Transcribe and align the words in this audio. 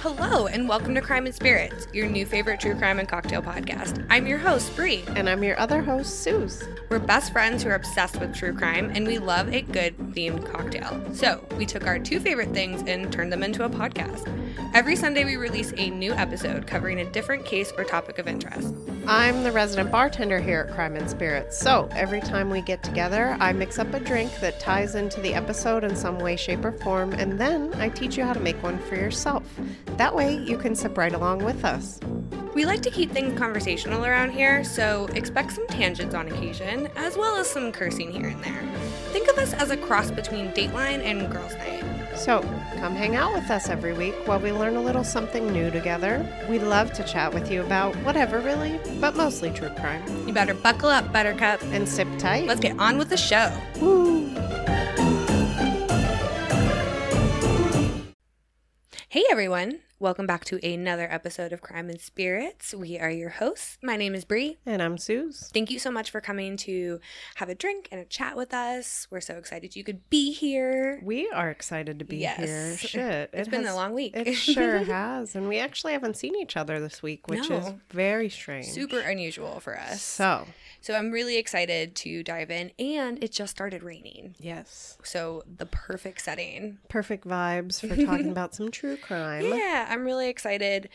Hello, 0.00 0.46
and 0.46 0.66
welcome 0.66 0.94
to 0.94 1.02
Crime 1.02 1.26
and 1.26 1.34
Spirits, 1.34 1.86
your 1.92 2.06
new 2.06 2.24
favorite 2.24 2.60
true 2.60 2.74
crime 2.74 2.98
and 2.98 3.06
cocktail 3.06 3.42
podcast. 3.42 4.06
I'm 4.08 4.26
your 4.26 4.38
host, 4.38 4.74
Bree. 4.74 5.04
And 5.08 5.28
I'm 5.28 5.44
your 5.44 5.60
other 5.60 5.82
host, 5.82 6.22
Suze. 6.22 6.66
We're 6.88 7.00
best 7.00 7.32
friends 7.32 7.62
who 7.62 7.68
are 7.68 7.74
obsessed 7.74 8.18
with 8.18 8.34
true 8.34 8.54
crime, 8.54 8.90
and 8.94 9.06
we 9.06 9.18
love 9.18 9.52
a 9.52 9.60
good 9.60 9.94
themed 9.98 10.50
cocktail. 10.50 10.98
So, 11.12 11.46
we 11.58 11.66
took 11.66 11.86
our 11.86 11.98
two 11.98 12.18
favorite 12.18 12.54
things 12.54 12.82
and 12.86 13.12
turned 13.12 13.30
them 13.30 13.42
into 13.42 13.64
a 13.64 13.68
podcast. 13.68 14.26
Every 14.72 14.96
Sunday, 14.96 15.24
we 15.24 15.36
release 15.36 15.72
a 15.76 15.90
new 15.90 16.12
episode 16.12 16.66
covering 16.66 17.00
a 17.00 17.10
different 17.10 17.44
case 17.44 17.72
or 17.76 17.84
topic 17.84 18.18
of 18.18 18.28
interest. 18.28 18.74
I'm 19.06 19.42
the 19.42 19.50
resident 19.50 19.90
bartender 19.90 20.38
here 20.38 20.66
at 20.68 20.74
Crime 20.74 20.94
and 20.96 21.10
Spirits. 21.10 21.58
So, 21.58 21.88
every 21.92 22.20
time 22.20 22.50
we 22.50 22.60
get 22.60 22.82
together, 22.82 23.36
I 23.40 23.52
mix 23.52 23.78
up 23.78 23.92
a 23.94 24.00
drink 24.00 24.38
that 24.40 24.60
ties 24.60 24.94
into 24.94 25.20
the 25.20 25.34
episode 25.34 25.84
in 25.84 25.96
some 25.96 26.18
way, 26.18 26.36
shape, 26.36 26.64
or 26.64 26.72
form, 26.72 27.12
and 27.12 27.38
then 27.38 27.74
I 27.74 27.88
teach 27.88 28.16
you 28.16 28.24
how 28.24 28.32
to 28.32 28.40
make 28.40 28.62
one 28.62 28.78
for 28.78 28.94
yourself. 28.94 29.42
That 29.96 30.14
way, 30.14 30.36
you 30.36 30.56
can 30.56 30.74
sip 30.74 30.96
right 30.96 31.12
along 31.12 31.44
with 31.44 31.64
us. 31.64 31.98
We 32.54 32.64
like 32.64 32.82
to 32.82 32.90
keep 32.90 33.12
things 33.12 33.38
conversational 33.38 34.04
around 34.04 34.30
here, 34.30 34.64
so 34.64 35.06
expect 35.14 35.52
some 35.52 35.66
tangents 35.68 36.14
on 36.14 36.28
occasion, 36.28 36.88
as 36.96 37.16
well 37.16 37.36
as 37.36 37.48
some 37.48 37.72
cursing 37.72 38.12
here 38.12 38.28
and 38.28 38.42
there. 38.42 38.62
Think 39.12 39.28
of 39.28 39.38
us 39.38 39.52
as 39.54 39.70
a 39.70 39.76
cross 39.76 40.10
between 40.10 40.52
Dateline 40.52 41.02
and 41.02 41.30
Girls' 41.30 41.54
Night. 41.54 41.84
So, 42.20 42.42
come 42.76 42.94
hang 42.94 43.16
out 43.16 43.32
with 43.32 43.50
us 43.50 43.70
every 43.70 43.94
week 43.94 44.14
while 44.26 44.38
we 44.38 44.52
learn 44.52 44.76
a 44.76 44.82
little 44.82 45.02
something 45.02 45.50
new 45.50 45.70
together. 45.70 46.22
We'd 46.50 46.62
love 46.62 46.92
to 46.92 47.02
chat 47.02 47.32
with 47.32 47.50
you 47.50 47.62
about 47.62 47.96
whatever, 48.04 48.40
really, 48.40 48.78
but 49.00 49.16
mostly 49.16 49.50
true 49.50 49.70
crime. 49.70 50.04
You 50.28 50.34
better 50.34 50.52
buckle 50.52 50.90
up, 50.90 51.10
Buttercup. 51.14 51.62
And 51.72 51.88
sip 51.88 52.06
tight. 52.18 52.46
Let's 52.46 52.60
get 52.60 52.78
on 52.78 52.98
with 52.98 53.08
the 53.08 53.16
show. 53.16 53.50
Woo. 53.80 54.28
Hey 59.08 59.24
everyone, 59.30 59.78
welcome 60.00 60.26
back 60.26 60.46
to 60.46 60.58
another 60.66 61.06
episode 61.10 61.52
of 61.52 61.60
Crime 61.60 61.90
and 61.90 62.00
Spirits. 62.00 62.72
We 62.74 62.98
are 62.98 63.10
your 63.10 63.28
hosts. 63.28 63.76
My 63.82 63.96
name 63.96 64.14
is 64.14 64.24
Bree. 64.24 64.56
And 64.64 64.80
I'm 64.82 64.96
Suze. 64.96 65.50
Thank 65.52 65.70
you 65.70 65.78
so 65.78 65.90
much 65.90 66.10
for 66.10 66.22
coming 66.22 66.56
to 66.58 67.00
have 67.34 67.50
a 67.50 67.54
drink 67.54 67.86
and 67.92 68.00
a 68.00 68.06
chat 68.06 68.34
with 68.34 68.54
us. 68.54 69.06
We're 69.10 69.20
so 69.20 69.34
excited 69.34 69.76
you 69.76 69.84
could 69.84 70.08
be 70.08 70.32
here. 70.32 71.00
We 71.04 71.28
are 71.30 71.50
excited 71.50 71.98
to 71.98 72.06
be 72.06 72.16
Yes. 72.16 72.38
here. 72.38 72.76
Shit. 72.78 73.30
It's 73.34 73.48
been 73.48 73.66
a 73.66 73.74
long 73.74 73.92
week. 73.92 74.12
It 74.16 74.32
sure 74.36 74.78
has. 74.78 75.36
And 75.36 75.46
we 75.48 75.58
actually 75.58 75.92
haven't 75.92 76.16
seen 76.16 76.34
each 76.34 76.56
other 76.56 76.80
this 76.80 77.02
week, 77.02 77.28
which 77.28 77.50
is 77.50 77.70
very 77.90 78.30
strange. 78.30 78.66
Super 78.68 79.00
unusual 79.00 79.60
for 79.60 79.78
us. 79.78 80.00
So, 80.00 80.46
So 80.80 80.94
I'm 80.94 81.10
really 81.10 81.36
excited 81.36 81.94
to 81.96 82.22
dive 82.22 82.50
in 82.50 82.72
and 82.78 83.22
it 83.22 83.32
just 83.32 83.50
started 83.52 83.82
raining. 83.82 84.34
yes. 84.38 84.96
So 85.04 85.42
the 85.56 85.66
perfect 85.66 86.22
setting. 86.22 86.78
Perfect 86.88 87.26
vibes 87.26 87.80
for 87.80 87.94
talking 88.02 88.30
about 88.32 88.54
some 88.54 88.70
true 88.70 88.96
crime. 88.96 89.44
Yeah, 89.44 89.86
I'm 89.90 90.04
really 90.04 90.28
excited. 90.28 90.88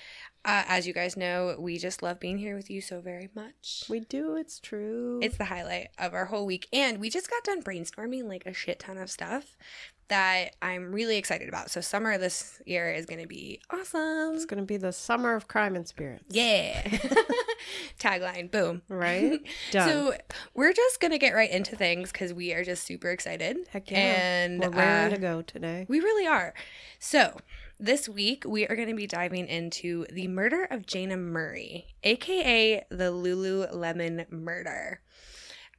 Uh, 0.43 0.63
as 0.67 0.85
you 0.85 0.93
guys 0.93 1.17
know, 1.17 1.55
we 1.57 1.77
just 1.79 2.03
love 2.03 2.19
being 2.19 2.37
here 2.37 2.55
with 2.55 2.69
you 2.69 2.79
so 2.79 3.01
very 3.01 3.29
much. 3.33 3.83
We 3.89 3.99
do, 4.01 4.35
it's 4.35 4.59
true. 4.59 5.19
It's 5.23 5.37
the 5.37 5.45
highlight 5.45 5.87
of 5.97 6.13
our 6.13 6.25
whole 6.25 6.45
week. 6.45 6.67
And 6.71 6.99
we 6.99 7.09
just 7.09 7.29
got 7.29 7.43
done 7.43 7.63
brainstorming 7.63 8.25
like 8.25 8.45
a 8.45 8.53
shit 8.53 8.79
ton 8.79 8.97
of 8.99 9.09
stuff 9.09 9.57
that 10.07 10.55
I'm 10.61 10.91
really 10.91 11.17
excited 11.17 11.49
about. 11.49 11.71
So, 11.71 11.81
summer 11.81 12.17
this 12.17 12.61
year 12.65 12.91
is 12.91 13.05
going 13.05 13.21
to 13.21 13.27
be 13.27 13.59
awesome. 13.69 14.35
It's 14.35 14.45
going 14.45 14.59
to 14.59 14.65
be 14.65 14.77
the 14.77 14.91
summer 14.91 15.35
of 15.35 15.47
crime 15.47 15.75
and 15.75 15.87
spirits. 15.87 16.23
Yeah. 16.29 16.81
Tagline 17.99 18.51
boom. 18.51 18.81
Right? 18.87 19.41
Done. 19.71 19.89
So, 19.89 20.13
we're 20.53 20.73
just 20.73 20.99
going 20.99 21.11
to 21.11 21.17
get 21.17 21.33
right 21.33 21.49
into 21.49 21.75
things 21.75 22.11
because 22.11 22.33
we 22.33 22.53
are 22.53 22.63
just 22.63 22.83
super 22.83 23.09
excited. 23.09 23.57
Heck 23.69 23.89
yeah. 23.91 23.97
And 23.97 24.61
We're 24.61 24.69
raring 24.69 25.13
uh, 25.13 25.15
to 25.15 25.21
go 25.21 25.41
today. 25.41 25.85
we 25.87 25.99
really 25.99 26.27
are. 26.27 26.53
So, 26.99 27.37
this 27.79 28.07
week 28.07 28.45
we 28.47 28.65
are 28.67 28.75
going 28.75 28.87
to 28.87 28.95
be 28.95 29.07
diving 29.07 29.47
into 29.47 30.05
the 30.11 30.27
murder 30.27 30.63
of 30.65 30.83
Jayna 30.83 31.19
Murray, 31.19 31.87
aka 32.03 32.85
the 32.89 33.11
Lululemon 33.11 34.31
murder. 34.31 35.01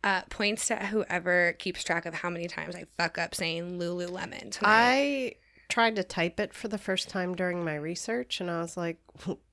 Uh, 0.05 0.23
points 0.31 0.69
to 0.69 0.77
whoever 0.77 1.55
keeps 1.59 1.83
track 1.83 2.07
of 2.07 2.15
how 2.15 2.31
many 2.31 2.47
times 2.47 2.77
I 2.77 2.84
fuck 2.97 3.19
up 3.19 3.34
saying 3.34 3.79
Lululemon. 3.79 4.53
tonight. 4.53 4.61
I 4.62 5.34
tried 5.69 5.97
to 5.97 6.05
type 6.05 6.39
it 6.39 6.55
for 6.55 6.69
the 6.69 6.79
first 6.79 7.09
time 7.09 7.34
during 7.34 7.65
my 7.65 7.75
research 7.75 8.41
and 8.41 8.51
I 8.51 8.61
was 8.61 8.77
like, 8.77 8.99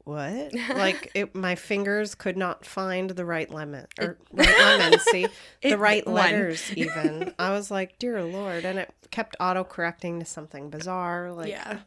what? 0.03 0.53
like 0.75 1.11
it, 1.15 1.33
my 1.33 1.55
fingers 1.55 2.15
could 2.15 2.37
not 2.37 2.65
find 2.65 3.09
the 3.09 3.25
right 3.25 3.49
lemon 3.49 3.87
or 3.99 4.17
right 4.31 4.57
lemon, 4.59 4.99
see? 4.99 5.27
The 5.61 5.77
right 5.77 6.05
letters 6.05 6.71
even. 6.75 7.33
I 7.39 7.51
was 7.51 7.71
like, 7.71 7.97
dear 7.99 8.23
lord, 8.23 8.65
and 8.65 8.79
it 8.79 8.93
kept 9.11 9.35
auto 9.39 9.63
correcting 9.63 10.19
to 10.19 10.25
something 10.25 10.69
bizarre 10.69 11.31
like 11.31 11.49
yeah. 11.49 11.79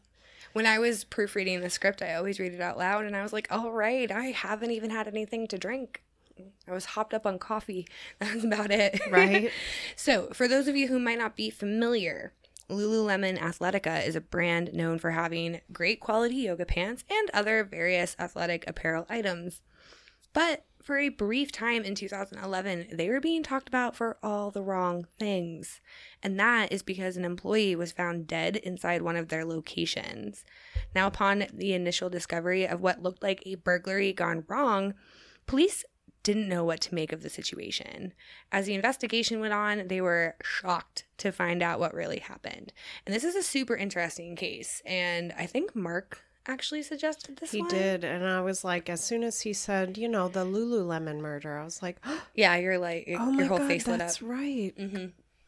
When 0.55 0.65
I 0.65 0.78
was 0.78 1.05
proofreading 1.05 1.61
the 1.61 1.69
script, 1.69 2.00
I 2.00 2.15
always 2.15 2.41
read 2.41 2.55
it 2.55 2.62
out 2.62 2.78
loud, 2.78 3.05
and 3.05 3.15
I 3.15 3.23
was 3.23 3.31
like, 3.31 3.47
"All 3.50 3.73
right, 3.73 4.11
I 4.11 4.27
haven't 4.28 4.71
even 4.71 4.88
had 4.88 5.06
anything 5.06 5.47
to 5.49 5.59
drink. 5.59 6.03
I 6.69 6.72
was 6.72 6.84
hopped 6.84 7.14
up 7.14 7.26
on 7.26 7.38
coffee. 7.38 7.86
That's 8.19 8.44
about 8.44 8.70
it." 8.70 9.00
Right. 9.10 9.50
So, 9.97 10.28
for 10.32 10.47
those 10.47 10.69
of 10.69 10.76
you 10.76 10.88
who 10.88 10.98
might 10.98 11.19
not 11.19 11.36
be 11.36 11.50
familiar, 11.50 12.32
Lululemon 12.69 13.38
Athletica 13.38 14.06
is 14.06 14.16
a 14.16 14.20
brand 14.20 14.72
known 14.72 14.98
for 14.98 15.12
having 15.12 15.60
great 15.72 16.00
quality 16.00 16.36
yoga 16.36 16.66
pants 16.66 17.04
and 17.10 17.30
other 17.32 17.64
various 17.64 18.16
athletic 18.19 18.64
apparel 18.66 19.06
items. 19.08 19.62
But 20.32 20.64
for 20.82 20.98
a 20.98 21.08
brief 21.08 21.50
time 21.50 21.82
in 21.82 21.94
2011, 21.94 22.88
they 22.92 23.08
were 23.08 23.20
being 23.20 23.42
talked 23.42 23.69
about 23.69 23.96
for 23.96 24.19
all 24.22 24.50
the 24.50 24.62
wrong 24.62 25.06
things. 25.19 25.80
And 26.22 26.38
that 26.38 26.70
is 26.70 26.82
because 26.82 27.16
an 27.16 27.25
employee 27.25 27.75
was 27.75 27.91
found 27.91 28.26
dead 28.26 28.56
inside 28.56 29.02
one 29.02 29.16
of 29.16 29.28
their 29.28 29.44
locations. 29.44 30.44
Now, 30.94 31.06
upon 31.06 31.46
the 31.52 31.72
initial 31.72 32.08
discovery 32.08 32.69
of 32.69 32.80
what 32.80 33.02
looked 33.02 33.22
like 33.22 33.42
a 33.44 33.56
burglary 33.56 34.12
gone 34.12 34.44
wrong, 34.46 34.94
police 35.46 35.84
didn't 36.26 36.48
know 36.48 36.64
what 36.64 36.81
to 36.81 36.94
make 36.94 37.12
of 37.12 37.22
the 37.22 37.31
situation. 37.31 38.12
As 38.50 38.66
the 38.66 38.75
investigation 38.75 39.38
went 39.38 39.54
on, 39.54 39.87
they 39.87 40.00
were 40.00 40.34
shocked 40.42 41.04
to 41.19 41.31
find 41.31 41.62
out 41.62 41.78
what 41.78 41.94
really 41.94 42.19
happened. 42.19 42.72
And 43.06 43.14
this 43.14 43.22
is 43.22 43.37
a 43.37 43.42
super 43.44 43.76
interesting 43.76 44.34
case. 44.34 44.82
And 44.84 45.32
I 45.38 45.47
think 45.47 45.76
Mark 45.76 46.20
actually 46.48 46.82
suggested 46.82 47.37
this 47.37 47.53
he 47.53 47.60
one. 47.60 47.70
did 47.70 48.04
and 48.04 48.25
I 48.25 48.41
was 48.41 48.64
like 48.64 48.88
as 48.88 49.03
soon 49.04 49.22
as 49.22 49.41
he 49.42 49.53
said, 49.53 49.97
you 49.98 50.09
know, 50.09 50.26
the 50.28 50.44
Lululemon 50.44 51.20
murder, 51.20 51.59
I 51.59 51.64
was 51.64 51.81
like, 51.81 51.98
oh 52.04 52.22
Yeah, 52.34 52.56
you're 52.56 52.78
like, 52.78 53.06
your 53.06 53.19
my 53.20 53.44
whole 53.44 53.58
god, 53.58 53.69
face 53.69 53.87
lit 53.87 53.94
up. 54.00 54.06
that's 54.08 54.20
right. 54.22 54.72
hmm 54.78 55.06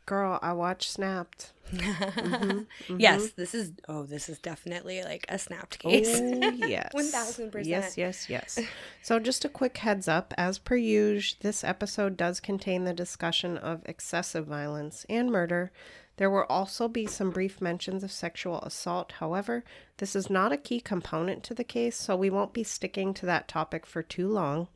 Girl, 0.08 0.38
I 0.40 0.54
watched 0.54 0.90
Snapped. 0.90 1.52
Mm-hmm. 1.70 2.96
Yes, 2.98 3.32
this 3.32 3.54
is, 3.54 3.72
oh, 3.90 4.04
this 4.04 4.30
is 4.30 4.38
definitely 4.38 5.02
like 5.02 5.26
a 5.28 5.38
snapped 5.38 5.78
case. 5.78 6.18
Oh, 6.18 6.50
yes. 6.66 6.92
1000%. 6.94 7.66
Yes, 7.66 7.98
yes, 7.98 8.30
yes. 8.30 8.58
So, 9.02 9.18
just 9.18 9.44
a 9.44 9.50
quick 9.50 9.76
heads 9.76 10.08
up 10.08 10.32
as 10.38 10.58
per 10.58 10.76
usual, 10.76 11.36
this 11.42 11.62
episode 11.62 12.16
does 12.16 12.40
contain 12.40 12.84
the 12.84 12.94
discussion 12.94 13.58
of 13.58 13.82
excessive 13.84 14.46
violence 14.46 15.04
and 15.10 15.30
murder. 15.30 15.72
There 16.16 16.30
will 16.30 16.46
also 16.48 16.88
be 16.88 17.06
some 17.06 17.30
brief 17.30 17.60
mentions 17.60 18.02
of 18.02 18.10
sexual 18.10 18.62
assault. 18.62 19.12
However, 19.18 19.62
this 19.98 20.16
is 20.16 20.30
not 20.30 20.52
a 20.52 20.56
key 20.56 20.80
component 20.80 21.42
to 21.44 21.54
the 21.54 21.64
case, 21.64 21.98
so 21.98 22.16
we 22.16 22.30
won't 22.30 22.54
be 22.54 22.64
sticking 22.64 23.12
to 23.12 23.26
that 23.26 23.46
topic 23.46 23.84
for 23.84 24.02
too 24.02 24.28
long. 24.28 24.68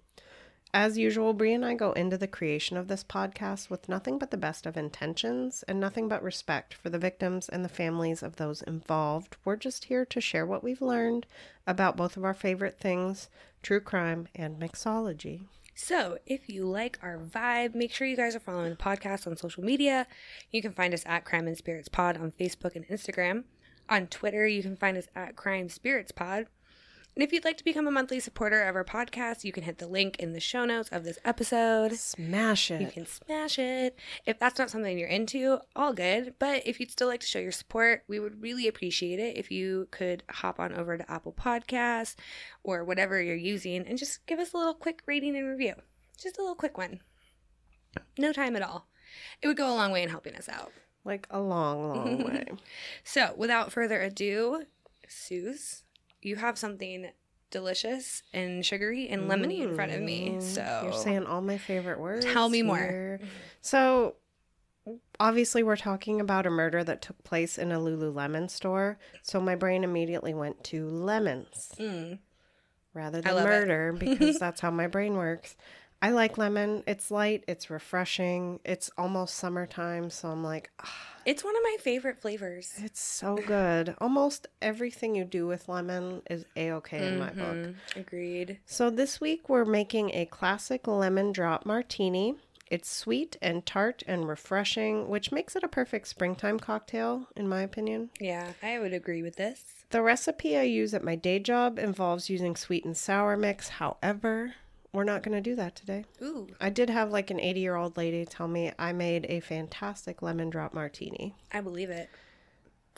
As 0.75 0.97
usual, 0.97 1.35
Bree 1.35 1.53
and 1.53 1.67
I 1.67 1.75
go 1.75 1.93
into 1.93 2.17
the 2.17 2.27
creation 2.27 2.79
of 2.79 2.89
this 2.89 3.05
podcast 3.05 3.69
with 3.69 3.91
nothing 3.91 4.19
but 4.19 4.31
the 4.31 4.39
best 4.39 4.65
of 4.65 4.75
intentions 4.75 5.63
and 5.69 5.79
nothing 5.79 6.09
but 6.09 6.23
respect 6.23 6.73
for 6.73 6.89
the 6.89 6.99
victims 6.99 7.51
and 7.51 7.63
the 7.63 7.69
families 7.69 8.23
of 8.23 8.37
those 8.37 8.63
involved. 8.63 9.37
We're 9.45 9.57
just 9.57 9.85
here 9.85 10.07
to 10.07 10.21
share 10.21 10.47
what 10.47 10.65
we've 10.65 10.81
learned 10.81 11.27
about 11.67 11.99
both 11.99 12.17
of 12.17 12.25
our 12.25 12.33
favorite 12.33 12.79
things 12.81 13.29
true 13.63 13.81
crime 13.81 14.29
and 14.35 14.59
mixology. 14.59 15.43
So, 15.75 16.19
if 16.25 16.49
you 16.49 16.65
like 16.65 16.99
our 17.03 17.19
vibe, 17.19 17.75
make 17.75 17.93
sure 17.93 18.07
you 18.07 18.17
guys 18.17 18.35
are 18.35 18.41
following 18.41 18.71
the 18.71 18.77
podcast 18.77 19.27
on 19.27 19.37
social 19.37 19.63
media. 19.63 20.07
You 20.51 20.63
can 20.63 20.73
find 20.73 20.95
us 20.95 21.05
at 21.05 21.27
Crime 21.27 21.47
and 21.47 21.57
Spirits 21.57 21.89
Pod 21.89 22.17
on 22.17 22.33
Facebook 22.33 22.77
and 22.77 22.89
Instagram. 22.89 23.45
On 23.91 24.07
Twitter, 24.07 24.47
you 24.47 24.63
can 24.63 24.77
find 24.77 24.97
us 24.97 25.09
at 25.15 25.37
Crime 25.37 25.69
Spirits 25.69 26.13
Pod. 26.13 26.47
And 27.15 27.23
if 27.23 27.31
you'd 27.31 27.45
like 27.45 27.59
to 27.59 27.65
become 27.65 27.87
a 27.87 27.91
monthly 27.91 28.21
supporter 28.21 28.63
of 28.63 28.75
our 28.75 28.85
podcast, 28.85 29.45
you 29.45 29.53
can 29.53 29.65
hit 29.65 29.77
the 29.77 29.87
link 29.87 30.17
in 30.17 30.33
the 30.33 30.41
show 30.41 30.65
notes 30.65 30.89
of 30.91 31.05
this 31.05 31.19
episode. 31.25 31.93
Smash 31.93 32.71
it. 32.71 32.81
You 32.81 32.87
can 32.87 33.05
smash 33.05 33.59
it. 33.59 33.99
If 34.25 34.39
that's 34.39 34.59
not 34.59 34.71
something 34.71 34.99
you're 34.99 35.09
into, 35.09 35.59
all 35.77 35.93
good. 35.93 36.35
But 36.39 36.67
if 36.67 36.81
you'd 36.81 36.91
still 36.91 37.09
like 37.09 37.21
to 37.21 37.27
show 37.27 37.39
your 37.39 37.53
support, 37.53 38.05
we 38.09 38.19
would 38.19 38.41
really 38.41 38.67
appreciate 38.67 39.19
it 39.19 39.37
if 39.37 39.51
you 39.51 39.89
could 39.91 40.23
hop 40.31 40.59
on 40.59 40.73
over 40.73 40.97
to 40.97 41.11
Apple 41.11 41.35
Podcasts 41.35 42.15
or 42.63 42.83
whatever 42.83 43.21
you're 43.21 43.37
using 43.37 43.87
and 43.87 43.99
just 43.99 44.25
give 44.25 44.39
us 44.39 44.55
a 44.55 44.57
little 44.57 44.75
quick 44.75 45.03
rating 45.05 45.37
and 45.37 45.47
review. 45.47 45.75
Just 46.17 46.39
a 46.39 46.41
little 46.41 46.57
quick 46.57 46.79
one. 46.79 47.01
No 48.19 48.33
time 48.33 48.57
at 48.57 48.63
all. 48.63 48.87
It 49.43 49.49
would 49.49 49.59
go 49.59 49.69
a 49.69 49.77
long 49.77 49.93
way 49.93 50.03
in 50.03 50.09
helping 50.09 50.35
us 50.35 50.49
out. 50.49 50.73
Like 51.05 51.27
a 51.31 51.41
long, 51.41 51.95
long 51.95 52.25
way. 52.25 52.47
So, 53.05 53.35
without 53.37 53.71
further 53.73 54.01
ado, 54.01 54.65
Suze, 55.09 55.82
you 56.23 56.37
have 56.37 56.57
something 56.59 57.11
delicious 57.51 58.23
and 58.33 58.65
sugary 58.65 59.09
and 59.09 59.31
lemony 59.31 59.61
in 59.61 59.75
front 59.75 59.93
of 59.93 60.01
me. 60.01 60.31
Mm, 60.31 60.43
So, 60.43 60.81
You're 60.85 60.93
saying 60.93 61.27
all 61.27 61.43
my 61.43 61.59
favorite 61.59 62.01
words. 62.01 62.25
Tell 62.25 62.49
me 62.49 62.63
more. 62.63 62.77
here. 62.79 63.21
So 63.61 64.15
obviously 65.21 65.63
we're 65.63 65.77
talking 65.77 66.21
about 66.21 66.47
a 66.47 66.51
murder 66.51 66.83
that 66.83 67.03
took 67.03 67.23
place 67.25 67.59
in 67.59 67.71
a 67.73 67.79
Lululemon 67.79 68.51
store, 68.51 68.99
so 69.23 69.41
my 69.41 69.55
brain 69.55 69.85
immediately 69.85 70.35
went 70.35 70.65
to 70.65 70.89
lemons 70.89 71.73
Mm. 71.79 72.19
rather 72.95 73.21
than 73.21 73.35
murder 73.35 73.93
because 73.99 74.39
that's 74.39 74.61
how 74.61 74.71
my 74.71 74.87
brain 74.87 75.15
works. 75.17 75.57
I 76.03 76.11
like 76.11 76.37
lemon. 76.37 76.83
It's 76.87 77.13
light, 77.13 77.45
it's 77.47 77.71
refreshing. 77.71 78.59
It's 78.65 78.91
almost 78.99 79.37
summertime, 79.37 80.11
so 80.11 80.29
I'm 80.31 80.43
like, 80.43 80.71
ah, 80.81 80.93
It's 81.25 81.45
one 81.45 81.55
of 81.57 81.63
my 81.63 81.77
favorite 81.81 82.21
flavors. 82.21 82.75
it's 82.79 83.01
so 83.01 83.37
good. 83.37 83.95
Almost 84.01 84.49
everything 84.61 85.15
you 85.15 85.25
do 85.25 85.47
with 85.47 85.69
lemon 85.69 86.23
is 86.29 86.45
a-okay 86.57 87.07
in 87.07 87.19
my 87.21 87.31
book. 87.31 87.57
Mhm. 87.57 87.75
Agreed. 87.95 88.59
So 88.67 88.91
this 88.91 89.21
week 89.21 89.49
we're 89.49 89.65
making 89.65 90.11
a 90.13 90.27
classic 90.27 90.89
lemon 90.89 91.31
drop 91.31 91.65
martini. 91.65 92.35
It's 92.69 92.91
sweet 92.91 93.37
and 93.41 93.65
tart 93.65 94.03
and 94.09 94.27
refreshing, 94.27 95.09
which 95.09 95.31
makes 95.31 95.55
it 95.55 95.63
a 95.63 95.69
perfect 95.69 96.09
springtime 96.09 96.59
cocktail, 96.59 97.29
in 97.37 97.47
my 97.47 97.63
opinion. 97.63 98.11
Yeah, 98.19 98.55
I 98.63 98.79
would 98.81 98.93
agree 98.95 99.23
with 99.23 99.37
this. 99.37 99.63
The 99.91 100.03
recipe 100.03 100.57
I 100.57 100.63
use 100.63 100.95
at 100.95 101.05
my 101.05 101.15
day 101.15 101.39
job 101.39 101.79
involves 101.79 102.29
using 102.31 102.57
sweet 102.57 102.85
and 102.85 102.97
sour 102.97 103.37
mix. 103.37 103.69
However, 103.69 104.55
we're 104.93 105.05
not 105.05 105.23
going 105.23 105.35
to 105.35 105.41
do 105.41 105.55
that 105.57 105.75
today. 105.75 106.05
Ooh, 106.23 106.49
I 106.61 106.69
did 106.71 106.91
have 106.91 107.11
like 107.11 107.31
an 107.31 107.41
80 107.41 107.61
year 107.61 107.77
old 107.77 107.97
lady 107.97 108.25
tell 108.25 108.49
me 108.49 108.73
I 108.79 108.93
made 108.93 109.27
a 109.29 109.41
fantastic 109.41 110.23
lemon 110.23 110.51
drop 110.51 110.75
martini. 110.75 111.35
I 111.53 111.61
believe 111.61 111.91
it. 111.91 112.09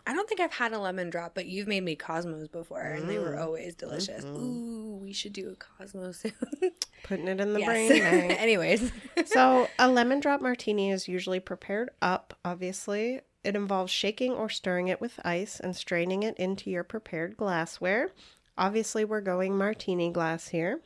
I 0.06 0.12
don't 0.12 0.28
think 0.28 0.40
I've 0.40 0.52
had 0.52 0.72
a 0.74 0.78
lemon 0.78 1.08
drop, 1.08 1.34
but 1.34 1.46
you've 1.46 1.66
made 1.66 1.82
me 1.82 1.96
Cosmos 1.96 2.46
before, 2.48 2.82
and 2.82 3.08
they 3.08 3.14
Mm. 3.14 3.22
were 3.24 3.38
always 3.38 3.74
delicious. 3.74 4.22
Mm-hmm. 4.22 4.36
Ooh, 4.44 4.96
we 4.96 5.14
should 5.14 5.32
do 5.32 5.48
a 5.50 5.54
Cosmos 5.56 6.18
soon. 6.20 6.32
Putting 7.04 7.26
it 7.26 7.40
in 7.40 7.54
the 7.54 7.60
yes. 7.60 7.68
brain. 7.68 8.30
Anyways, 8.32 8.92
so, 9.24 9.66
a 9.78 9.88
lemon 9.88 10.20
drop 10.20 10.42
martini 10.42 10.90
is 10.90 11.08
usually 11.08 11.40
prepared 11.40 11.88
up, 12.02 12.36
obviously. 12.44 13.20
It 13.44 13.56
involves 13.56 13.90
shaking 13.92 14.32
or 14.32 14.50
stirring 14.50 14.88
it 14.88 15.00
with 15.00 15.18
ice 15.24 15.58
and 15.58 15.74
straining 15.74 16.22
it 16.22 16.36
into 16.36 16.68
your 16.70 16.84
prepared 16.84 17.38
glassware. 17.38 18.10
Obviously, 18.58 19.06
we're 19.06 19.20
going 19.22 19.56
martini 19.56 20.10
glass 20.10 20.48
here. 20.48 20.80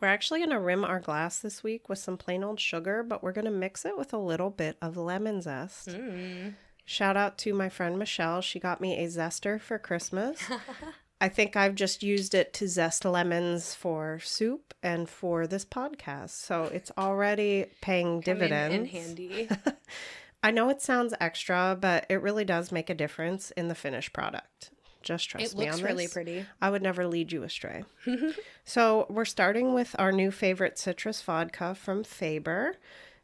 We're 0.00 0.08
actually 0.08 0.40
going 0.40 0.50
to 0.50 0.60
rim 0.60 0.84
our 0.84 1.00
glass 1.00 1.38
this 1.38 1.62
week 1.62 1.88
with 1.88 1.98
some 1.98 2.16
plain 2.16 2.44
old 2.44 2.60
sugar, 2.60 3.02
but 3.02 3.22
we're 3.22 3.32
going 3.32 3.44
to 3.46 3.50
mix 3.50 3.84
it 3.84 3.96
with 3.96 4.12
a 4.12 4.18
little 4.18 4.50
bit 4.50 4.76
of 4.82 4.96
lemon 4.96 5.42
zest. 5.42 5.88
Mm. 5.88 6.54
Shout 6.84 7.16
out 7.16 7.38
to 7.38 7.54
my 7.54 7.68
friend 7.68 7.98
Michelle. 7.98 8.40
She 8.40 8.60
got 8.60 8.80
me 8.80 8.98
a 8.98 9.06
zester 9.06 9.60
for 9.60 9.78
Christmas. 9.78 10.42
I 11.20 11.28
think 11.28 11.56
I've 11.56 11.74
just 11.74 12.02
used 12.02 12.34
it 12.34 12.52
to 12.54 12.68
zest 12.68 13.04
lemons 13.04 13.74
for 13.74 14.18
soup 14.22 14.74
and 14.82 15.08
for 15.08 15.46
this 15.46 15.64
podcast. 15.64 16.30
So 16.30 16.64
it's 16.64 16.92
already 16.98 17.66
paying 17.80 18.20
dividends. 18.20 18.74
in 18.74 18.84
handy. 18.86 19.48
I 20.42 20.50
know 20.50 20.68
it 20.68 20.82
sounds 20.82 21.14
extra, 21.20 21.78
but 21.80 22.04
it 22.10 22.20
really 22.20 22.44
does 22.44 22.70
make 22.70 22.90
a 22.90 22.94
difference 22.94 23.50
in 23.52 23.68
the 23.68 23.74
finished 23.74 24.12
product. 24.12 24.72
Just 25.04 25.28
trust 25.28 25.54
it 25.54 25.58
me 25.58 25.66
looks 25.66 25.78
on 25.78 25.84
really 25.84 26.08
pretty. 26.08 26.46
I 26.60 26.70
would 26.70 26.82
never 26.82 27.06
lead 27.06 27.32
you 27.32 27.42
astray. 27.42 27.84
so 28.64 29.06
we're 29.08 29.24
starting 29.24 29.74
with 29.74 29.94
our 29.98 30.12
new 30.12 30.30
favorite 30.30 30.78
citrus 30.78 31.22
vodka 31.22 31.74
from 31.74 32.04
Faber. 32.04 32.76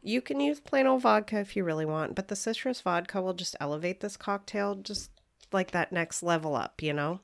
You 0.02 0.20
can 0.22 0.40
use 0.40 0.60
plain 0.60 0.86
old 0.86 1.02
vodka 1.02 1.38
if 1.40 1.56
you 1.56 1.64
really 1.64 1.84
want, 1.84 2.14
but 2.14 2.28
the 2.28 2.36
citrus 2.36 2.80
vodka 2.80 3.20
will 3.20 3.34
just 3.34 3.56
elevate 3.60 4.00
this 4.00 4.16
cocktail 4.16 4.76
just 4.76 5.10
like 5.52 5.72
that 5.72 5.92
next 5.92 6.22
level 6.22 6.54
up, 6.54 6.82
you 6.82 6.92
know? 6.92 7.20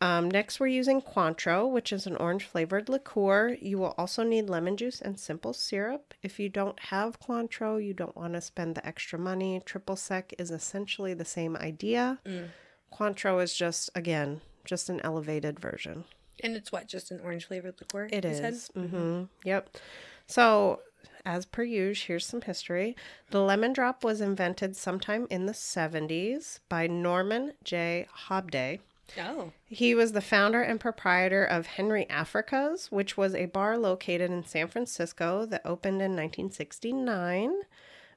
Um, 0.00 0.30
next, 0.30 0.60
we're 0.60 0.66
using 0.66 1.00
Cointreau, 1.00 1.70
which 1.70 1.92
is 1.92 2.06
an 2.06 2.16
orange 2.16 2.44
flavored 2.44 2.90
liqueur. 2.90 3.56
You 3.60 3.78
will 3.78 3.94
also 3.96 4.22
need 4.22 4.50
lemon 4.50 4.76
juice 4.76 5.00
and 5.00 5.18
simple 5.18 5.54
syrup. 5.54 6.12
If 6.22 6.38
you 6.38 6.50
don't 6.50 6.78
have 6.78 7.20
Cointreau, 7.20 7.82
you 7.82 7.94
don't 7.94 8.16
want 8.16 8.34
to 8.34 8.42
spend 8.42 8.74
the 8.74 8.86
extra 8.86 9.18
money. 9.18 9.62
Triple 9.64 9.96
sec 9.96 10.34
is 10.38 10.50
essentially 10.50 11.14
the 11.14 11.24
same 11.24 11.56
idea. 11.56 12.18
Mm. 12.26 12.48
Cointreau 12.96 13.42
is 13.42 13.54
just, 13.54 13.90
again, 13.94 14.40
just 14.64 14.88
an 14.88 15.00
elevated 15.02 15.58
version. 15.58 16.04
And 16.42 16.56
it's 16.56 16.72
what, 16.72 16.88
just 16.88 17.10
an 17.10 17.20
orange 17.22 17.46
flavored 17.46 17.74
liqueur? 17.80 18.08
It 18.12 18.24
is. 18.24 18.38
said? 18.38 18.54
Mm-hmm. 18.76 19.24
Yep. 19.44 19.76
So, 20.26 20.80
as 21.24 21.46
per 21.46 21.62
usual, 21.62 22.06
here's 22.06 22.26
some 22.26 22.42
history. 22.42 22.96
The 23.30 23.40
lemon 23.40 23.72
drop 23.72 24.04
was 24.04 24.20
invented 24.20 24.76
sometime 24.76 25.26
in 25.30 25.46
the 25.46 25.52
70s 25.52 26.60
by 26.68 26.86
Norman 26.86 27.52
J. 27.62 28.06
Hobday. 28.28 28.80
Oh, 29.20 29.52
He 29.66 29.94
was 29.94 30.12
the 30.12 30.20
founder 30.22 30.62
and 30.62 30.80
proprietor 30.80 31.44
of 31.44 31.66
Henry 31.66 32.08
Africa's, 32.08 32.90
which 32.90 33.16
was 33.16 33.34
a 33.34 33.46
bar 33.46 33.76
located 33.76 34.30
in 34.30 34.44
San 34.46 34.68
Francisco 34.68 35.44
that 35.46 35.60
opened 35.64 36.00
in 36.00 36.12
1969. 36.12 37.52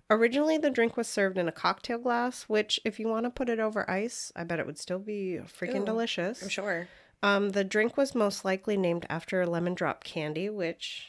Originally, 0.09 0.57
the 0.57 0.69
drink 0.69 0.95
was 0.95 1.07
served 1.07 1.37
in 1.37 1.47
a 1.47 1.51
cocktail 1.51 1.97
glass, 1.97 2.43
which, 2.43 2.79
if 2.85 2.99
you 2.99 3.07
want 3.07 3.25
to 3.25 3.29
put 3.29 3.49
it 3.49 3.59
over 3.59 3.89
ice, 3.89 4.31
I 4.35 4.45
bet 4.45 4.59
it 4.59 4.65
would 4.65 4.79
still 4.79 4.99
be 4.99 5.39
freaking 5.45 5.81
Ooh, 5.81 5.85
delicious. 5.85 6.41
I'm 6.41 6.49
sure. 6.49 6.87
Um, 7.21 7.49
the 7.49 7.63
drink 7.63 7.97
was 7.97 8.15
most 8.15 8.45
likely 8.45 8.77
named 8.77 9.05
after 9.09 9.45
lemon 9.45 9.73
drop 9.73 10.03
candy, 10.03 10.49
which, 10.49 11.07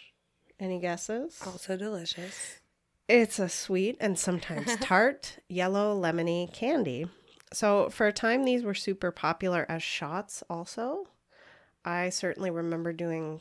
any 0.59 0.81
guesses? 0.81 1.39
Also 1.47 1.77
delicious. 1.77 2.61
It's 3.09 3.39
a 3.39 3.49
sweet 3.49 3.97
and 4.01 4.19
sometimes 4.19 4.77
tart, 4.81 5.39
yellow, 5.49 5.99
lemony 5.99 6.53
candy. 6.53 7.07
So, 7.53 7.89
for 7.91 8.07
a 8.07 8.13
time, 8.13 8.45
these 8.45 8.65
were 8.65 8.75
super 8.75 9.11
popular 9.11 9.65
as 9.69 9.83
shots, 9.83 10.43
also. 10.51 11.07
I 11.85 12.11
certainly 12.11 12.51
remember 12.51 12.93
doing 12.93 13.41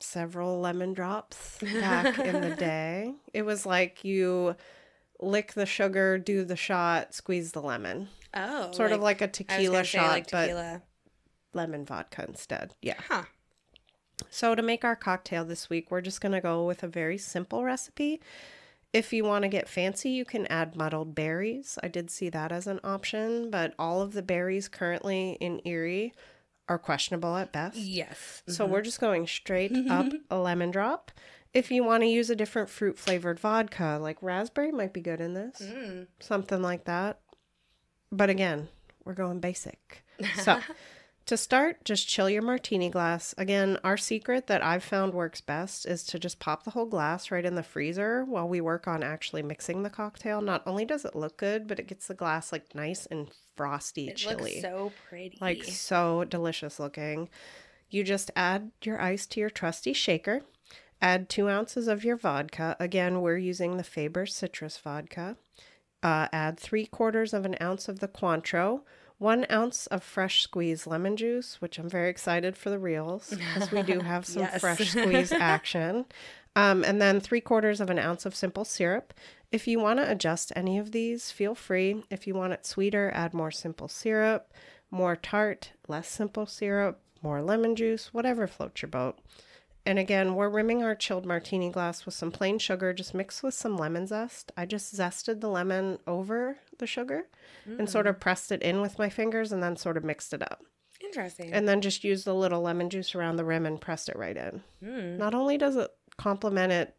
several 0.00 0.60
lemon 0.60 0.94
drops 0.94 1.58
back 1.62 2.18
in 2.18 2.40
the 2.40 2.54
day. 2.56 3.14
It 3.32 3.42
was 3.42 3.66
like 3.66 4.04
you 4.04 4.56
lick 5.20 5.54
the 5.54 5.66
sugar, 5.66 6.18
do 6.18 6.44
the 6.44 6.56
shot, 6.56 7.14
squeeze 7.14 7.52
the 7.52 7.62
lemon. 7.62 8.08
Oh, 8.34 8.70
Sort 8.72 8.92
of 8.92 9.00
like 9.00 9.20
a 9.20 9.28
tequila 9.28 9.84
shot, 9.84 10.08
like 10.10 10.30
but 10.30 10.42
tequila. 10.46 10.82
lemon 11.54 11.84
vodka 11.84 12.24
instead. 12.28 12.74
Yeah. 12.82 13.00
Huh. 13.08 13.24
So, 14.30 14.54
to 14.54 14.62
make 14.62 14.84
our 14.84 14.96
cocktail 14.96 15.44
this 15.44 15.70
week, 15.70 15.90
we're 15.90 16.00
just 16.00 16.20
going 16.20 16.32
to 16.32 16.40
go 16.40 16.66
with 16.66 16.82
a 16.82 16.88
very 16.88 17.18
simple 17.18 17.62
recipe. 17.62 18.20
If 18.92 19.12
you 19.12 19.22
want 19.22 19.42
to 19.42 19.48
get 19.48 19.68
fancy, 19.68 20.10
you 20.10 20.24
can 20.24 20.46
add 20.46 20.74
muddled 20.74 21.14
berries. 21.14 21.78
I 21.82 21.88
did 21.88 22.10
see 22.10 22.28
that 22.30 22.50
as 22.50 22.66
an 22.66 22.80
option, 22.82 23.50
but 23.50 23.74
all 23.78 24.00
of 24.00 24.14
the 24.14 24.22
berries 24.22 24.66
currently 24.66 25.36
in 25.40 25.60
Erie 25.64 26.14
are 26.68 26.78
questionable 26.78 27.36
at 27.36 27.52
best. 27.52 27.76
Yes. 27.76 28.42
So, 28.48 28.66
we're 28.66 28.82
just 28.82 29.00
going 29.00 29.26
straight 29.26 29.72
up 29.88 30.12
a 30.30 30.38
lemon 30.38 30.70
drop. 30.70 31.10
If 31.54 31.70
you 31.70 31.82
want 31.82 32.02
to 32.02 32.06
use 32.06 32.28
a 32.30 32.36
different 32.36 32.68
fruit 32.68 32.98
flavored 32.98 33.40
vodka, 33.40 33.98
like 34.00 34.18
raspberry 34.22 34.70
might 34.70 34.92
be 34.92 35.00
good 35.00 35.20
in 35.20 35.32
this, 35.34 35.60
Mm. 35.62 36.06
something 36.20 36.60
like 36.62 36.84
that. 36.84 37.20
But 38.12 38.28
again, 38.30 38.68
we're 39.04 39.14
going 39.14 39.40
basic. 39.40 40.04
So, 40.42 40.60
to 41.28 41.36
start, 41.36 41.84
just 41.84 42.08
chill 42.08 42.28
your 42.28 42.42
martini 42.42 42.88
glass. 42.88 43.34
Again, 43.36 43.78
our 43.84 43.96
secret 43.96 44.46
that 44.46 44.64
I've 44.64 44.82
found 44.82 45.12
works 45.12 45.40
best 45.40 45.86
is 45.86 46.02
to 46.04 46.18
just 46.18 46.40
pop 46.40 46.64
the 46.64 46.70
whole 46.70 46.86
glass 46.86 47.30
right 47.30 47.44
in 47.44 47.54
the 47.54 47.62
freezer 47.62 48.24
while 48.24 48.48
we 48.48 48.60
work 48.62 48.88
on 48.88 49.02
actually 49.02 49.42
mixing 49.42 49.82
the 49.82 49.90
cocktail. 49.90 50.40
Not 50.40 50.62
only 50.66 50.86
does 50.86 51.04
it 51.04 51.14
look 51.14 51.36
good, 51.36 51.68
but 51.68 51.78
it 51.78 51.86
gets 51.86 52.06
the 52.06 52.14
glass 52.14 52.50
like 52.50 52.74
nice 52.74 53.06
and 53.06 53.28
frosty 53.56 54.10
chilly. 54.14 54.32
It 54.32 54.36
chilly. 54.36 54.52
looks 54.54 54.62
so 54.62 54.92
pretty. 55.08 55.38
like 55.40 55.64
so 55.64 56.24
delicious 56.24 56.80
looking. 56.80 57.28
You 57.90 58.04
just 58.04 58.30
add 58.34 58.70
your 58.82 59.00
ice 59.00 59.26
to 59.26 59.40
your 59.40 59.50
trusty 59.50 59.92
shaker. 59.92 60.42
Add 61.00 61.28
two 61.28 61.48
ounces 61.48 61.88
of 61.88 62.04
your 62.04 62.16
vodka. 62.16 62.74
Again, 62.80 63.20
we're 63.20 63.36
using 63.36 63.76
the 63.76 63.84
Faber 63.84 64.24
citrus 64.24 64.78
vodka. 64.78 65.36
Uh, 66.02 66.28
add 66.32 66.58
three 66.58 66.86
quarters 66.86 67.34
of 67.34 67.44
an 67.44 67.56
ounce 67.60 67.88
of 67.88 68.00
the 68.00 68.08
Cointreau, 68.08 68.80
one 69.18 69.46
ounce 69.50 69.86
of 69.88 70.02
fresh 70.02 70.42
squeezed 70.42 70.86
lemon 70.86 71.16
juice, 71.16 71.60
which 71.60 71.78
I'm 71.78 71.88
very 71.88 72.08
excited 72.08 72.56
for 72.56 72.70
the 72.70 72.78
reels 72.78 73.30
because 73.36 73.70
we 73.70 73.82
do 73.82 74.00
have 74.12 74.24
some 74.24 74.42
Yes. 74.42 74.60
fresh 74.60 74.90
squeeze 74.92 75.32
action. 75.32 76.06
Um, 76.56 76.82
and 76.84 77.00
then 77.00 77.20
three 77.20 77.40
quarters 77.40 77.80
of 77.80 77.90
an 77.90 77.98
ounce 77.98 78.26
of 78.26 78.34
simple 78.34 78.64
syrup. 78.64 79.12
If 79.52 79.66
you 79.68 79.78
want 79.78 79.98
to 80.00 80.10
adjust 80.10 80.52
any 80.56 80.78
of 80.78 80.92
these, 80.92 81.30
feel 81.30 81.54
free. 81.54 82.02
If 82.10 82.26
you 82.26 82.34
want 82.34 82.52
it 82.52 82.66
sweeter, 82.66 83.10
add 83.14 83.32
more 83.34 83.50
simple 83.50 83.88
syrup, 83.88 84.52
more 84.90 85.16
tart, 85.16 85.72
less 85.86 86.08
simple 86.08 86.46
syrup, 86.46 87.00
more 87.22 87.42
lemon 87.42 87.76
juice, 87.76 88.12
whatever 88.12 88.46
floats 88.46 88.82
your 88.82 88.88
boat. 88.90 89.18
And 89.88 89.98
again, 89.98 90.34
we're 90.34 90.50
rimming 90.50 90.84
our 90.84 90.94
chilled 90.94 91.24
martini 91.24 91.70
glass 91.70 92.04
with 92.04 92.12
some 92.12 92.30
plain 92.30 92.58
sugar, 92.58 92.92
just 92.92 93.14
mixed 93.14 93.42
with 93.42 93.54
some 93.54 93.78
lemon 93.78 94.06
zest. 94.06 94.52
I 94.54 94.66
just 94.66 94.94
zested 94.94 95.40
the 95.40 95.48
lemon 95.48 95.98
over 96.06 96.58
the 96.78 96.86
sugar 96.86 97.24
and 97.64 97.88
sort 97.88 98.06
of 98.06 98.20
pressed 98.20 98.52
it 98.52 98.60
in 98.60 98.82
with 98.82 98.98
my 98.98 99.08
fingers 99.08 99.50
and 99.50 99.62
then 99.62 99.76
sort 99.76 99.96
of 99.96 100.04
mixed 100.04 100.34
it 100.34 100.42
up. 100.42 100.62
Interesting. 101.02 101.54
And 101.54 101.66
then 101.66 101.80
just 101.80 102.04
used 102.04 102.26
the 102.26 102.34
little 102.34 102.60
lemon 102.60 102.90
juice 102.90 103.14
around 103.14 103.36
the 103.36 103.46
rim 103.46 103.64
and 103.64 103.80
pressed 103.80 104.10
it 104.10 104.16
right 104.16 104.36
in. 104.36 104.62
Mm. 104.84 105.16
Not 105.16 105.34
only 105.34 105.56
does 105.56 105.76
it 105.76 105.90
complement 106.18 106.70
it 106.70 106.94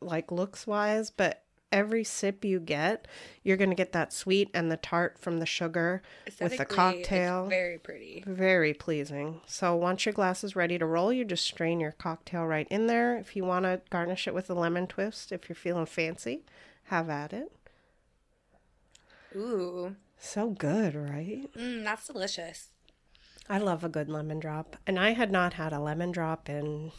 like 0.00 0.32
looks 0.32 0.66
wise, 0.66 1.10
but 1.10 1.44
every 1.72 2.02
sip 2.04 2.44
you 2.44 2.58
get, 2.60 3.06
you're 3.42 3.56
going 3.56 3.70
to 3.70 3.76
get 3.76 3.92
that 3.92 4.12
sweet 4.12 4.50
and 4.52 4.70
the 4.70 4.76
tart 4.76 5.18
from 5.18 5.38
the 5.38 5.46
sugar. 5.46 6.02
with 6.40 6.56
the 6.56 6.64
cocktail. 6.64 7.46
very 7.46 7.78
pretty. 7.78 8.24
Very 8.26 8.74
pleasing. 8.74 9.40
So 9.46 9.74
once 9.76 10.04
your 10.04 10.12
glass 10.12 10.42
is 10.42 10.56
ready 10.56 10.78
to 10.78 10.86
roll, 10.86 11.12
you 11.12 11.24
just 11.24 11.44
strain 11.44 11.80
your 11.80 11.92
cocktail 11.92 12.44
right 12.46 12.66
in 12.70 12.86
there. 12.86 13.16
If 13.16 13.36
you 13.36 13.44
want 13.44 13.64
to 13.66 13.80
garnish 13.90 14.26
it 14.26 14.34
with 14.34 14.50
a 14.50 14.54
lemon 14.54 14.86
twist, 14.86 15.30
if 15.32 15.48
you're 15.48 15.56
feeling 15.56 15.86
fancy, 15.86 16.42
have 16.84 17.08
at 17.08 17.32
it. 17.32 17.52
Ooh, 19.36 19.94
So 20.18 20.50
good, 20.50 20.94
right? 20.94 21.48
mm, 21.56 21.84
that's 21.84 22.06
delicious. 22.08 22.70
I 23.48 23.58
love 23.58 23.82
a 23.84 23.88
good 23.88 24.08
lemon 24.08 24.38
drop. 24.40 24.76
And 24.86 24.98
I 24.98 25.10
had 25.12 25.30
not 25.30 25.54
had 25.54 25.72
a 25.72 25.78
lemon 25.80 26.10
drop 26.12 26.48
in 26.48 26.92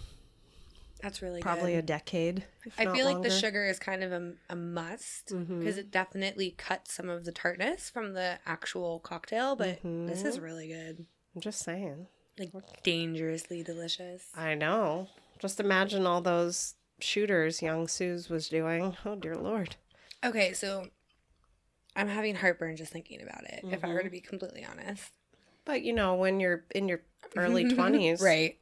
That's 1.01 1.21
really 1.21 1.41
probably 1.41 1.73
good. 1.73 1.79
a 1.79 1.81
decade. 1.83 2.45
I 2.77 2.85
feel 2.85 3.05
like 3.05 3.15
longer. 3.15 3.29
the 3.29 3.35
sugar 3.35 3.65
is 3.65 3.79
kind 3.79 4.03
of 4.03 4.11
a, 4.11 4.33
a 4.49 4.55
must 4.55 5.27
mm-hmm. 5.27 5.59
because 5.59 5.77
it 5.77 5.91
definitely 5.91 6.51
cuts 6.51 6.93
some 6.93 7.09
of 7.09 7.25
the 7.25 7.31
tartness 7.31 7.89
from 7.89 8.13
the 8.13 8.39
actual 8.45 8.99
cocktail, 8.99 9.55
but 9.55 9.77
mm-hmm. 9.79 10.07
this 10.07 10.23
is 10.23 10.39
really 10.39 10.67
good. 10.67 11.05
I'm 11.35 11.41
just 11.41 11.61
saying. 11.61 12.07
Like 12.37 12.51
dangerously 12.83 13.63
delicious. 13.63 14.27
I 14.35 14.55
know. 14.55 15.09
Just 15.39 15.59
imagine 15.59 16.05
all 16.05 16.21
those 16.21 16.75
shooters 16.99 17.61
young 17.61 17.87
Suze 17.87 18.29
was 18.29 18.47
doing. 18.47 18.95
Oh 19.05 19.15
dear 19.15 19.35
lord. 19.35 19.75
Okay, 20.23 20.53
so 20.53 20.87
I'm 21.95 22.07
having 22.07 22.35
heartburn 22.35 22.77
just 22.77 22.93
thinking 22.93 23.21
about 23.21 23.43
it, 23.45 23.61
if 23.63 23.83
I 23.83 23.89
were 23.89 23.99
to 23.99 24.05
mm-hmm. 24.05 24.11
be 24.11 24.21
completely 24.21 24.65
honest. 24.65 25.11
But 25.65 25.83
you 25.83 25.93
know, 25.93 26.15
when 26.15 26.39
you're 26.39 26.63
in 26.73 26.87
your 26.87 27.01
early 27.35 27.69
twenties, 27.73 28.21
Right. 28.21 28.57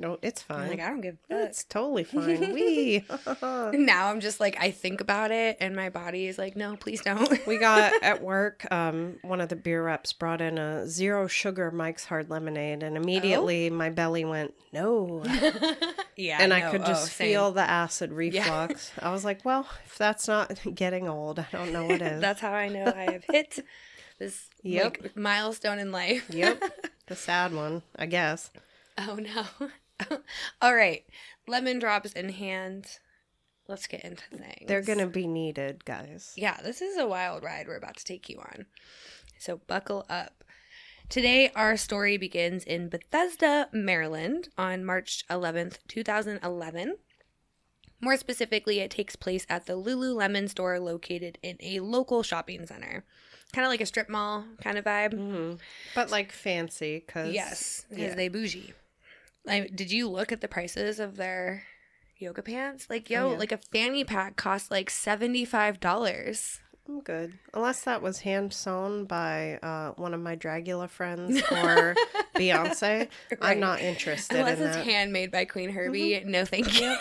No, 0.00 0.16
it's 0.22 0.40
fine. 0.40 0.68
like, 0.70 0.80
I 0.80 0.88
don't 0.88 1.00
give 1.00 1.16
a 1.28 1.34
fuck. 1.34 1.48
it's 1.48 1.64
totally 1.64 2.04
fine. 2.04 2.52
we 2.52 3.04
Now 3.76 4.08
I'm 4.08 4.20
just 4.20 4.38
like, 4.38 4.56
I 4.60 4.70
think 4.70 5.00
about 5.00 5.32
it, 5.32 5.56
and 5.60 5.74
my 5.74 5.90
body 5.90 6.28
is 6.28 6.38
like, 6.38 6.54
no, 6.56 6.76
please 6.76 7.00
don't. 7.00 7.46
we 7.46 7.58
got 7.58 7.92
at 8.02 8.22
work. 8.22 8.70
Um, 8.72 9.16
one 9.22 9.40
of 9.40 9.48
the 9.48 9.56
beer 9.56 9.82
reps 9.84 10.12
brought 10.12 10.40
in 10.40 10.56
a 10.56 10.86
zero 10.86 11.26
sugar 11.26 11.72
Mike's 11.72 12.04
Hard 12.04 12.30
Lemonade, 12.30 12.84
and 12.84 12.96
immediately 12.96 13.70
my 13.70 13.90
belly 13.90 14.24
went 14.24 14.54
no, 14.72 15.22
yeah. 16.16 16.38
and 16.40 16.52
I 16.52 16.70
could 16.70 16.82
oh, 16.82 16.86
just 16.86 17.12
same. 17.14 17.28
feel 17.28 17.52
the 17.52 17.62
acid 17.62 18.12
reflux. 18.12 18.92
I 19.00 19.10
was 19.10 19.24
like, 19.24 19.44
well, 19.44 19.66
if 19.86 19.96
that's 19.98 20.28
not 20.28 20.56
getting 20.74 21.08
old, 21.08 21.38
I 21.38 21.46
don't 21.50 21.72
know 21.72 21.86
what 21.86 22.02
is. 22.02 22.20
That's 22.20 22.40
how 22.40 22.52
I 22.52 22.68
know 22.68 22.84
I 22.94 23.10
have 23.12 23.24
hit 23.24 23.64
this 24.18 24.48
Yep. 24.62 24.98
like, 25.00 25.16
milestone 25.16 25.78
in 25.78 25.90
life. 25.90 26.26
yep, 26.30 26.62
the 27.06 27.16
sad 27.16 27.54
one, 27.54 27.82
I 27.96 28.06
guess. 28.06 28.50
Oh 28.98 29.14
no. 29.16 29.44
All 30.62 30.74
right. 30.74 31.04
Lemon 31.46 31.78
drops 31.78 32.12
in 32.12 32.28
hand. 32.30 32.86
Let's 33.68 33.86
get 33.86 34.04
into 34.04 34.24
things. 34.30 34.66
They're 34.66 34.82
gonna 34.82 35.06
be 35.06 35.26
needed, 35.26 35.84
guys. 35.84 36.32
Yeah, 36.36 36.58
this 36.62 36.80
is 36.80 36.96
a 36.96 37.06
wild 37.06 37.42
ride 37.42 37.66
we're 37.66 37.76
about 37.76 37.96
to 37.98 38.04
take 38.04 38.28
you 38.28 38.38
on. 38.38 38.66
So 39.38 39.58
buckle 39.66 40.06
up. 40.08 40.42
Today, 41.08 41.50
our 41.54 41.76
story 41.76 42.16
begins 42.18 42.64
in 42.64 42.88
Bethesda, 42.90 43.68
Maryland 43.72 44.48
on 44.58 44.84
March 44.84 45.24
11th, 45.30 45.78
2011. 45.88 46.96
More 48.00 48.16
specifically, 48.16 48.78
it 48.80 48.90
takes 48.90 49.16
place 49.16 49.46
at 49.48 49.66
the 49.66 49.72
Lululemon 49.72 50.48
store 50.48 50.78
located 50.78 51.38
in 51.42 51.56
a 51.60 51.80
local 51.80 52.22
shopping 52.22 52.64
center. 52.66 53.04
Kind 53.52 53.64
of 53.64 53.70
like 53.70 53.80
a 53.80 53.86
strip 53.86 54.08
mall 54.08 54.44
kind 54.62 54.76
of 54.78 54.84
vibe. 54.84 55.14
hmm 55.14 55.54
But 55.94 56.10
like 56.10 56.30
fancy, 56.30 57.00
cause 57.00 57.32
Yes, 57.32 57.86
because 57.88 58.04
yeah. 58.04 58.14
they 58.14 58.28
bougie. 58.28 58.74
Like, 59.48 59.74
did 59.76 59.90
you 59.90 60.08
look 60.08 60.30
at 60.32 60.40
the 60.40 60.48
prices 60.48 61.00
of 61.00 61.16
their 61.16 61.64
yoga 62.18 62.42
pants? 62.42 62.86
Like, 62.90 63.08
yo, 63.10 63.28
Oh, 63.28 63.32
yeah. 63.32 63.38
like 63.38 63.52
a 63.52 63.58
fanny 63.72 64.04
pack 64.04 64.36
costs 64.36 64.70
like 64.70 64.90
$75. 64.90 66.58
I'm 66.88 67.00
good. 67.00 67.34
Unless 67.52 67.82
that 67.82 68.00
was 68.00 68.20
hand 68.20 68.52
sewn 68.54 69.04
by 69.04 69.58
uh, 69.62 69.90
one 69.96 70.14
of 70.14 70.20
my 70.20 70.36
Dragula 70.36 70.88
friends 70.88 71.42
or 71.50 71.94
Beyonce. 72.34 72.80
Right. 73.30 73.38
I'm 73.42 73.60
not 73.60 73.80
interested 73.80 74.38
Unless 74.38 74.58
in 74.60 74.66
it's 74.68 74.76
that. 74.76 74.86
handmade 74.86 75.30
by 75.30 75.44
Queen 75.44 75.70
Herbie, 75.70 76.22
no 76.24 76.44
thank 76.46 76.80
you. 76.80 76.96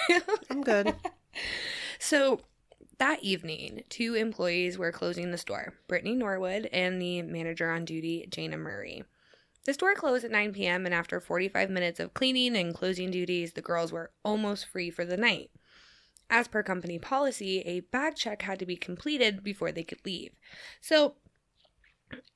I'm 0.49 0.61
good. 0.61 0.93
so 1.99 2.41
that 2.97 3.23
evening, 3.23 3.83
two 3.89 4.15
employees 4.15 4.77
were 4.77 4.91
closing 4.91 5.31
the 5.31 5.37
store 5.37 5.73
Brittany 5.87 6.15
Norwood 6.15 6.67
and 6.73 7.01
the 7.01 7.21
manager 7.21 7.69
on 7.71 7.85
duty, 7.85 8.27
Jayna 8.29 8.59
Murray. 8.59 9.03
The 9.67 9.73
store 9.73 9.95
closed 9.95 10.23
at 10.23 10.31
9 10.31 10.53
p.m., 10.53 10.85
and 10.85 10.95
after 10.95 11.19
45 11.19 11.69
minutes 11.69 11.99
of 11.99 12.13
cleaning 12.13 12.55
and 12.55 12.73
closing 12.73 13.11
duties, 13.11 13.51
the 13.51 13.61
girls 13.61 13.91
were 13.91 14.11
almost 14.23 14.65
free 14.65 14.89
for 14.89 15.03
the 15.03 15.17
night. 15.17 15.51
As 16.29 16.47
per 16.47 16.63
company 16.63 16.97
policy, 16.97 17.59
a 17.59 17.81
bag 17.81 18.15
check 18.15 18.43
had 18.43 18.59
to 18.59 18.65
be 18.65 18.77
completed 18.77 19.43
before 19.43 19.73
they 19.73 19.83
could 19.83 19.99
leave. 20.05 20.31
So 20.79 21.15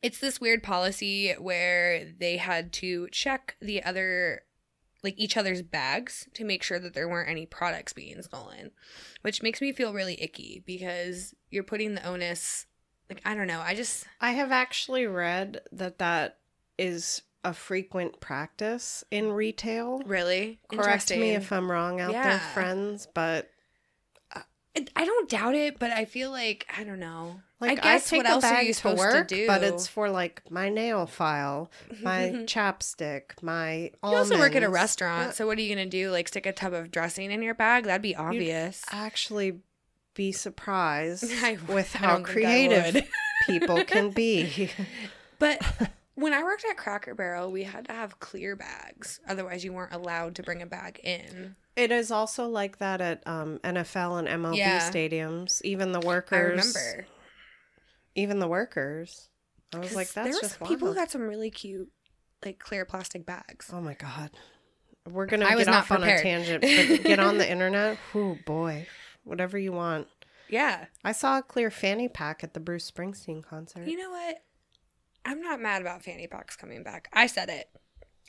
it's 0.02 0.20
this 0.20 0.42
weird 0.42 0.62
policy 0.62 1.32
where 1.40 2.04
they 2.20 2.36
had 2.36 2.74
to 2.74 3.08
check 3.14 3.56
the 3.62 3.82
other 3.82 4.42
like 5.02 5.16
each 5.18 5.38
other's 5.38 5.62
bags 5.62 6.28
to 6.34 6.44
make 6.44 6.62
sure 6.62 6.80
that 6.80 6.94
there 6.94 7.08
weren't 7.08 7.30
any 7.30 7.46
products 7.46 7.94
being 7.94 8.22
stolen 8.22 8.70
which 9.22 9.42
makes 9.42 9.62
me 9.62 9.72
feel 9.72 9.94
really 9.94 10.22
icky 10.22 10.62
because 10.68 11.34
you're 11.50 11.64
putting 11.64 11.96
the 11.96 12.06
onus 12.06 12.68
like 13.10 13.22
i 13.26 13.34
don't 13.34 13.48
know 13.48 13.62
i 13.62 13.74
just 13.74 14.06
I 14.20 14.32
have 14.32 14.52
actually 14.52 15.08
read 15.08 15.62
that 15.72 15.98
that 15.98 16.41
is 16.82 17.22
a 17.44 17.54
frequent 17.54 18.20
practice 18.20 19.04
in 19.10 19.32
retail. 19.32 20.02
really? 20.06 20.60
Correct 20.72 21.10
me 21.12 21.32
if 21.32 21.52
I'm 21.52 21.72
wrong 21.72 22.00
out 22.00 22.12
there, 22.12 22.40
friends, 22.54 23.08
but 23.14 23.50
uh, 24.36 24.42
I- 24.76 24.88
i 24.96 25.06
don't 25.06 25.30
doubt 25.30 25.56
it 25.56 25.80
but 25.80 25.92
i 25.92 26.06
feel 26.06 26.32
like 26.32 26.66
i 26.78 26.84
don't 26.84 27.00
know. 27.00 27.42
Like 27.60 27.80
i 27.80 27.82
guess 27.82 28.10
take 28.10 28.20
what 28.20 28.30
else 28.30 28.44
a 28.44 28.48
bag 28.48 28.58
are 28.58 28.62
you 28.64 28.74
to 28.74 28.74
supposed 28.74 29.00
work, 29.00 29.28
to 29.28 29.36
do? 29.36 29.48
but 29.48 29.64
it's 29.64 29.86
for 29.88 30.10
like 30.10 30.50
my 30.50 30.70
nail 30.70 31.06
file, 31.06 31.70
mm-hmm. 31.92 32.04
my 32.04 32.20
mm-hmm. 32.22 32.44
chapstick, 32.46 33.42
my 33.42 33.74
you 33.74 33.92
also 34.02 34.38
work 34.40 34.56
at 34.56 34.64
a 34.64 34.70
restaurant 34.70 35.28
What? 35.28 35.36
so 35.36 35.46
what 35.46 35.58
are 35.58 35.62
you 35.62 35.76
gonna 35.76 35.86
do? 35.86 36.10
Like 36.10 36.28
stick 36.28 36.46
a 36.46 36.54
tub 36.54 36.74
of 36.74 36.90
dressing 36.90 37.32
in 37.32 37.42
your 37.44 37.54
bag? 37.54 37.84
That'd 37.84 38.02
be 38.02 38.16
obvious. 38.16 38.84
actually 38.92 39.60
be 40.16 40.32
surprised 40.32 41.32
I- 41.44 41.58
with 41.68 41.96
I 41.96 42.00
how 42.00 42.18
I 42.18 42.22
creative 42.22 43.08
people 43.46 43.84
can 43.84 44.10
be. 44.10 44.70
But 45.38 45.62
when 46.16 46.34
I 46.34 46.44
worked 46.44 46.66
at 46.70 46.78
Cracker 46.78 47.16
Barrel, 47.16 47.52
we 47.52 47.64
had 47.64 47.86
to 47.88 47.94
have 47.94 48.20
clear 48.20 48.56
bags. 48.56 49.20
Otherwise, 49.28 49.64
you 49.64 49.74
weren't 49.74 49.94
allowed 49.94 50.36
to 50.36 50.44
bring 50.44 50.62
a 50.62 50.66
bag 50.66 51.00
in. 51.04 51.56
It 51.76 51.92
is 51.92 52.12
also 52.12 52.48
like 52.48 52.80
that 52.80 53.00
at 53.02 53.26
um, 53.26 53.60
NFL 53.64 54.20
and 54.20 54.28
MLB 54.44 54.58
Yeah. 54.58 54.90
stadiums. 54.90 55.62
Even 55.64 55.92
the 55.94 56.02
workers. 56.02 56.76
I 56.76 56.80
remember. 56.90 57.08
Even 58.16 58.40
the 58.40 58.48
workers. 58.48 59.30
I 59.74 59.80
was 59.80 59.96
like, 59.96 60.12
there 60.12 60.26
that's 60.26 60.42
was 60.42 60.52
just 60.52 60.64
people 60.64 60.90
who 60.90 60.96
got 60.96 61.10
some 61.12 61.22
really 61.22 61.50
cute, 61.50 61.90
like 62.44 62.60
clear 62.60 62.84
plastic 62.84 63.26
bags. 63.26 63.70
Oh 63.72 63.80
my 63.80 63.94
god. 63.94 64.32
We're 65.10 65.26
gonna 65.28 65.46
I 65.46 65.56
was 65.56 65.66
get 65.66 65.72
not 65.72 65.84
off 65.84 65.92
on 65.92 66.04
a 66.04 66.22
tangent, 66.22 66.62
but 66.62 67.04
get 67.08 67.20
on 67.20 67.38
the 67.38 67.50
internet. 67.50 67.98
Oh 68.14 68.38
boy, 68.46 68.86
whatever 69.24 69.58
you 69.58 69.72
want. 69.72 70.08
Yeah. 70.50 70.86
I 71.06 71.14
saw 71.14 71.38
a 71.38 71.42
clear 71.42 71.72
fanny 71.72 72.10
pack 72.10 72.44
at 72.44 72.54
the 72.54 72.60
Bruce 72.60 72.92
Springsteen 72.92 73.42
concert. 73.44 73.88
You 73.88 73.98
know 73.98 74.12
what? 74.12 74.44
I'm 75.26 75.42
not 75.42 75.62
mad 75.62 75.82
about 75.82 76.04
fanny 76.04 76.28
packs 76.28 76.56
coming 76.56 76.84
back. 76.84 77.08
I 77.14 77.28
said 77.28 77.50
it, 77.50 77.70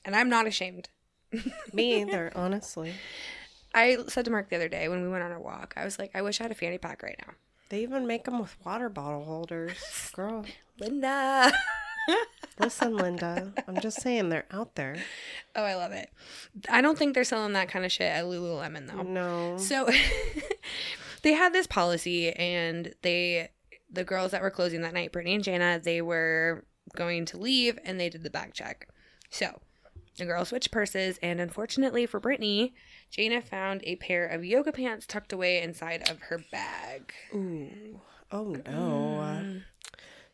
and 0.04 0.14
I'm 0.14 0.28
not 0.28 0.46
ashamed. 0.46 0.88
Me 1.72 2.02
either, 2.02 2.32
honestly. 2.34 2.92
I 3.74 3.98
said 4.08 4.26
to 4.26 4.30
Mark 4.30 4.50
the 4.50 4.56
other 4.56 4.68
day 4.68 4.88
when 4.88 5.02
we 5.02 5.08
went 5.08 5.24
on 5.24 5.32
our 5.32 5.40
walk, 5.40 5.74
I 5.76 5.84
was 5.84 5.98
like, 5.98 6.10
I 6.14 6.22
wish 6.22 6.40
I 6.40 6.44
had 6.44 6.52
a 6.52 6.56
fanny 6.56 6.78
pack 6.78 7.02
right 7.02 7.18
now. 7.26 7.34
They 7.70 7.82
even 7.82 8.06
make 8.06 8.24
them 8.24 8.38
with 8.38 8.54
water 8.64 8.90
bottle 8.90 9.24
holders. 9.24 10.10
Girl, 10.14 10.44
Linda. 10.78 11.50
listen, 12.60 12.96
Linda. 12.96 13.54
I'm 13.66 13.80
just 13.80 14.02
saying 14.02 14.28
they're 14.28 14.44
out 14.50 14.74
there. 14.74 14.96
oh, 15.56 15.64
I 15.64 15.74
love 15.74 15.92
it. 15.92 16.10
I 16.68 16.82
don't 16.82 16.98
think 16.98 17.14
they're 17.14 17.24
selling 17.24 17.54
that 17.54 17.70
kind 17.70 17.86
of 17.86 17.92
shit 17.92 18.12
at 18.12 18.24
Lululemon 18.24 18.88
though. 18.88 19.02
No. 19.02 19.56
So 19.56 19.88
they 21.22 21.32
had 21.32 21.54
this 21.54 21.66
policy 21.66 22.32
and 22.32 22.94
they 23.00 23.48
the 23.90 24.04
girls 24.04 24.32
that 24.32 24.42
were 24.42 24.50
closing 24.50 24.82
that 24.82 24.94
night, 24.94 25.12
Brittany 25.12 25.34
and 25.34 25.44
Jayna, 25.44 25.82
they 25.82 26.02
were 26.02 26.64
going 26.96 27.24
to 27.26 27.38
leave 27.38 27.78
and 27.84 27.98
they 27.98 28.08
did 28.08 28.22
the 28.22 28.30
bag 28.30 28.52
check. 28.54 28.88
So 29.30 29.60
the 30.18 30.26
girls 30.26 30.48
switched 30.48 30.70
purses 30.70 31.18
and 31.22 31.40
unfortunately 31.40 32.06
for 32.06 32.20
Brittany, 32.20 32.74
Jayna 33.10 33.42
found 33.42 33.82
a 33.84 33.96
pair 33.96 34.26
of 34.26 34.44
yoga 34.44 34.72
pants 34.72 35.06
tucked 35.06 35.32
away 35.32 35.62
inside 35.62 36.08
of 36.10 36.20
her 36.22 36.40
bag. 36.50 37.12
Ooh. 37.34 38.00
Oh 38.30 38.56
no. 38.66 39.20
Mm. 39.22 39.62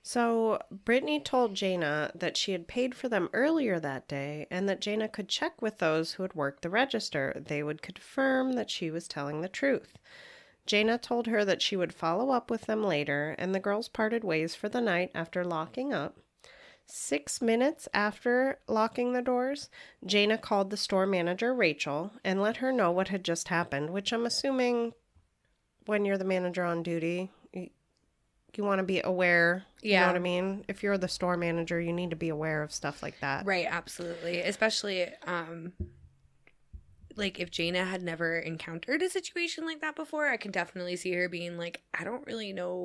So 0.03 0.63
Brittany 0.71 1.21
told 1.21 1.55
Jayna 1.55 2.19
that 2.19 2.37
she 2.37 2.53
had 2.53 2.67
paid 2.67 2.95
for 2.95 3.11
them 3.11 3.29
earlier 3.35 3.79
that 3.79 4.09
day 4.09 4.47
and 4.51 4.69
that 4.69 4.81
Jayna 4.81 5.13
could 5.13 5.29
check 5.29 5.61
with 5.61 5.79
those 5.79 6.13
who 6.13 6.23
had 6.23 6.35
worked 6.35 6.63
the 6.63 6.71
register. 6.71 7.43
They 7.47 7.63
would 7.63 7.83
confirm 7.83 8.53
that 8.53 8.71
she 8.71 8.91
was 8.91 9.07
telling 9.07 9.43
the 9.43 9.49
truth. 9.49 9.99
Jayna 10.67 11.01
told 11.01 11.27
her 11.27 11.45
that 11.45 11.63
she 11.63 11.77
would 11.77 11.95
follow 11.95 12.31
up 12.31 12.51
with 12.51 12.63
them 12.63 12.83
later, 12.83 13.35
and 13.39 13.55
the 13.55 13.61
girls 13.61 13.89
parted 13.89 14.23
ways 14.23 14.55
for 14.55 14.69
the 14.69 14.81
night 14.81 15.11
after 15.15 15.45
locking 15.45 15.93
up. 15.93 16.19
Six 16.91 17.43
minutes 17.43 17.87
after 17.93 18.61
locking 18.67 19.13
the 19.13 19.21
doors, 19.21 19.69
Jayna 20.07 20.41
called 20.41 20.71
the 20.71 20.77
store 20.79 21.05
manager, 21.07 21.53
Rachel, 21.55 22.13
and 22.25 22.41
let 22.41 22.57
her 22.59 22.73
know 22.73 22.91
what 22.91 23.09
had 23.09 23.25
just 23.25 23.49
happened, 23.49 23.91
which 23.91 24.11
I'm 24.11 24.25
assuming 24.25 24.95
when 25.85 26.07
you're 26.07 26.17
the 26.17 26.25
manager 26.25 26.65
on 26.65 26.83
duty, 26.83 27.31
you, 27.53 27.69
you 28.57 28.65
want 28.65 28.79
to 28.79 28.85
be 28.85 29.03
aware. 29.03 29.65
You 29.83 29.91
Yeah. 29.93 30.01
know 30.01 30.07
what 30.09 30.17
I 30.17 30.21
mean? 30.21 30.65
If 30.67 30.83
you're 30.83 30.97
the 30.97 31.09
store 31.09 31.37
manager, 31.37 31.79
you 31.79 31.93
need 31.93 32.09
to 32.11 32.17
be 32.17 32.31
aware 32.31 32.63
of 32.63 32.73
stuff 32.73 33.03
like 33.03 33.21
that. 33.21 33.45
Right, 33.45 33.67
absolutely. 33.69 34.41
Especially 34.41 35.09
um 35.27 35.75
like 37.19 37.39
if 37.41 37.51
Jayna 37.51 37.87
had 37.87 38.03
never 38.03 38.39
encountered 38.39 39.03
a 39.03 39.11
situation 39.11 39.67
like 39.67 39.81
that 39.81 39.97
before, 39.97 40.29
I 40.29 40.37
can 40.37 40.51
definitely 40.53 40.97
see 40.97 41.13
her 41.15 41.29
being 41.29 41.59
like, 41.59 41.83
I 41.99 42.05
don't 42.05 42.27
really 42.27 42.53
know 42.53 42.77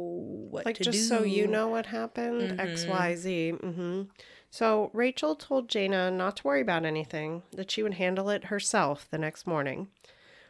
what 0.49 0.65
like 0.65 0.77
to 0.77 0.83
just 0.83 0.97
do. 0.97 1.03
so 1.03 1.23
you 1.23 1.47
know 1.47 1.67
what 1.67 1.85
happened 1.85 2.59
X, 2.59 2.85
Mhm. 2.85 2.89
Y, 2.89 3.15
Z. 3.15 3.53
Mm-hmm. 3.61 4.01
So 4.49 4.89
Rachel 4.93 5.35
told 5.35 5.69
Jayna 5.69 6.11
not 6.13 6.37
to 6.37 6.43
worry 6.47 6.61
about 6.61 6.85
anything, 6.85 7.43
that 7.53 7.71
she 7.71 7.81
would 7.83 7.95
handle 7.95 8.29
it 8.29 8.45
herself 8.45 9.07
the 9.09 9.17
next 9.17 9.47
morning. 9.47 9.87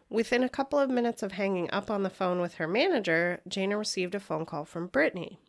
Within 0.10 0.44
a 0.44 0.50
couple 0.50 0.78
of 0.80 0.90
minutes 0.90 1.24
of 1.24 1.32
hanging 1.34 1.70
up 1.72 1.90
on 1.90 2.04
the 2.04 2.10
phone 2.10 2.40
with 2.42 2.56
her 2.56 2.68
manager, 2.68 3.42
Jayna 3.50 3.78
received 3.78 4.14
a 4.16 4.20
phone 4.20 4.46
call 4.46 4.66
from 4.66 4.88
Brittany. 4.88 5.40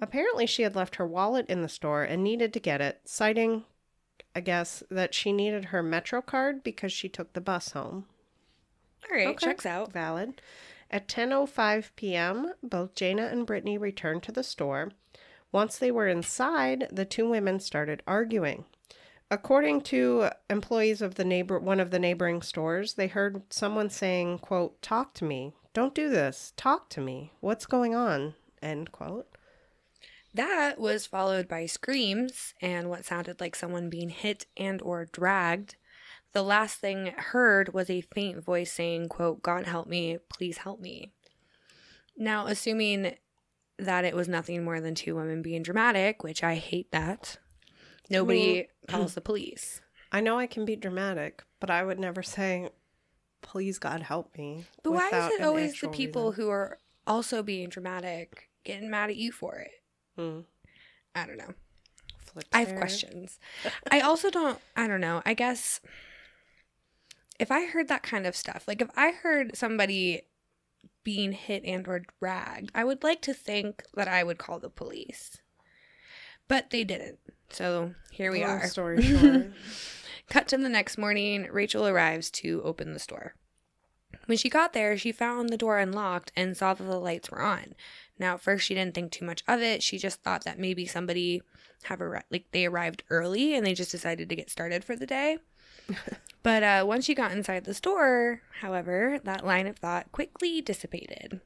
Apparently, 0.00 0.46
she 0.46 0.62
had 0.62 0.74
left 0.74 0.96
her 0.96 1.06
wallet 1.06 1.46
in 1.48 1.60
the 1.62 1.68
store 1.68 2.02
and 2.02 2.22
needed 2.24 2.52
to 2.54 2.60
get 2.60 2.80
it, 2.80 3.00
citing, 3.04 3.64
I 4.34 4.40
guess, 4.40 4.82
that 4.90 5.14
she 5.14 5.32
needed 5.32 5.66
her 5.66 5.82
Metro 5.82 6.22
card 6.22 6.62
because 6.62 6.92
she 6.92 7.08
took 7.08 7.32
the 7.32 7.40
bus 7.40 7.72
home. 7.72 8.06
All 9.10 9.16
right, 9.16 9.28
Okay. 9.28 9.46
checks 9.46 9.66
out. 9.66 9.92
Valid. 9.92 10.40
At 10.90 11.08
10:05 11.08 11.90
p.m., 11.96 12.52
both 12.62 12.94
Jayna 12.94 13.30
and 13.30 13.46
Brittany 13.46 13.78
returned 13.78 14.22
to 14.24 14.32
the 14.32 14.42
store. 14.42 14.90
Once 15.52 15.78
they 15.78 15.90
were 15.90 16.06
inside, 16.08 16.86
the 16.92 17.04
two 17.04 17.28
women 17.28 17.58
started 17.60 18.02
arguing. 18.06 18.64
According 19.32 19.82
to 19.82 20.30
employees 20.48 21.00
of 21.00 21.14
the 21.14 21.24
neighbor 21.24 21.58
one 21.58 21.78
of 21.80 21.90
the 21.90 21.98
neighboring 22.00 22.42
stores, 22.42 22.94
they 22.94 23.06
heard 23.06 23.42
someone 23.52 23.88
saying, 23.90 24.38
quote, 24.40 24.80
"Talk 24.82 25.14
to 25.14 25.24
me. 25.24 25.54
Don't 25.72 25.94
do 25.94 26.08
this. 26.08 26.52
Talk 26.56 26.88
to 26.90 27.00
me. 27.00 27.32
What's 27.40 27.66
going 27.66 27.94
on?" 27.94 28.34
End 28.60 28.90
quote. 28.92 29.28
That 30.34 30.78
was 30.78 31.06
followed 31.06 31.48
by 31.48 31.66
screams 31.66 32.54
and 32.60 32.88
what 32.88 33.04
sounded 33.04 33.40
like 33.40 33.56
someone 33.56 33.90
being 33.90 34.10
hit 34.10 34.46
and 34.56 34.80
or 34.82 35.06
dragged. 35.06 35.76
The 36.32 36.42
last 36.42 36.78
thing 36.78 37.12
heard 37.16 37.74
was 37.74 37.90
a 37.90 38.02
faint 38.02 38.44
voice 38.44 38.72
saying, 38.72 39.08
quote, 39.08 39.42
God 39.42 39.66
help 39.66 39.88
me, 39.88 40.18
please 40.28 40.58
help 40.58 40.80
me. 40.80 41.10
Now, 42.16 42.46
assuming 42.46 43.16
that 43.78 44.04
it 44.04 44.14
was 44.14 44.28
nothing 44.28 44.62
more 44.62 44.80
than 44.80 44.94
two 44.94 45.16
women 45.16 45.42
being 45.42 45.62
dramatic, 45.62 46.22
which 46.22 46.44
I 46.44 46.54
hate 46.54 46.92
that, 46.92 47.38
nobody 48.08 48.68
calls 48.88 49.14
the 49.14 49.20
police. 49.20 49.80
I 50.12 50.20
know 50.20 50.38
I 50.38 50.46
can 50.46 50.64
be 50.64 50.76
dramatic, 50.76 51.42
but 51.58 51.70
I 51.70 51.82
would 51.82 51.98
never 51.98 52.22
say, 52.22 52.68
"Please 53.42 53.78
God 53.78 54.02
help 54.02 54.36
me." 54.36 54.66
But 54.82 54.92
why 54.92 55.08
is 55.08 55.34
it 55.34 55.42
always 55.42 55.80
the 55.80 55.88
people 55.88 56.30
reason. 56.30 56.44
who 56.44 56.50
are 56.50 56.78
also 57.06 57.42
being 57.42 57.68
dramatic 57.68 58.50
getting 58.64 58.90
mad 58.90 59.10
at 59.10 59.16
you 59.16 59.32
for 59.32 59.56
it? 59.56 59.79
Hmm. 60.16 60.40
I 61.14 61.26
don't 61.26 61.38
know. 61.38 61.54
Flip 62.18 62.46
I 62.52 62.60
have 62.60 62.76
questions. 62.76 63.38
I 63.90 64.00
also 64.00 64.30
don't, 64.30 64.58
I 64.76 64.86
don't 64.86 65.00
know. 65.00 65.22
I 65.26 65.34
guess 65.34 65.80
if 67.38 67.50
I 67.50 67.66
heard 67.66 67.88
that 67.88 68.02
kind 68.02 68.26
of 68.26 68.36
stuff, 68.36 68.64
like 68.68 68.80
if 68.80 68.90
I 68.96 69.10
heard 69.10 69.56
somebody 69.56 70.22
being 71.02 71.32
hit 71.32 71.64
and 71.64 71.86
or 71.88 72.02
dragged, 72.20 72.70
I 72.74 72.84
would 72.84 73.02
like 73.02 73.22
to 73.22 73.34
think 73.34 73.82
that 73.94 74.08
I 74.08 74.22
would 74.22 74.38
call 74.38 74.58
the 74.58 74.70
police. 74.70 75.38
But 76.46 76.70
they 76.70 76.84
didn't. 76.84 77.18
So 77.48 77.94
here 78.10 78.30
we 78.30 78.44
Long 78.44 78.58
are. 78.58 78.66
Story 78.66 79.02
short. 79.02 79.52
Cut 80.28 80.46
to 80.48 80.58
the 80.58 80.68
next 80.68 80.98
morning, 80.98 81.48
Rachel 81.50 81.86
arrives 81.86 82.30
to 82.32 82.62
open 82.62 82.92
the 82.92 83.00
store. 83.00 83.34
When 84.26 84.38
she 84.38 84.48
got 84.48 84.72
there, 84.72 84.96
she 84.96 85.10
found 85.10 85.48
the 85.48 85.56
door 85.56 85.78
unlocked 85.78 86.30
and 86.36 86.56
saw 86.56 86.74
that 86.74 86.84
the 86.84 87.00
lights 87.00 87.30
were 87.30 87.42
on. 87.42 87.74
Now, 88.20 88.34
at 88.34 88.42
first, 88.42 88.66
she 88.66 88.74
didn't 88.74 88.94
think 88.94 89.10
too 89.10 89.24
much 89.24 89.42
of 89.48 89.62
it. 89.62 89.82
She 89.82 89.96
just 89.98 90.22
thought 90.22 90.44
that 90.44 90.58
maybe 90.58 90.84
somebody 90.84 91.42
have 91.84 92.00
arri- 92.00 92.22
like 92.30 92.44
they 92.52 92.66
arrived 92.66 93.02
early 93.08 93.54
and 93.54 93.64
they 93.64 93.72
just 93.72 93.90
decided 93.90 94.28
to 94.28 94.36
get 94.36 94.50
started 94.50 94.84
for 94.84 94.94
the 94.94 95.06
day. 95.06 95.38
but 96.42 96.62
uh, 96.62 96.84
once 96.86 97.06
she 97.06 97.14
got 97.14 97.32
inside 97.32 97.64
the 97.64 97.72
store, 97.72 98.42
however, 98.60 99.18
that 99.24 99.46
line 99.46 99.66
of 99.66 99.78
thought 99.78 100.12
quickly 100.12 100.60
dissipated. 100.60 101.40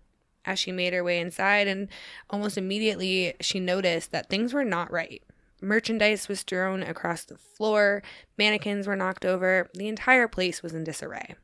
As 0.44 0.58
she 0.58 0.72
made 0.72 0.92
her 0.92 1.04
way 1.04 1.20
inside, 1.20 1.68
and 1.68 1.88
almost 2.28 2.58
immediately 2.58 3.34
she 3.40 3.60
noticed 3.60 4.10
that 4.10 4.28
things 4.28 4.52
were 4.52 4.64
not 4.64 4.90
right. 4.90 5.22
Merchandise 5.62 6.28
was 6.28 6.40
strewn 6.40 6.82
across 6.82 7.24
the 7.24 7.38
floor, 7.38 8.02
mannequins 8.36 8.86
were 8.86 8.96
knocked 8.96 9.24
over, 9.24 9.70
the 9.72 9.88
entire 9.88 10.28
place 10.28 10.62
was 10.62 10.74
in 10.74 10.84
disarray. 10.84 11.36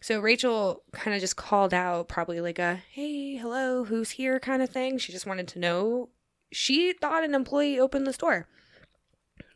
So 0.00 0.18
Rachel 0.20 0.82
kind 0.92 1.14
of 1.14 1.20
just 1.20 1.36
called 1.36 1.74
out, 1.74 2.08
probably 2.08 2.40
like 2.40 2.58
a, 2.58 2.80
hey, 2.90 3.36
hello, 3.36 3.84
who's 3.84 4.12
here 4.12 4.40
kind 4.40 4.62
of 4.62 4.70
thing. 4.70 4.98
She 4.98 5.12
just 5.12 5.26
wanted 5.26 5.46
to 5.48 5.58
know. 5.58 6.08
She 6.52 6.94
thought 6.94 7.22
an 7.22 7.34
employee 7.34 7.78
opened 7.78 8.06
the 8.06 8.12
store. 8.12 8.48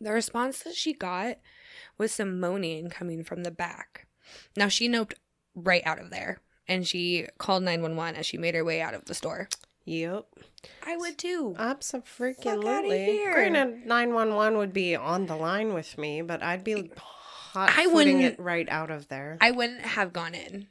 The 0.00 0.12
response 0.12 0.62
that 0.62 0.74
she 0.74 0.92
got 0.92 1.38
was 1.96 2.12
some 2.12 2.40
moaning 2.40 2.90
coming 2.90 3.24
from 3.24 3.42
the 3.42 3.50
back. 3.50 4.06
Now 4.56 4.68
she 4.68 4.88
noped 4.88 5.14
right 5.54 5.82
out 5.86 5.98
of 5.98 6.10
there 6.10 6.38
and 6.68 6.86
she 6.86 7.26
called 7.38 7.62
911 7.62 8.16
as 8.16 8.26
she 8.26 8.36
made 8.36 8.54
her 8.54 8.64
way 8.64 8.82
out 8.82 8.94
of 8.94 9.06
the 9.06 9.14
store. 9.14 9.48
Yep. 9.86 10.26
I 10.86 10.96
would 10.96 11.18
too. 11.18 11.54
Absolutely. 11.58 12.34
Fuck 12.34 12.46
outta 12.46 12.94
here. 12.94 13.32
Granted, 13.32 13.86
911 13.86 14.58
would 14.58 14.72
be 14.72 14.96
on 14.96 15.26
the 15.26 15.36
line 15.36 15.74
with 15.74 15.98
me, 15.98 16.22
but 16.22 16.42
I'd 16.42 16.64
be 16.64 16.90
hot 17.54 17.72
I 17.76 17.86
wouldn't- 17.86 18.22
it 18.22 18.38
right 18.40 18.68
out 18.68 18.90
of 18.90 19.08
there. 19.08 19.38
I 19.40 19.50
wouldn't 19.52 19.80
have 19.82 20.12
gone 20.12 20.34
in. 20.34 20.66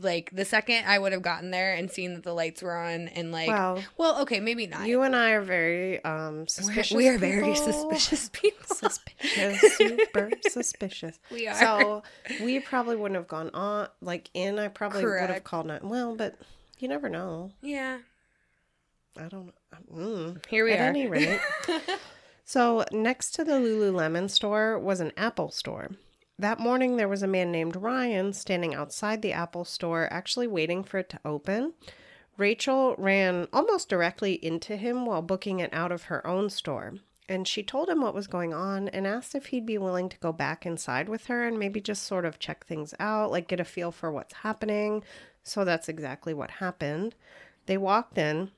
Like 0.00 0.30
the 0.32 0.44
second 0.44 0.84
I 0.86 1.00
would 1.00 1.10
have 1.12 1.22
gotten 1.22 1.50
there 1.50 1.74
and 1.74 1.90
seen 1.90 2.14
that 2.14 2.22
the 2.22 2.32
lights 2.32 2.62
were 2.62 2.76
on 2.76 3.08
and 3.08 3.32
like, 3.32 3.48
well, 3.48 3.82
well, 3.98 4.20
okay, 4.22 4.38
maybe 4.38 4.68
not. 4.68 4.86
you 4.86 5.02
and 5.02 5.16
I 5.16 5.30
are 5.32 5.40
very 5.42 6.02
um 6.04 6.34
We're- 6.34 6.46
suspicious. 6.46 6.96
we 6.96 7.08
are 7.08 7.18
very 7.18 7.56
suspicious 7.56 8.30
people. 8.32 8.76
Suspicious, 8.76 9.60
super 9.76 10.30
suspicious. 10.48 11.18
We 11.32 11.48
are. 11.48 11.54
So 11.56 12.02
we 12.40 12.60
probably 12.60 12.94
wouldn't 12.94 13.16
have 13.16 13.26
gone 13.26 13.50
on 13.52 13.88
like 14.00 14.30
in. 14.32 14.60
I 14.60 14.68
probably 14.68 15.04
would 15.04 15.28
have 15.30 15.42
called 15.42 15.66
nine. 15.66 15.80
Well, 15.82 16.14
but 16.14 16.36
you 16.78 16.86
never 16.86 17.08
know. 17.08 17.50
yeah, 17.60 17.98
I 19.18 19.26
don't. 19.26 19.52
Mm. 19.92 20.46
here 20.46 20.64
we 20.64 20.72
At 20.74 20.80
are. 20.82 20.84
any 20.84 21.08
rate. 21.08 21.40
So, 22.44 22.84
next 22.92 23.30
to 23.32 23.44
the 23.44 23.54
Lululemon 23.54 24.30
store 24.30 24.78
was 24.78 25.00
an 25.00 25.12
Apple 25.16 25.50
store. 25.50 25.90
That 26.38 26.60
morning, 26.60 26.96
there 26.96 27.08
was 27.08 27.22
a 27.22 27.28
man 27.28 27.50
named 27.50 27.76
Ryan 27.76 28.32
standing 28.32 28.74
outside 28.74 29.22
the 29.22 29.32
Apple 29.32 29.64
store, 29.64 30.08
actually 30.10 30.46
waiting 30.46 30.84
for 30.84 30.98
it 30.98 31.08
to 31.10 31.20
open. 31.24 31.72
Rachel 32.36 32.96
ran 32.98 33.46
almost 33.52 33.88
directly 33.88 34.34
into 34.44 34.76
him 34.76 35.06
while 35.06 35.22
booking 35.22 35.60
it 35.60 35.72
out 35.72 35.92
of 35.92 36.04
her 36.04 36.26
own 36.26 36.50
store. 36.50 36.94
And 37.28 37.48
she 37.48 37.62
told 37.62 37.88
him 37.88 38.02
what 38.02 38.14
was 38.14 38.26
going 38.26 38.52
on 38.52 38.88
and 38.88 39.06
asked 39.06 39.34
if 39.34 39.46
he'd 39.46 39.64
be 39.64 39.78
willing 39.78 40.10
to 40.10 40.18
go 40.18 40.32
back 40.32 40.66
inside 40.66 41.08
with 41.08 41.26
her 41.28 41.46
and 41.46 41.58
maybe 41.58 41.80
just 41.80 42.02
sort 42.02 42.26
of 42.26 42.38
check 42.38 42.66
things 42.66 42.92
out, 43.00 43.30
like 43.30 43.48
get 43.48 43.60
a 43.60 43.64
feel 43.64 43.90
for 43.90 44.12
what's 44.12 44.34
happening. 44.34 45.02
So 45.42 45.64
that's 45.64 45.88
exactly 45.88 46.34
what 46.34 46.50
happened. 46.50 47.14
They 47.66 47.78
walked 47.78 48.18
in. 48.18 48.50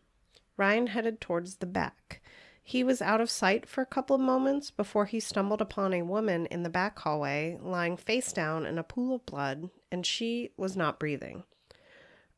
Ryan 0.57 0.89
headed 0.89 1.21
towards 1.21 1.57
the 1.57 1.67
back. 1.67 2.23
He 2.69 2.83
was 2.83 3.01
out 3.01 3.21
of 3.21 3.31
sight 3.31 3.69
for 3.69 3.81
a 3.81 3.87
couple 3.87 4.17
of 4.17 4.23
moments 4.23 4.73
before 4.73 5.05
he 5.05 5.21
stumbled 5.21 5.61
upon 5.61 5.95
a 5.95 6.03
woman 6.03 6.47
in 6.47 6.65
the 6.65 6.69
back 6.69 6.99
hallway 6.99 7.61
lying 7.63 7.97
face 7.97 8.33
down 8.33 8.67
in 8.67 8.77
a 8.77 8.83
pool 8.83 9.15
of 9.15 9.25
blood, 9.25 9.71
and 9.93 10.05
she 10.05 10.51
was 10.57 10.77
not 10.77 10.99
breathing. 10.99 11.45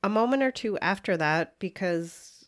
A 0.02 0.10
moment 0.10 0.42
or 0.42 0.50
two 0.50 0.78
after 0.80 1.16
that, 1.16 1.58
because 1.58 2.46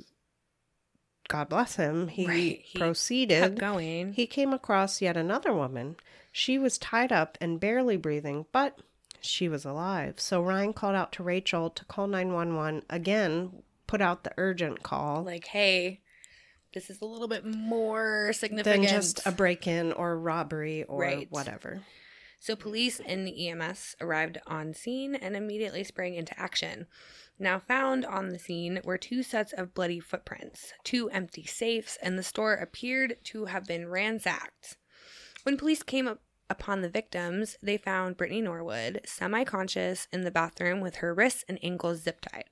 God 1.28 1.48
bless 1.48 1.76
him, 1.76 2.08
he, 2.08 2.26
Right, 2.26 2.60
he 2.62 2.78
proceeded. 2.78 3.58
Going. 3.58 4.12
He 4.12 4.26
came 4.26 4.52
across 4.52 5.00
yet 5.00 5.16
another 5.16 5.54
woman. 5.54 5.96
She 6.30 6.58
was 6.58 6.76
tied 6.76 7.12
up 7.12 7.38
and 7.40 7.58
barely 7.58 7.96
breathing, 7.96 8.44
but 8.52 8.78
she 9.22 9.48
was 9.48 9.64
alive. 9.64 10.20
So 10.20 10.42
Ryan 10.42 10.74
called 10.74 10.96
out 10.96 11.12
to 11.12 11.22
Rachel 11.22 11.70
to 11.70 11.84
call 11.86 12.08
911 12.08 12.82
again, 12.90 13.62
put 13.86 14.02
out 14.02 14.24
the 14.24 14.34
urgent 14.36 14.82
call. 14.82 15.22
like, 15.24 15.46
hey, 15.46 16.00
this 16.72 16.90
is 16.90 17.00
a 17.00 17.04
little 17.04 17.28
bit 17.28 17.44
more 17.44 18.32
significant 18.32 18.82
than 18.82 18.88
just 18.88 19.20
a 19.26 19.32
break 19.32 19.66
in 19.66 19.92
or 19.92 20.18
robbery 20.18 20.84
or 20.84 21.00
Right. 21.00 21.26
whatever. 21.30 21.82
So 22.38 22.56
police 22.56 23.00
and 23.00 23.26
the 23.26 23.48
EMS 23.48 23.96
arrived 24.00 24.38
on 24.46 24.72
scene 24.72 25.14
and 25.14 25.36
immediately 25.36 25.84
sprang 25.84 26.14
into 26.14 26.38
action. 26.40 26.86
Now 27.38 27.58
found 27.58 28.06
on 28.06 28.30
the 28.30 28.38
scene 28.38 28.80
were 28.84 28.96
two 28.98 29.22
sets 29.22 29.52
of 29.52 29.74
bloody 29.74 30.00
footprints, 30.00 30.72
two 30.82 31.10
empty 31.10 31.44
safes, 31.44 31.98
and 32.02 32.18
the 32.18 32.22
store 32.22 32.54
appeared 32.54 33.16
to 33.24 33.46
have 33.46 33.66
been 33.66 33.88
ransacked. 33.88 34.76
When 35.42 35.56
police 35.58 35.82
came 35.82 36.06
up 36.08 36.22
upon 36.48 36.80
the 36.80 36.88
victims, 36.88 37.56
they 37.62 37.76
found 37.76 38.16
Brittany 38.16 38.40
Norwood 38.42 39.00
semi-conscious 39.04 40.08
in 40.12 40.22
the 40.22 40.30
bathroom 40.30 40.80
with 40.80 40.96
her 40.96 41.14
wrists 41.14 41.44
and 41.48 41.58
ankles 41.62 42.02
zip 42.02 42.20
tied. 42.22 42.44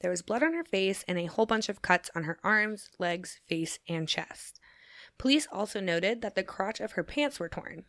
There 0.00 0.10
was 0.10 0.22
blood 0.22 0.42
on 0.42 0.54
her 0.54 0.64
face 0.64 1.04
and 1.06 1.18
a 1.18 1.26
whole 1.26 1.46
bunch 1.46 1.68
of 1.68 1.82
cuts 1.82 2.10
on 2.14 2.24
her 2.24 2.38
arms, 2.42 2.90
legs, 2.98 3.40
face, 3.46 3.78
and 3.88 4.08
chest. 4.08 4.60
Police 5.18 5.46
also 5.52 5.80
noted 5.80 6.22
that 6.22 6.34
the 6.34 6.42
crotch 6.42 6.80
of 6.80 6.92
her 6.92 7.04
pants 7.04 7.38
were 7.38 7.48
torn. 7.48 7.84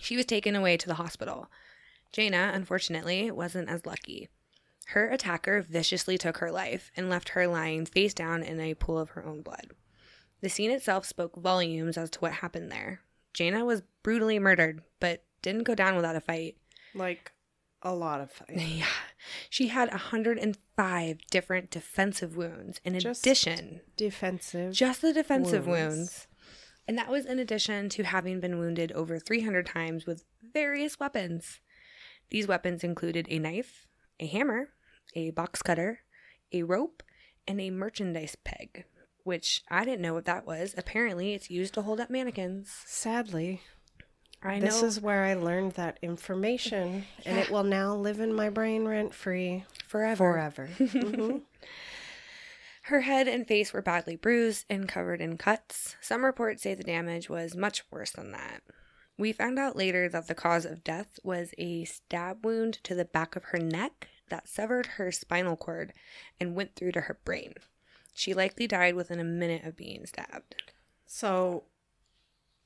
She 0.00 0.16
was 0.16 0.26
taken 0.26 0.56
away 0.56 0.76
to 0.78 0.86
the 0.86 0.94
hospital. 0.94 1.50
Jayna, 2.12 2.54
unfortunately, 2.54 3.30
wasn't 3.30 3.68
as 3.68 3.84
lucky. 3.84 4.28
Her 4.86 5.08
attacker 5.08 5.62
viciously 5.62 6.18
took 6.18 6.38
her 6.38 6.50
life 6.50 6.90
and 6.96 7.08
left 7.08 7.30
her 7.30 7.46
lying 7.46 7.86
face 7.86 8.14
down 8.14 8.42
in 8.42 8.60
a 8.60 8.74
pool 8.74 8.98
of 8.98 9.10
her 9.10 9.24
own 9.24 9.42
blood. 9.42 9.68
The 10.40 10.48
scene 10.48 10.70
itself 10.70 11.06
spoke 11.06 11.36
volumes 11.36 11.96
as 11.96 12.10
to 12.10 12.18
what 12.20 12.32
happened 12.32 12.70
there. 12.72 13.00
Jayna 13.34 13.64
was 13.64 13.82
brutally 14.02 14.38
murdered, 14.38 14.82
but 15.00 15.22
didn't 15.40 15.62
go 15.64 15.74
down 15.74 15.96
without 15.96 16.16
a 16.16 16.20
fight. 16.20 16.56
Like 16.94 17.32
a 17.82 17.94
lot 17.94 18.20
of 18.20 18.30
fighting. 18.30 18.58
Yeah. 18.78 18.86
She 19.48 19.68
had 19.68 19.90
105 19.90 21.18
different 21.30 21.70
defensive 21.70 22.36
wounds 22.36 22.80
in 22.84 22.98
Just 22.98 23.24
addition. 23.26 23.80
Defensive. 23.96 24.72
Just 24.72 25.02
the 25.02 25.12
defensive 25.12 25.66
wounds. 25.66 25.96
wounds. 25.96 26.26
And 26.88 26.98
that 26.98 27.10
was 27.10 27.26
in 27.26 27.38
addition 27.38 27.88
to 27.90 28.02
having 28.02 28.40
been 28.40 28.58
wounded 28.58 28.92
over 28.92 29.18
300 29.18 29.66
times 29.66 30.06
with 30.06 30.24
various 30.52 30.98
weapons. 30.98 31.60
These 32.30 32.48
weapons 32.48 32.82
included 32.82 33.26
a 33.30 33.38
knife, 33.38 33.86
a 34.18 34.26
hammer, 34.26 34.70
a 35.14 35.30
box 35.30 35.62
cutter, 35.62 36.00
a 36.52 36.62
rope, 36.64 37.02
and 37.46 37.60
a 37.60 37.70
merchandise 37.70 38.36
peg, 38.44 38.84
which 39.22 39.62
I 39.70 39.84
didn't 39.84 40.02
know 40.02 40.14
what 40.14 40.24
that 40.24 40.46
was. 40.46 40.74
Apparently, 40.76 41.34
it's 41.34 41.50
used 41.50 41.74
to 41.74 41.82
hold 41.82 42.00
up 42.00 42.10
mannequins. 42.10 42.70
Sadly, 42.86 43.60
I 44.44 44.58
this 44.60 44.82
is 44.82 45.00
where 45.00 45.22
I 45.24 45.34
learned 45.34 45.72
that 45.72 45.98
information, 46.02 47.04
and 47.24 47.38
it 47.38 47.50
will 47.50 47.62
now 47.64 47.94
live 47.94 48.18
in 48.20 48.32
my 48.34 48.48
brain 48.50 48.84
rent 48.86 49.14
free 49.14 49.64
forever. 49.86 50.32
forever. 50.32 50.68
Mhm. 50.78 51.42
Her 52.86 53.02
head 53.02 53.28
and 53.28 53.46
face 53.46 53.72
were 53.72 53.80
badly 53.82 54.16
bruised 54.16 54.66
and 54.68 54.88
covered 54.88 55.20
in 55.20 55.38
cuts. 55.38 55.94
Some 56.00 56.24
reports 56.24 56.62
say 56.64 56.74
the 56.74 56.82
damage 56.82 57.28
was 57.30 57.54
much 57.54 57.84
worse 57.92 58.10
than 58.10 58.32
that. 58.32 58.62
We 59.16 59.32
found 59.32 59.56
out 59.58 59.76
later 59.76 60.08
that 60.08 60.26
the 60.26 60.34
cause 60.34 60.64
of 60.64 60.82
death 60.82 61.20
was 61.22 61.54
a 61.58 61.84
stab 61.84 62.44
wound 62.44 62.82
to 62.82 62.96
the 62.96 63.04
back 63.04 63.36
of 63.36 63.44
her 63.44 63.58
neck 63.58 64.08
that 64.30 64.48
severed 64.48 64.86
her 64.98 65.12
spinal 65.12 65.56
cord 65.56 65.92
and 66.40 66.56
went 66.56 66.74
through 66.74 66.92
to 66.92 67.02
her 67.02 67.18
brain. 67.24 67.54
She 68.14 68.34
likely 68.34 68.66
died 68.66 68.96
within 68.96 69.20
a 69.20 69.24
minute 69.24 69.64
of 69.64 69.76
being 69.76 70.04
stabbed. 70.04 70.56
So, 71.06 71.64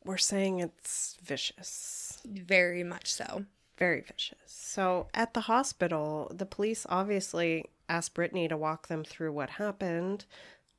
we're 0.07 0.17
saying 0.17 0.61
it's 0.61 1.19
vicious. 1.23 2.19
Very 2.25 2.83
much 2.83 3.13
so. 3.13 3.45
Very 3.77 4.01
vicious. 4.01 4.39
So, 4.47 5.09
at 5.13 5.35
the 5.35 5.43
hospital, 5.43 6.33
the 6.35 6.47
police 6.47 6.87
obviously 6.89 7.67
asked 7.89 8.15
Brittany 8.15 8.49
to 8.49 8.57
walk 8.57 8.89
them 8.89 9.05
through 9.05 9.33
what 9.33 9.51
happened. 9.51 10.25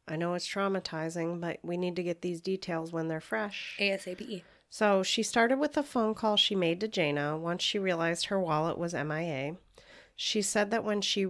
I 0.08 0.16
know 0.16 0.34
it's 0.34 0.48
traumatizing, 0.48 1.40
but 1.42 1.60
we 1.62 1.78
need 1.78 1.96
to 1.98 2.04
get 2.04 2.22
these 2.22 2.42
details 2.42 2.92
when 2.92 3.08
they're 3.08 3.22
fresh. 3.22 3.76
ASAP. 3.80 4.42
So 4.70 5.04
she 5.04 5.24
started 5.24 5.60
with 5.60 5.78
a 5.78 5.84
phone 5.84 6.13
call 6.13 6.38
she 6.38 6.56
made 6.56 6.80
to 6.82 6.88
Jayna 6.88 7.40
once 7.40 7.63
she 7.63 7.80
realized 7.80 8.28
her 8.28 8.40
wallet 8.40 8.78
was 8.78 8.94
MIA. 8.94 9.56
She 10.16 10.42
said 10.42 10.72
that 10.72 10.84
when 10.84 11.02
she 11.02 11.28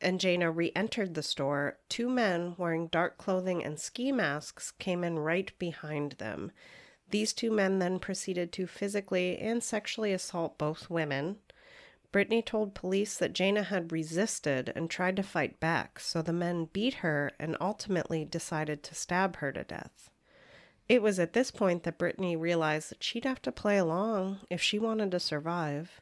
and 0.00 0.20
Jayna 0.20 0.54
re 0.54 0.72
entered 0.74 1.14
the 1.14 1.22
store, 1.22 1.78
two 1.88 2.08
men 2.08 2.54
wearing 2.58 2.88
dark 2.88 3.18
clothing 3.18 3.64
and 3.64 3.78
ski 3.78 4.10
masks 4.10 4.72
came 4.72 5.04
in 5.04 5.18
right 5.18 5.56
behind 5.58 6.12
them. 6.12 6.50
These 7.12 7.34
two 7.34 7.50
men 7.50 7.78
then 7.78 7.98
proceeded 7.98 8.52
to 8.52 8.66
physically 8.66 9.38
and 9.38 9.62
sexually 9.62 10.14
assault 10.14 10.56
both 10.56 10.88
women. 10.88 11.36
Brittany 12.10 12.40
told 12.40 12.74
police 12.74 13.18
that 13.18 13.34
Jayna 13.34 13.64
had 13.66 13.92
resisted 13.92 14.72
and 14.74 14.90
tried 14.90 15.16
to 15.16 15.22
fight 15.22 15.60
back, 15.60 16.00
so 16.00 16.22
the 16.22 16.32
men 16.32 16.70
beat 16.72 16.94
her 16.94 17.30
and 17.38 17.54
ultimately 17.60 18.24
decided 18.24 18.82
to 18.82 18.94
stab 18.94 19.36
her 19.36 19.52
to 19.52 19.62
death. 19.62 20.10
It 20.88 21.02
was 21.02 21.18
at 21.18 21.34
this 21.34 21.50
point 21.50 21.82
that 21.82 21.98
Brittany 21.98 22.34
realized 22.34 22.90
that 22.90 23.04
she'd 23.04 23.24
have 23.24 23.42
to 23.42 23.52
play 23.52 23.76
along 23.76 24.40
if 24.48 24.62
she 24.62 24.78
wanted 24.78 25.10
to 25.10 25.20
survive. 25.20 26.00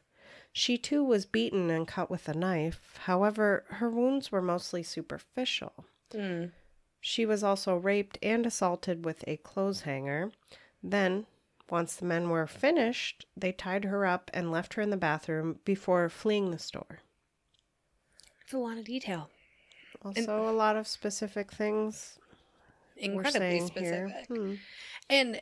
She 0.53 0.77
too 0.77 1.03
was 1.03 1.25
beaten 1.25 1.69
and 1.69 1.87
cut 1.87 2.09
with 2.09 2.29
a 2.29 2.33
knife, 2.33 2.97
however, 3.03 3.65
her 3.67 3.89
wounds 3.89 4.31
were 4.31 4.41
mostly 4.41 4.81
superficial. 4.81 5.85
Hmm. 6.11 6.45
She 7.01 7.25
was 7.25 7.43
also 7.43 7.75
raped 7.75 8.17
and 8.21 8.45
assaulted 8.45 9.03
with 9.03 9.25
a 9.27 9.35
clothes 9.37 9.81
hanger. 9.81 10.31
Then, 10.83 11.25
once 11.69 11.95
the 11.95 12.05
men 12.05 12.29
were 12.29 12.47
finished, 12.47 13.25
they 13.37 13.51
tied 13.51 13.85
her 13.85 14.05
up 14.05 14.29
and 14.33 14.51
left 14.51 14.73
her 14.73 14.81
in 14.81 14.89
the 14.89 14.97
bathroom 14.97 15.59
before 15.63 16.09
fleeing 16.09 16.51
the 16.51 16.59
store. 16.59 16.99
It's 18.43 18.53
a 18.53 18.57
lot 18.57 18.77
of 18.77 18.85
detail. 18.85 19.29
Also, 20.03 20.49
a 20.49 20.51
lot 20.51 20.75
of 20.75 20.87
specific 20.87 21.51
things 21.51 22.17
we're 22.97 23.13
Incredibly 23.13 23.39
saying 23.49 23.67
specific. 23.67 23.87
here. 23.89 24.25
Hmm. 24.27 24.53
And 25.09 25.41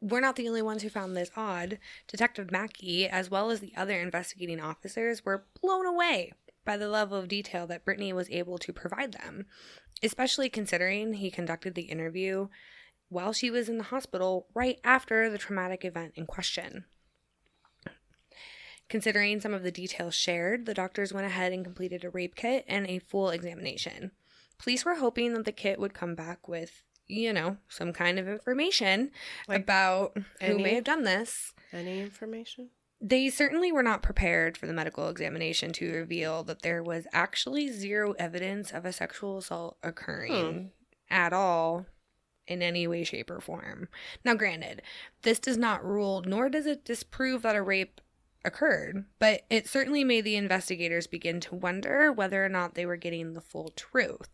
we're 0.00 0.20
not 0.20 0.36
the 0.36 0.48
only 0.48 0.62
ones 0.62 0.82
who 0.82 0.88
found 0.88 1.16
this 1.16 1.30
odd. 1.36 1.78
Detective 2.08 2.50
Mackey, 2.50 3.06
as 3.08 3.30
well 3.30 3.50
as 3.50 3.60
the 3.60 3.72
other 3.76 4.00
investigating 4.00 4.60
officers, 4.60 5.24
were 5.24 5.44
blown 5.60 5.86
away 5.86 6.32
by 6.64 6.76
the 6.76 6.88
level 6.88 7.18
of 7.18 7.28
detail 7.28 7.66
that 7.66 7.84
Brittany 7.84 8.12
was 8.12 8.30
able 8.30 8.58
to 8.58 8.72
provide 8.72 9.12
them, 9.12 9.46
especially 10.02 10.48
considering 10.48 11.14
he 11.14 11.30
conducted 11.30 11.74
the 11.74 11.82
interview 11.82 12.48
while 13.10 13.32
she 13.32 13.50
was 13.50 13.68
in 13.68 13.76
the 13.76 13.84
hospital 13.84 14.46
right 14.54 14.80
after 14.82 15.28
the 15.28 15.36
traumatic 15.36 15.84
event 15.84 16.12
in 16.14 16.24
question. 16.24 16.84
Considering 18.88 19.40
some 19.40 19.54
of 19.54 19.62
the 19.62 19.70
details 19.70 20.14
shared, 20.14 20.66
the 20.66 20.74
doctors 20.74 21.12
went 21.12 21.26
ahead 21.26 21.52
and 21.52 21.64
completed 21.64 22.04
a 22.04 22.10
rape 22.10 22.34
kit 22.34 22.64
and 22.66 22.86
a 22.86 22.98
full 22.98 23.30
examination. 23.30 24.10
Police 24.58 24.84
were 24.84 24.96
hoping 24.96 25.32
that 25.34 25.44
the 25.44 25.52
kit 25.52 25.78
would 25.78 25.94
come 25.94 26.14
back 26.14 26.48
with, 26.48 26.82
you 27.06 27.32
know, 27.32 27.58
some 27.68 27.92
kind 27.92 28.18
of 28.18 28.28
information 28.28 29.10
Like 29.48 29.62
about 29.62 30.16
who 30.42 30.58
may 30.58 30.74
have 30.74 30.84
done 30.84 31.04
this. 31.04 31.52
Any 31.72 32.00
information? 32.00 32.70
They 33.00 33.30
certainly 33.30 33.72
were 33.72 33.82
not 33.82 34.02
prepared 34.02 34.58
for 34.58 34.66
the 34.66 34.72
medical 34.72 35.08
examination 35.08 35.72
to 35.74 35.92
reveal 35.92 36.42
that 36.44 36.62
there 36.62 36.82
was 36.82 37.06
actually 37.12 37.68
zero 37.68 38.12
evidence 38.18 38.72
of 38.72 38.84
a 38.84 38.92
sexual 38.92 39.38
assault 39.38 39.78
occurring 39.82 40.52
hmm. 40.52 40.66
at 41.14 41.32
all 41.32 41.86
in 42.50 42.62
any 42.62 42.86
way, 42.86 43.04
shape, 43.04 43.30
or 43.30 43.40
form. 43.40 43.88
Now, 44.24 44.34
granted, 44.34 44.82
this 45.22 45.38
does 45.38 45.56
not 45.56 45.84
rule 45.84 46.22
nor 46.26 46.48
does 46.48 46.66
it 46.66 46.84
disprove 46.84 47.42
that 47.42 47.56
a 47.56 47.62
rape 47.62 48.00
occurred, 48.44 49.04
but 49.18 49.42
it 49.50 49.68
certainly 49.68 50.04
made 50.04 50.24
the 50.24 50.36
investigators 50.36 51.06
begin 51.06 51.40
to 51.40 51.54
wonder 51.54 52.10
whether 52.12 52.44
or 52.44 52.48
not 52.48 52.74
they 52.74 52.86
were 52.86 52.96
getting 52.96 53.34
the 53.34 53.40
full 53.40 53.70
truth. 53.76 54.30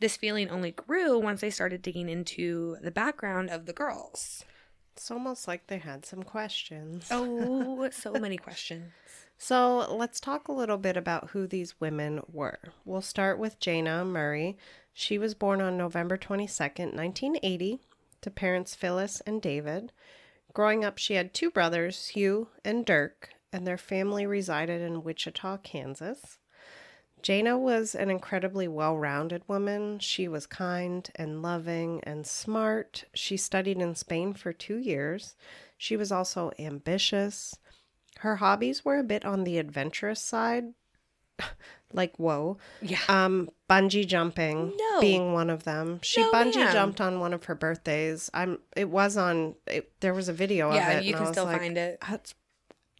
This 0.00 0.16
feeling 0.16 0.50
only 0.50 0.72
grew 0.72 1.18
once 1.18 1.40
they 1.40 1.50
started 1.50 1.82
digging 1.82 2.08
into 2.08 2.76
the 2.82 2.90
background 2.90 3.50
of 3.50 3.66
the 3.66 3.72
girls. 3.72 4.44
It's 4.92 5.10
almost 5.10 5.48
like 5.48 5.66
they 5.66 5.78
had 5.78 6.04
some 6.04 6.22
questions. 6.22 7.08
Oh, 7.10 7.88
so 7.92 8.12
many 8.12 8.36
questions. 8.36 8.92
So 9.38 9.94
let's 9.94 10.20
talk 10.20 10.48
a 10.48 10.52
little 10.52 10.78
bit 10.78 10.96
about 10.96 11.30
who 11.30 11.46
these 11.46 11.80
women 11.80 12.20
were. 12.30 12.58
We'll 12.84 13.02
start 13.02 13.38
with 13.38 13.58
Jayna 13.58 14.06
Murray. 14.06 14.56
She 14.96 15.18
was 15.18 15.34
born 15.34 15.60
on 15.60 15.76
November 15.76 16.16
22nd, 16.16 16.94
1980, 16.94 17.80
to 18.20 18.30
parents 18.30 18.76
Phyllis 18.76 19.20
and 19.26 19.42
David. 19.42 19.92
Growing 20.52 20.84
up, 20.84 20.98
she 20.98 21.14
had 21.14 21.34
two 21.34 21.50
brothers, 21.50 22.06
Hugh 22.08 22.48
and 22.64 22.86
Dirk, 22.86 23.30
and 23.52 23.66
their 23.66 23.76
family 23.76 24.24
resided 24.24 24.80
in 24.80 25.02
Wichita, 25.02 25.58
Kansas. 25.58 26.38
Jayna 27.24 27.58
was 27.58 27.96
an 27.96 28.08
incredibly 28.08 28.68
well 28.68 28.96
rounded 28.96 29.42
woman. 29.48 29.98
She 29.98 30.28
was 30.28 30.46
kind 30.46 31.10
and 31.16 31.42
loving 31.42 32.00
and 32.04 32.24
smart. 32.24 33.04
She 33.14 33.36
studied 33.36 33.78
in 33.78 33.96
Spain 33.96 34.32
for 34.32 34.52
two 34.52 34.76
years. 34.76 35.34
She 35.76 35.96
was 35.96 36.12
also 36.12 36.52
ambitious. 36.58 37.58
Her 38.18 38.36
hobbies 38.36 38.84
were 38.84 38.98
a 38.98 39.02
bit 39.02 39.24
on 39.24 39.42
the 39.42 39.58
adventurous 39.58 40.20
side, 40.20 40.74
like 41.92 42.16
whoa. 42.16 42.58
Yeah. 42.82 42.98
Um, 43.08 43.50
bungee 43.70 44.06
jumping 44.06 44.72
No. 44.76 45.00
being 45.00 45.32
one 45.32 45.50
of 45.50 45.64
them. 45.64 46.00
She 46.02 46.20
No, 46.20 46.32
bungee 46.32 46.72
jumped 46.72 47.00
on 47.00 47.20
one 47.20 47.32
of 47.32 47.44
her 47.44 47.54
birthdays. 47.54 48.30
I'm. 48.34 48.58
It 48.76 48.88
was 48.90 49.16
on. 49.16 49.54
It, 49.66 49.92
there 50.00 50.14
was 50.14 50.28
a 50.28 50.32
video 50.32 50.68
of 50.68 50.74
yeah, 50.74 50.98
it. 50.98 51.04
you 51.04 51.14
can 51.14 51.26
still 51.32 51.44
like, 51.44 51.60
find 51.60 51.76
it. 51.78 51.98
That's 52.08 52.34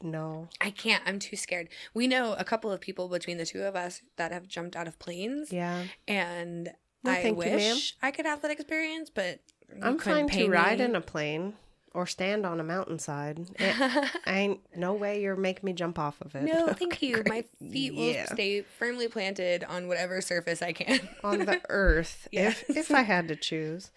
no. 0.03 0.49
I 0.61 0.71
can't. 0.71 1.03
I'm 1.07 1.19
too 1.19 1.37
scared. 1.37 1.69
We 1.95 2.07
know 2.07 2.35
a 2.35 2.45
couple 2.45 2.71
of 2.71 2.81
people 2.81 3.09
between 3.09 3.39
the 3.39 3.47
two 3.47 3.63
of 3.63 3.75
us 3.77 4.03
that 4.17 4.33
have 4.33 4.47
jumped 4.49 4.77
out 4.77 4.87
of 4.87 4.99
planes, 4.99 5.53
Yeah, 5.53 5.85
and 6.07 6.71
No, 7.03 7.13
I 7.13 7.23
thank 7.23 7.27
you, 7.45 7.53
wish. 7.53 7.97
I 8.03 8.11
could 8.11 8.27
have 8.27 8.43
that 8.43 8.51
experience, 8.51 9.09
but 9.11 9.41
I'm 9.83 9.99
fine 9.99 10.29
to 10.29 10.49
ride 10.49 10.79
me. 10.79 10.85
in 10.85 10.97
a 10.97 11.01
plane 11.01 11.55
or 11.95 12.07
stand 12.07 12.45
on 12.45 12.61
a 12.61 12.65
mountainside. 12.65 13.47
It, 13.59 14.11
ain't 14.27 14.61
no 14.77 14.93
way 14.93 15.23
you're 15.23 15.37
making 15.37 15.65
me 15.65 15.73
jump 15.73 15.99
off 15.99 16.21
of 16.21 16.35
it. 16.35 16.43
no, 16.43 16.67
thank 16.73 17.01
you. 17.03 17.23
My 17.27 17.45
feet 17.71 17.95
will 17.95 18.11
Yeah. 18.11 18.27
stay 18.27 18.63
firmly 18.63 19.09
planted 19.09 19.65
on 19.65 19.89
whatever 19.89 20.21
surface 20.21 20.61
I 20.61 20.73
can. 20.73 21.01
on 21.23 21.41
the 21.41 21.61
earth 21.69 22.29
Yes. 22.33 22.63
if 22.69 22.77
if 22.77 22.91
I 22.91 23.03
had 23.03 23.29
to 23.29 23.37
choose. 23.37 23.91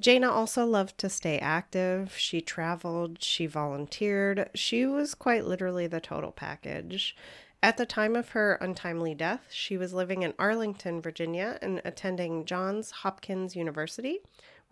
Jayna 0.00 0.30
also 0.30 0.64
loved 0.64 0.96
to 0.98 1.08
stay 1.10 1.38
active. 1.38 2.16
She 2.16 2.40
traveled, 2.40 3.22
she 3.22 3.46
volunteered. 3.46 4.48
She 4.54 4.86
was 4.86 5.14
quite 5.14 5.44
literally 5.44 5.86
the 5.86 6.00
total 6.00 6.32
package. 6.32 7.14
At 7.62 7.76
the 7.76 7.86
time 7.86 8.16
of 8.16 8.30
her 8.30 8.54
untimely 8.54 9.14
death, 9.14 9.46
she 9.50 9.76
was 9.76 9.92
living 9.94 10.22
in 10.22 10.34
Arlington, 10.38 11.00
Virginia, 11.00 11.58
and 11.62 11.80
attending 11.84 12.44
Johns 12.44 12.90
Hopkins 12.90 13.54
University, 13.54 14.18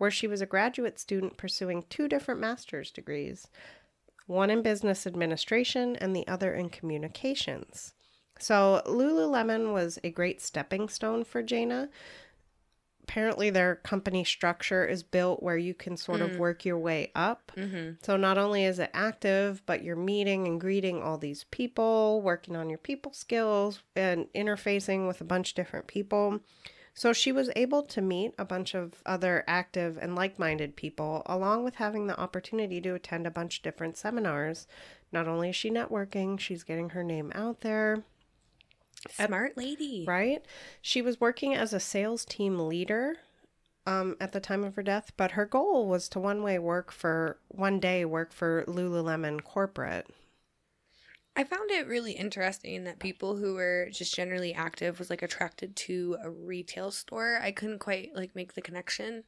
where 0.01 0.09
she 0.09 0.25
was 0.25 0.41
a 0.41 0.47
graduate 0.47 0.97
student 0.99 1.37
pursuing 1.37 1.83
two 1.87 2.07
different 2.07 2.39
master's 2.39 2.89
degrees 2.89 3.47
one 4.25 4.49
in 4.49 4.63
business 4.63 5.05
administration 5.05 5.95
and 5.97 6.15
the 6.15 6.27
other 6.27 6.55
in 6.55 6.69
communications. 6.69 7.93
So, 8.39 8.81
Lululemon 8.87 9.73
was 9.73 9.99
a 10.03 10.09
great 10.09 10.41
stepping 10.41 10.89
stone 10.89 11.23
for 11.23 11.43
Jayna. 11.43 11.89
apparently 13.03 13.51
their 13.51 13.75
company 13.75 14.23
structure 14.23 14.85
is 14.85 15.03
built 15.03 15.43
where 15.43 15.57
you 15.57 15.75
can 15.75 15.97
sort 15.97 16.21
of 16.21 16.37
work 16.39 16.65
your 16.65 16.79
way 16.79 17.11
up. 17.13 17.51
Mm-hmm. 17.55 17.91
So 18.01 18.17
not 18.17 18.39
only 18.39 18.65
is 18.65 18.79
it 18.79 18.89
active, 18.95 19.61
but 19.67 19.83
you're 19.83 19.95
meeting 19.95 20.47
and 20.47 20.59
greeting 20.59 21.03
all 21.03 21.19
these 21.19 21.43
people, 21.51 22.21
working 22.23 22.55
on 22.55 22.69
your 22.69 22.79
people 22.79 23.13
skills, 23.13 23.83
and 23.95 24.27
interfacing 24.33 25.07
with 25.07 25.21
a 25.21 25.25
bunch 25.25 25.49
of 25.49 25.55
different 25.55 25.85
people. 25.85 26.39
So 26.93 27.13
she 27.13 27.31
was 27.31 27.49
able 27.55 27.83
to 27.83 28.01
meet 28.01 28.33
a 28.37 28.45
bunch 28.45 28.73
of 28.75 29.01
other 29.05 29.43
active 29.47 29.97
and 29.99 30.15
like 30.15 30.37
minded 30.37 30.75
people, 30.75 31.23
along 31.25 31.63
with 31.63 31.75
having 31.75 32.07
the 32.07 32.19
opportunity 32.19 32.81
to 32.81 32.93
attend 32.95 33.25
a 33.25 33.31
bunch 33.31 33.57
of 33.57 33.63
different 33.63 33.97
seminars. 33.97 34.67
Not 35.11 35.27
only 35.27 35.49
is 35.49 35.55
she 35.55 35.69
networking, 35.69 36.39
she's 36.39 36.63
getting 36.63 36.89
her 36.89 37.03
name 37.03 37.31
out 37.33 37.61
there, 37.61 38.03
Smart 39.09 39.57
lady. 39.57 40.05
right? 40.07 40.45
She 40.81 41.01
was 41.01 41.19
working 41.19 41.55
as 41.55 41.73
a 41.73 41.79
sales 41.79 42.23
team 42.25 42.59
leader 42.59 43.17
um, 43.87 44.15
at 44.19 44.31
the 44.31 44.39
time 44.39 44.63
of 44.63 44.75
her 44.75 44.83
death, 44.83 45.11
but 45.17 45.31
her 45.31 45.45
goal 45.45 45.87
was 45.87 46.07
to 46.09 46.19
one 46.19 46.43
way 46.43 46.59
work 46.59 46.91
for 46.91 47.39
one 47.47 47.79
day 47.79 48.05
work 48.05 48.31
for 48.31 48.63
Lululemon 48.67 49.43
corporate. 49.43 50.07
I 51.35 51.43
found 51.45 51.71
it 51.71 51.87
really 51.87 52.11
interesting 52.11 52.83
that 52.83 52.99
people 52.99 53.37
who 53.37 53.55
were 53.55 53.87
just 53.91 54.13
generally 54.13 54.53
active 54.53 54.99
was 54.99 55.09
like 55.09 55.21
attracted 55.21 55.75
to 55.77 56.17
a 56.21 56.29
retail 56.29 56.91
store. 56.91 57.39
I 57.41 57.51
couldn't 57.51 57.79
quite 57.79 58.09
like 58.13 58.35
make 58.35 58.53
the 58.53 58.61
connection, 58.61 59.23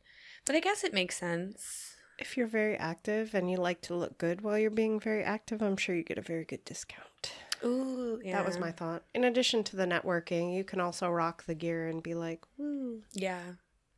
but 0.45 0.55
I 0.55 0.59
guess 0.59 0.83
it 0.83 0.93
makes 0.93 1.17
sense. 1.17 1.95
If 2.19 2.35
you're 2.35 2.47
very 2.47 2.75
active 2.75 3.33
and 3.33 3.49
you 3.49 3.57
like 3.57 3.81
to 3.83 3.95
look 3.95 4.17
good 4.17 4.41
while 4.41 4.57
you're 4.59 4.69
being 4.69 4.99
very 4.99 5.23
active, 5.23 5.61
I'm 5.61 5.77
sure 5.77 5.95
you 5.95 6.03
get 6.03 6.17
a 6.17 6.21
very 6.21 6.43
good 6.43 6.63
discount. 6.65 7.33
Ooh, 7.63 8.19
yeah. 8.23 8.37
That 8.37 8.45
was 8.45 8.59
my 8.59 8.71
thought. 8.71 9.03
In 9.13 9.23
addition 9.23 9.63
to 9.63 9.77
the 9.77 9.85
networking, 9.85 10.53
you 10.53 10.65
can 10.65 10.81
also 10.81 11.09
rock 11.09 11.45
the 11.45 11.55
gear 11.55 11.87
and 11.87 12.03
be 12.03 12.13
like, 12.13 12.43
"Woo, 12.57 13.03
yeah. 13.13 13.41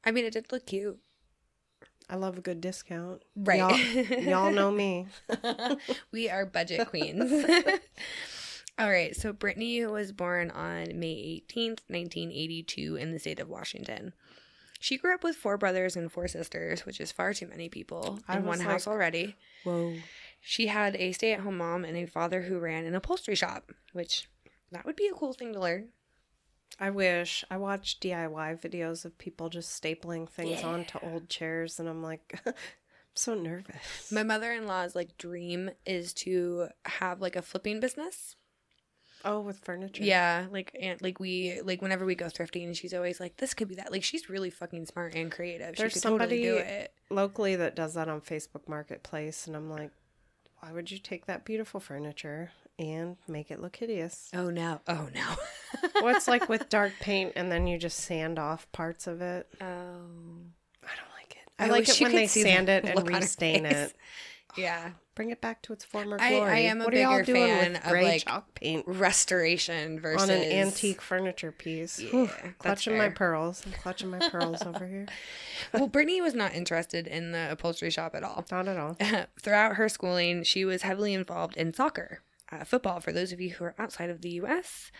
I 0.03 0.11
mean, 0.11 0.25
it 0.25 0.33
did 0.33 0.51
look 0.51 0.67
cute, 0.67 0.99
I 2.09 2.15
love 2.15 2.37
a 2.37 2.41
good 2.41 2.61
discount." 2.61 3.23
right? 3.35 3.59
Y'all, 3.59 4.21
y'all 4.23 4.51
know 4.51 4.71
me. 4.71 5.07
we 6.11 6.29
are 6.29 6.45
budget 6.45 6.87
queens. 6.89 7.45
All 8.77 8.89
right, 8.89 9.15
so 9.15 9.31
Brittany 9.31 9.85
was 9.85 10.11
born 10.11 10.51
on 10.51 10.99
May 10.99 11.41
18th, 11.47 11.79
1982, 11.87 12.97
in 12.97 13.13
the 13.13 13.19
state 13.19 13.39
of 13.39 13.47
Washington. 13.47 14.13
She 14.81 14.97
grew 14.97 15.15
up 15.15 15.23
with 15.23 15.37
four 15.37 15.57
brothers 15.57 15.95
and 15.95 16.11
four 16.11 16.27
sisters, 16.27 16.85
which 16.85 16.99
is 16.99 17.11
far 17.11 17.33
too 17.33 17.47
many 17.47 17.69
people 17.69 18.19
I 18.27 18.37
in 18.37 18.43
one 18.43 18.57
was 18.57 18.67
house 18.67 18.87
already. 18.87 19.35
Whoa. 19.63 19.93
She 20.41 20.67
had 20.67 20.95
a 20.97 21.13
stay 21.13 21.31
at 21.33 21.39
home 21.39 21.57
mom 21.57 21.85
and 21.85 21.97
a 21.97 22.05
father 22.05 22.43
who 22.43 22.59
ran 22.59 22.85
an 22.85 22.95
upholstery 22.95 23.35
shop, 23.35 23.71
which 23.93 24.27
that 24.71 24.85
would 24.85 24.95
be 24.97 25.07
a 25.07 25.13
cool 25.13 25.33
thing 25.33 25.53
to 25.53 25.59
learn. 25.59 25.89
I 26.79 26.89
wish. 26.89 27.43
I 27.49 27.57
watch 27.57 27.99
DIY 27.99 28.59
videos 28.61 29.05
of 29.05 29.17
people 29.17 29.49
just 29.49 29.81
stapling 29.81 30.27
things 30.29 30.63
onto 30.63 30.99
old 30.99 31.29
chairs, 31.29 31.79
and 31.79 31.87
I'm 31.87 32.03
like, 32.03 32.39
I'm 32.45 32.53
so 33.13 33.33
nervous. 33.33 34.11
My 34.11 34.23
mother 34.23 34.51
in 34.51 34.67
law's 34.67 34.93
like 34.95 35.17
dream 35.17 35.69
is 35.85 36.13
to 36.15 36.67
have 36.85 37.21
like 37.21 37.35
a 37.37 37.41
flipping 37.41 37.79
business. 37.79 38.35
oh, 39.23 39.39
with 39.39 39.59
furniture. 39.59 40.03
Yeah, 40.03 40.47
like 40.51 40.75
and 40.79 41.01
like 41.01 41.19
we 41.19 41.61
like 41.63 41.81
whenever 41.81 42.05
we 42.05 42.13
go 42.15 42.25
thrifting, 42.25 42.65
and 42.65 42.75
she's 42.75 42.93
always 42.93 43.19
like, 43.21 43.37
"This 43.37 43.53
could 43.53 43.69
be 43.69 43.75
that." 43.75 43.91
Like 43.91 44.03
she's 44.03 44.29
really 44.29 44.49
fucking 44.49 44.85
smart 44.87 45.15
and 45.15 45.31
creative. 45.31 45.77
There's 45.77 45.93
she 45.93 45.95
could 45.95 46.01
somebody- 46.01 46.43
totally 46.43 46.61
do 46.61 46.67
it. 46.69 46.93
locally 47.09 47.55
that 47.55 47.75
does 47.75 47.93
that 47.93 48.09
on 48.09 48.19
Facebook 48.21 48.67
Marketplace, 48.67 49.47
and 49.47 49.55
I'm 49.55 49.69
like, 49.69 49.91
why 50.59 50.73
would 50.73 50.91
you 50.91 50.99
take 50.99 51.25
that 51.27 51.45
beautiful 51.45 51.79
furniture 51.79 52.51
and 52.77 53.17
make 53.27 53.51
it 53.51 53.61
look 53.61 53.75
hideous? 53.75 54.29
Oh 54.33 54.49
no! 54.49 54.81
Oh 54.87 55.07
no! 55.13 55.35
What's 56.01 56.27
like 56.27 56.49
with 56.49 56.69
dark 56.69 56.93
paint, 56.99 57.33
and 57.35 57.51
then 57.51 57.67
you 57.67 57.77
just 57.77 57.99
sand 57.99 58.39
off 58.39 58.71
parts 58.71 59.07
of 59.07 59.21
it. 59.21 59.47
oh, 59.61 59.63
I 59.63 59.65
don't 60.95 61.13
like 61.17 61.31
it. 61.31 61.51
I, 61.59 61.65
I 61.65 61.69
like 61.69 61.89
it 61.89 61.99
when 62.01 62.11
they 62.13 62.27
sand 62.27 62.69
it 62.69 62.83
and 62.85 63.07
restain 63.07 63.65
it. 63.65 63.93
yeah. 64.57 64.91
Bring 65.15 65.29
it 65.29 65.39
back 65.39 65.61
to 65.61 65.71
its 65.71 65.85
former 65.85 66.17
glory. 66.17 66.51
I 66.51 66.57
am 66.57 66.81
a 66.81 66.83
what 66.83 66.91
bigger 66.91 67.23
doing 67.23 67.47
fan 67.47 67.75
of, 67.77 67.91
like, 67.93 68.25
chalk 68.25 68.53
paint 68.53 68.83
Restoration 68.85 69.97
versus 69.97 70.29
on 70.29 70.35
an 70.35 70.43
antique 70.43 71.01
furniture 71.01 71.53
piece? 71.53 72.01
Yeah, 72.01 72.09
Whew, 72.09 72.29
clutching 72.57 72.97
my 72.97 73.07
pearls. 73.07 73.63
I'm 73.65 73.71
clutching 73.71 74.09
my 74.09 74.19
pearls 74.27 74.61
over 74.63 74.85
here. 74.85 75.05
Well, 75.73 75.87
Brittany 75.87 76.19
was 76.19 76.33
not 76.33 76.53
interested 76.53 77.07
in 77.07 77.31
the 77.31 77.49
upholstery 77.49 77.91
shop 77.91 78.13
at 78.13 78.23
all. 78.23 78.43
Not 78.51 78.67
at 78.67 78.75
all. 78.77 78.97
Throughout 79.41 79.77
her 79.77 79.87
schooling, 79.87 80.43
she 80.43 80.65
was 80.65 80.81
heavily 80.81 81.13
involved 81.13 81.55
in 81.55 81.73
soccer, 81.73 82.19
uh, 82.51 82.63
football, 82.63 82.99
for 82.99 83.11
those 83.11 83.31
of 83.31 83.41
you 83.41 83.51
who 83.51 83.63
are 83.63 83.75
outside 83.79 84.09
of 84.09 84.21
the 84.21 84.31
US. 84.31 84.91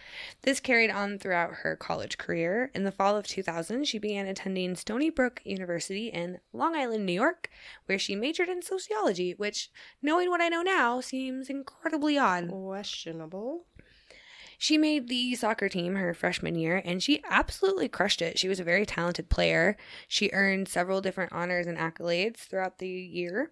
This 0.41 0.59
carried 0.59 0.89
on 0.89 1.19
throughout 1.19 1.53
her 1.63 1.75
college 1.75 2.17
career. 2.17 2.71
In 2.73 2.83
the 2.83 2.91
fall 2.91 3.15
of 3.15 3.27
2000, 3.27 3.85
she 3.85 3.99
began 3.99 4.27
attending 4.27 4.75
Stony 4.75 5.09
Brook 5.09 5.41
University 5.45 6.07
in 6.07 6.39
Long 6.53 6.75
Island, 6.75 7.05
New 7.05 7.13
York, 7.13 7.49
where 7.85 7.99
she 7.99 8.15
majored 8.15 8.49
in 8.49 8.61
sociology, 8.61 9.33
which, 9.33 9.69
knowing 10.01 10.29
what 10.29 10.41
I 10.41 10.49
know 10.49 10.61
now, 10.61 11.01
seems 11.01 11.49
incredibly 11.49 12.17
odd. 12.17 12.49
Questionable. 12.49 13.65
She 14.57 14.77
made 14.77 15.09
the 15.09 15.35
soccer 15.35 15.69
team 15.69 15.95
her 15.95 16.13
freshman 16.13 16.55
year 16.55 16.81
and 16.83 17.03
she 17.03 17.21
absolutely 17.29 17.89
crushed 17.89 18.21
it. 18.21 18.39
She 18.39 18.47
was 18.47 18.59
a 18.59 18.63
very 18.63 18.85
talented 18.85 19.29
player. 19.29 19.75
She 20.07 20.29
earned 20.33 20.69
several 20.69 21.01
different 21.01 21.33
honors 21.33 21.67
and 21.67 21.77
accolades 21.77 22.37
throughout 22.37 22.79
the 22.79 22.87
year. 22.87 23.51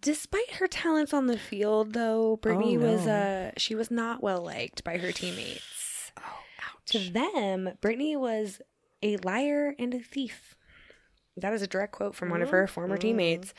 Despite 0.00 0.52
her 0.52 0.66
talents 0.68 1.12
on 1.12 1.26
the 1.26 1.38
field, 1.38 1.92
though, 1.92 2.36
Brittany 2.36 2.76
Oh, 2.76 2.80
was 2.80 3.06
no. 3.06 3.12
uh 3.12 3.50
she 3.58 3.74
was 3.74 3.90
not 3.90 4.22
well 4.22 4.40
liked 4.42 4.84
by 4.84 4.98
her 4.98 5.12
teammates. 5.12 6.12
Oh, 6.18 6.40
To 6.86 6.98
them, 7.10 7.76
Brittany 7.80 8.16
was 8.16 8.60
a 9.02 9.16
liar 9.18 9.74
and 9.78 9.92
a 9.94 9.98
thief. 10.00 10.56
That 11.36 11.52
is 11.54 11.62
a 11.62 11.66
direct 11.66 11.92
quote 11.92 12.14
from 12.14 12.28
one 12.30 12.42
of 12.42 12.50
her 12.50 12.66
former 12.66 12.96
Mhm. 12.96 13.00
teammates. 13.00 13.54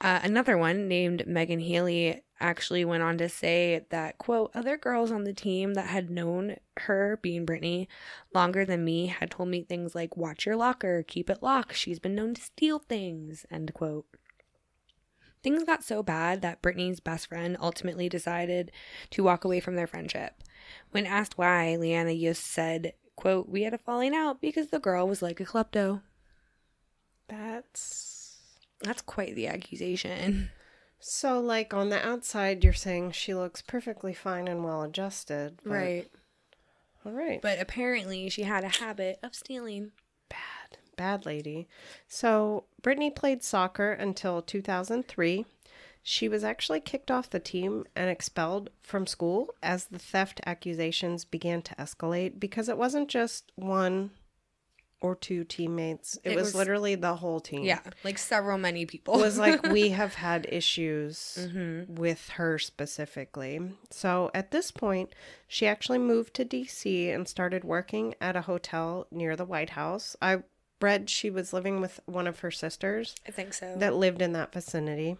Uh, 0.00 0.20
another 0.22 0.56
one 0.56 0.86
named 0.88 1.26
Megan 1.26 1.58
Haley 1.60 2.22
actually 2.38 2.84
went 2.84 3.02
on 3.02 3.18
to 3.18 3.28
say 3.28 3.84
that, 3.90 4.16
quote, 4.18 4.50
other 4.54 4.76
girls 4.76 5.10
on 5.10 5.24
the 5.24 5.32
team 5.34 5.74
that 5.74 5.88
had 5.88 6.08
known 6.08 6.56
her, 6.78 7.18
being 7.22 7.44
Brittany, 7.44 7.88
longer 8.32 8.64
than 8.64 8.84
me 8.84 9.06
had 9.08 9.30
told 9.32 9.48
me 9.48 9.62
things 9.64 9.94
like, 9.94 10.16
watch 10.16 10.46
your 10.46 10.54
locker, 10.56 11.02
keep 11.02 11.28
it 11.28 11.42
locked, 11.42 11.74
she's 11.76 11.98
been 11.98 12.14
known 12.14 12.34
to 12.34 12.42
steal 12.42 12.78
things, 12.78 13.44
end 13.50 13.74
quote. 13.74 14.06
Things 15.46 15.62
got 15.62 15.84
so 15.84 16.02
bad 16.02 16.42
that 16.42 16.60
Brittany's 16.60 16.98
best 16.98 17.28
friend 17.28 17.56
ultimately 17.60 18.08
decided 18.08 18.72
to 19.10 19.22
walk 19.22 19.44
away 19.44 19.60
from 19.60 19.76
their 19.76 19.86
friendship. 19.86 20.42
When 20.90 21.06
asked 21.06 21.38
why, 21.38 21.76
Leanna 21.76 22.10
Yost 22.10 22.42
said, 22.44 22.94
quote, 23.14 23.48
we 23.48 23.62
had 23.62 23.72
a 23.72 23.78
falling 23.78 24.12
out 24.12 24.40
because 24.40 24.70
the 24.70 24.80
girl 24.80 25.06
was 25.06 25.22
like 25.22 25.38
a 25.38 25.44
klepto. 25.44 26.02
That's 27.28 28.38
That's 28.82 29.02
quite 29.02 29.36
the 29.36 29.46
accusation. 29.46 30.50
so. 30.98 31.38
Like 31.40 31.72
on 31.72 31.90
the 31.90 32.04
outside, 32.04 32.64
you're 32.64 32.72
saying 32.72 33.12
she 33.12 33.32
looks 33.32 33.62
perfectly 33.62 34.14
fine 34.14 34.48
and 34.48 34.64
well 34.64 34.82
adjusted. 34.82 35.58
but- 35.62 35.70
Right. 35.70 36.10
All 37.04 37.12
right. 37.12 37.40
But 37.40 37.60
apparently 37.60 38.28
she 38.30 38.42
had 38.42 38.64
a 38.64 38.68
habit 38.68 39.20
of 39.22 39.32
stealing. 39.36 39.92
Bad, 40.96 41.26
lady. 41.26 41.68
So 42.08 42.64
Brittany 42.82 43.10
played 43.10 43.42
soccer 43.42 43.92
until 43.92 44.42
2003. 44.42 45.44
She 46.02 46.28
was 46.28 46.44
actually 46.44 46.80
kicked 46.80 47.10
off 47.10 47.30
the 47.30 47.40
team 47.40 47.84
and 47.96 48.08
expelled 48.08 48.70
from 48.82 49.06
school 49.06 49.54
as 49.62 49.86
the 49.86 49.98
theft 49.98 50.40
accusations 50.46 51.24
began 51.24 51.62
to 51.62 51.74
escalate 51.74 52.38
because 52.38 52.68
it 52.68 52.78
wasn't 52.78 53.08
just 53.08 53.50
one 53.56 54.10
or 55.00 55.14
two 55.16 55.42
teammates. 55.44 56.16
It, 56.24 56.32
It 56.32 56.36
was, 56.36 56.46
was- 56.46 56.54
literally 56.54 56.94
the 56.94 57.16
whole 57.16 57.40
team. 57.40 57.64
Yeah, 57.64 57.80
like 58.04 58.18
several 58.18 58.56
many 58.56 58.86
people. 58.86 59.14
It 59.18 59.22
was 59.22 59.36
like 59.36 59.64
we 59.64 59.88
have 60.00 60.14
had 60.14 60.46
issues 60.48 61.36
Mhm. 61.40 61.88
with 61.88 62.28
her 62.30 62.58
specifically. 62.58 63.60
So 63.90 64.30
at 64.32 64.52
this 64.52 64.70
point, 64.70 65.12
she 65.48 65.66
actually 65.66 65.98
moved 65.98 66.34
to 66.34 66.44
DC 66.44 67.12
and 67.12 67.28
started 67.28 67.62
working 67.64 68.14
at 68.20 68.36
a 68.36 68.42
hotel 68.42 69.06
near 69.10 69.34
the 69.36 69.44
White 69.44 69.70
House. 69.70 70.16
I 70.22 70.44
read 70.86 71.10
she 71.10 71.30
was 71.30 71.52
living 71.52 71.80
with 71.80 71.98
one 72.06 72.28
of 72.28 72.38
her 72.40 72.50
sisters 72.52 73.16
I 73.26 73.32
think 73.32 73.52
so. 73.54 73.74
that 73.76 73.96
lived 73.96 74.22
in 74.22 74.32
that 74.34 74.52
vicinity. 74.52 75.16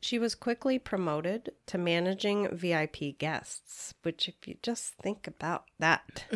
She 0.00 0.18
was 0.18 0.34
quickly 0.34 0.78
promoted 0.78 1.52
to 1.66 1.78
managing 1.78 2.48
VIP 2.54 3.16
guests, 3.16 3.94
which, 4.02 4.28
if 4.28 4.34
you 4.46 4.56
just 4.60 4.94
think 4.96 5.26
about 5.26 5.64
that, 5.78 6.24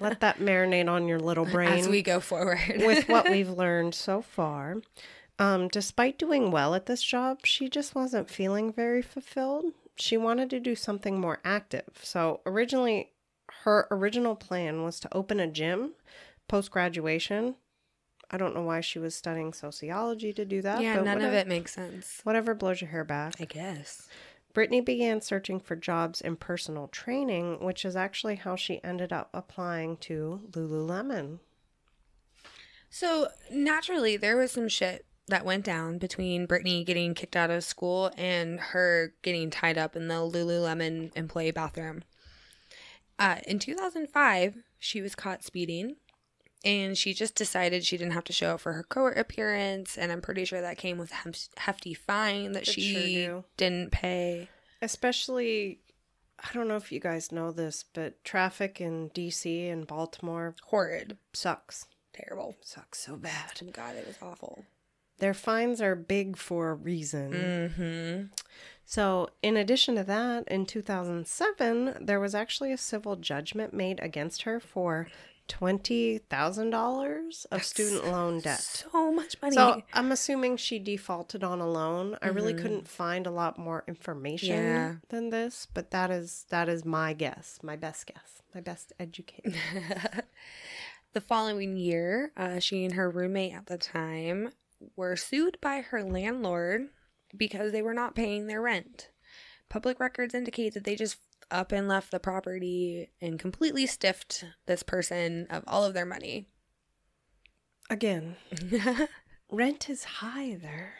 let 0.00 0.20
that 0.20 0.38
marinate 0.38 0.90
on 0.90 1.08
your 1.08 1.18
little 1.20 1.46
brain 1.46 1.78
As 1.78 1.88
we 1.88 2.02
go 2.02 2.20
forward. 2.20 2.58
with 2.76 3.08
what 3.08 3.30
we've 3.34 3.48
learned 3.48 3.94
so 3.94 4.20
far. 4.20 4.82
Um, 5.38 5.68
despite 5.68 6.18
doing 6.18 6.50
well 6.50 6.74
at 6.74 6.84
this 6.84 7.02
job, 7.02 7.46
she 7.46 7.70
just 7.70 7.94
wasn't 7.94 8.28
feeling 8.28 8.70
very 8.70 9.00
fulfilled. 9.00 9.66
She 9.96 10.18
wanted 10.18 10.50
to 10.50 10.60
do 10.60 10.74
something 10.74 11.18
more 11.18 11.40
active. 11.42 11.88
So, 12.02 12.40
originally, 12.44 13.12
her 13.64 13.88
original 13.90 14.36
plan 14.36 14.82
was 14.82 15.00
to 15.00 15.14
open 15.14 15.40
a 15.40 15.46
gym 15.46 15.92
post 16.50 16.72
graduation. 16.72 17.54
I 18.28 18.36
don't 18.36 18.54
know 18.54 18.62
why 18.62 18.80
she 18.80 18.98
was 18.98 19.14
studying 19.14 19.52
sociology 19.52 20.32
to 20.32 20.44
do 20.44 20.60
that. 20.62 20.82
yeah, 20.82 21.00
none 21.00 21.22
of 21.22 21.32
it 21.32 21.46
makes 21.46 21.72
sense. 21.72 22.20
Whatever 22.24 22.54
blows 22.54 22.80
your 22.80 22.90
hair 22.90 23.04
back. 23.04 23.34
I 23.40 23.44
guess. 23.44 24.08
Brittany 24.52 24.80
began 24.80 25.20
searching 25.20 25.60
for 25.60 25.76
jobs 25.76 26.20
in 26.20 26.34
personal 26.34 26.88
training, 26.88 27.64
which 27.64 27.84
is 27.84 27.94
actually 27.94 28.34
how 28.34 28.56
she 28.56 28.82
ended 28.82 29.12
up 29.12 29.30
applying 29.32 29.96
to 29.98 30.40
Lululemon. 30.50 31.38
So 32.88 33.28
naturally, 33.52 34.16
there 34.16 34.36
was 34.36 34.50
some 34.50 34.68
shit 34.68 35.06
that 35.28 35.44
went 35.44 35.64
down 35.64 35.98
between 35.98 36.46
Brittany 36.46 36.82
getting 36.82 37.14
kicked 37.14 37.36
out 37.36 37.50
of 37.50 37.62
school 37.62 38.10
and 38.16 38.58
her 38.58 39.14
getting 39.22 39.50
tied 39.50 39.78
up 39.78 39.94
in 39.94 40.08
the 40.08 40.14
Lululemon 40.14 41.16
employee 41.16 41.52
bathroom. 41.52 42.02
Uh, 43.20 43.36
in 43.46 43.60
2005, 43.60 44.56
she 44.80 45.00
was 45.00 45.14
caught 45.14 45.44
speeding 45.44 45.94
and 46.64 46.96
she 46.96 47.14
just 47.14 47.34
decided 47.34 47.84
she 47.84 47.96
didn't 47.96 48.12
have 48.12 48.24
to 48.24 48.32
show 48.32 48.54
up 48.54 48.60
for 48.60 48.72
her 48.74 48.82
court 48.82 49.16
appearance. 49.16 49.96
And 49.96 50.12
I'm 50.12 50.20
pretty 50.20 50.44
sure 50.44 50.60
that 50.60 50.78
came 50.78 50.98
with 50.98 51.12
a 51.12 51.60
hefty 51.60 51.94
fine 51.94 52.52
that 52.52 52.68
It 52.68 52.72
she 52.72 53.24
sure 53.24 53.44
didn't 53.56 53.92
pay. 53.92 54.48
Especially, 54.82 55.80
I 56.38 56.52
don't 56.52 56.68
know 56.68 56.76
if 56.76 56.92
you 56.92 57.00
guys 57.00 57.32
know 57.32 57.50
this, 57.50 57.84
but 57.94 58.22
traffic 58.24 58.80
in 58.80 59.10
DC 59.10 59.70
and 59.70 59.86
Baltimore 59.86 60.54
Horrid. 60.64 61.16
sucks. 61.32 61.86
Terrible. 62.12 62.56
Sucks 62.60 62.98
so 62.98 63.16
bad. 63.16 63.60
Oh, 63.62 63.70
God, 63.72 63.96
it 63.96 64.06
was 64.06 64.16
awful. 64.20 64.64
Their 65.18 65.34
fines 65.34 65.80
are 65.80 65.94
big 65.94 66.36
for 66.36 66.70
a 66.70 66.74
reason. 66.74 67.32
Mm-hmm. 67.32 68.24
So, 68.86 69.28
in 69.42 69.56
addition 69.56 69.94
to 69.94 70.04
that, 70.04 70.48
in 70.48 70.66
2007, 70.66 71.98
there 72.00 72.18
was 72.18 72.34
actually 72.34 72.72
a 72.72 72.78
civil 72.78 73.16
judgment 73.16 73.72
made 73.72 74.00
against 74.00 74.42
her 74.42 74.58
for 74.58 75.06
$20,000 75.50 77.46
of 77.50 77.64
student 77.64 78.06
loan 78.06 78.40
debt. 78.40 78.60
So 78.60 79.12
much 79.12 79.36
money. 79.42 79.56
So, 79.56 79.82
I'm 79.92 80.12
assuming 80.12 80.56
she 80.56 80.78
defaulted 80.78 81.42
on 81.44 81.60
a 81.60 81.68
loan. 81.68 82.16
I 82.22 82.28
really 82.28 82.54
Mhm. 82.54 82.58
couldn't 82.58 82.88
find 82.88 83.26
a 83.26 83.30
lot 83.30 83.58
more 83.58 83.84
information 83.86 84.56
Yeah. 84.56 84.96
than 85.08 85.30
this, 85.30 85.66
but 85.72 85.90
that 85.90 86.10
is 86.10 86.46
that 86.50 86.68
is 86.68 86.84
my 86.84 87.12
guess, 87.12 87.58
my 87.62 87.76
best 87.76 88.06
guess, 88.06 88.42
my 88.54 88.60
best 88.60 88.92
educated. 88.98 89.54
the 91.12 91.20
following 91.20 91.76
year, 91.76 92.32
uh, 92.36 92.58
she 92.58 92.84
and 92.84 92.94
her 92.94 93.10
roommate 93.10 93.54
at 93.54 93.66
the 93.66 93.78
time 93.78 94.52
were 94.96 95.16
sued 95.16 95.58
by 95.60 95.80
her 95.82 96.02
landlord 96.02 96.88
because 97.36 97.72
they 97.72 97.82
were 97.82 97.94
not 97.94 98.14
paying 98.14 98.46
their 98.46 98.62
rent. 98.62 99.10
Public 99.68 100.00
records 100.00 100.34
indicate 100.34 100.74
that 100.74 100.84
they 100.84 100.96
just 100.96 101.18
up 101.50 101.72
and 101.72 101.88
left 101.88 102.10
the 102.10 102.20
property 102.20 103.10
and 103.20 103.38
completely 103.38 103.86
stiffed 103.86 104.44
this 104.66 104.82
person 104.82 105.46
of 105.50 105.64
all 105.66 105.84
of 105.84 105.94
their 105.94 106.06
money. 106.06 106.46
Again, 107.88 108.36
rent 109.50 109.90
is 109.90 110.04
high 110.04 110.56
there. 110.60 110.94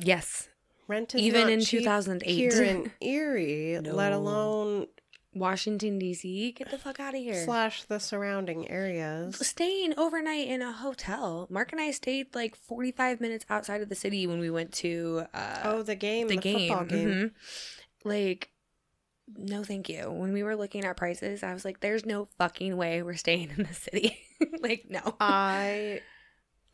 yes. 0.00 0.48
Rent 0.88 1.14
is 1.14 1.20
Even 1.22 1.48
in 1.48 1.60
cheap 1.60 1.80
2008. 1.82 2.28
here 2.34 2.62
in 2.62 2.90
Erie, 3.00 3.78
let 3.80 4.12
alone 4.12 4.88
Washington, 5.34 5.98
D.C., 5.98 6.52
get 6.52 6.70
the 6.70 6.76
fuck 6.76 6.98
out 7.00 7.14
of 7.14 7.20
here. 7.20 7.44
slash 7.44 7.84
the 7.84 7.98
surrounding 8.00 8.68
areas. 8.70 9.36
staying 9.46 9.94
overnight 9.96 10.48
in 10.48 10.60
a 10.60 10.72
hotel. 10.72 11.46
Mark 11.50 11.72
and 11.72 11.80
I 11.80 11.92
stayed 11.92 12.34
like 12.34 12.56
45 12.56 13.20
minutes 13.20 13.46
outside 13.48 13.80
of 13.80 13.88
the 13.88 13.94
city 13.94 14.26
when 14.26 14.40
we 14.40 14.50
went 14.50 14.72
to 14.74 15.24
uh, 15.32 15.60
Oh, 15.64 15.82
the 15.82 15.94
game, 15.94 16.28
the, 16.28 16.36
the, 16.36 16.42
game. 16.42 16.68
football 16.68 16.84
game. 16.86 17.08
Mhm. 17.08 17.30
Like, 18.04 18.50
no, 19.36 19.64
thank 19.64 19.88
you. 19.88 20.10
When 20.10 20.32
we 20.32 20.42
were 20.42 20.56
looking 20.56 20.84
at 20.84 20.96
prices, 20.96 21.42
I 21.42 21.52
was 21.52 21.64
like, 21.64 21.80
there's 21.80 22.04
no 22.06 22.26
fucking 22.38 22.76
way 22.76 23.02
we're 23.02 23.14
staying 23.16 23.50
in 23.56 23.64
the 23.64 23.74
city. 23.74 24.18
like, 24.60 24.86
no. 24.88 25.14
I 25.20 26.00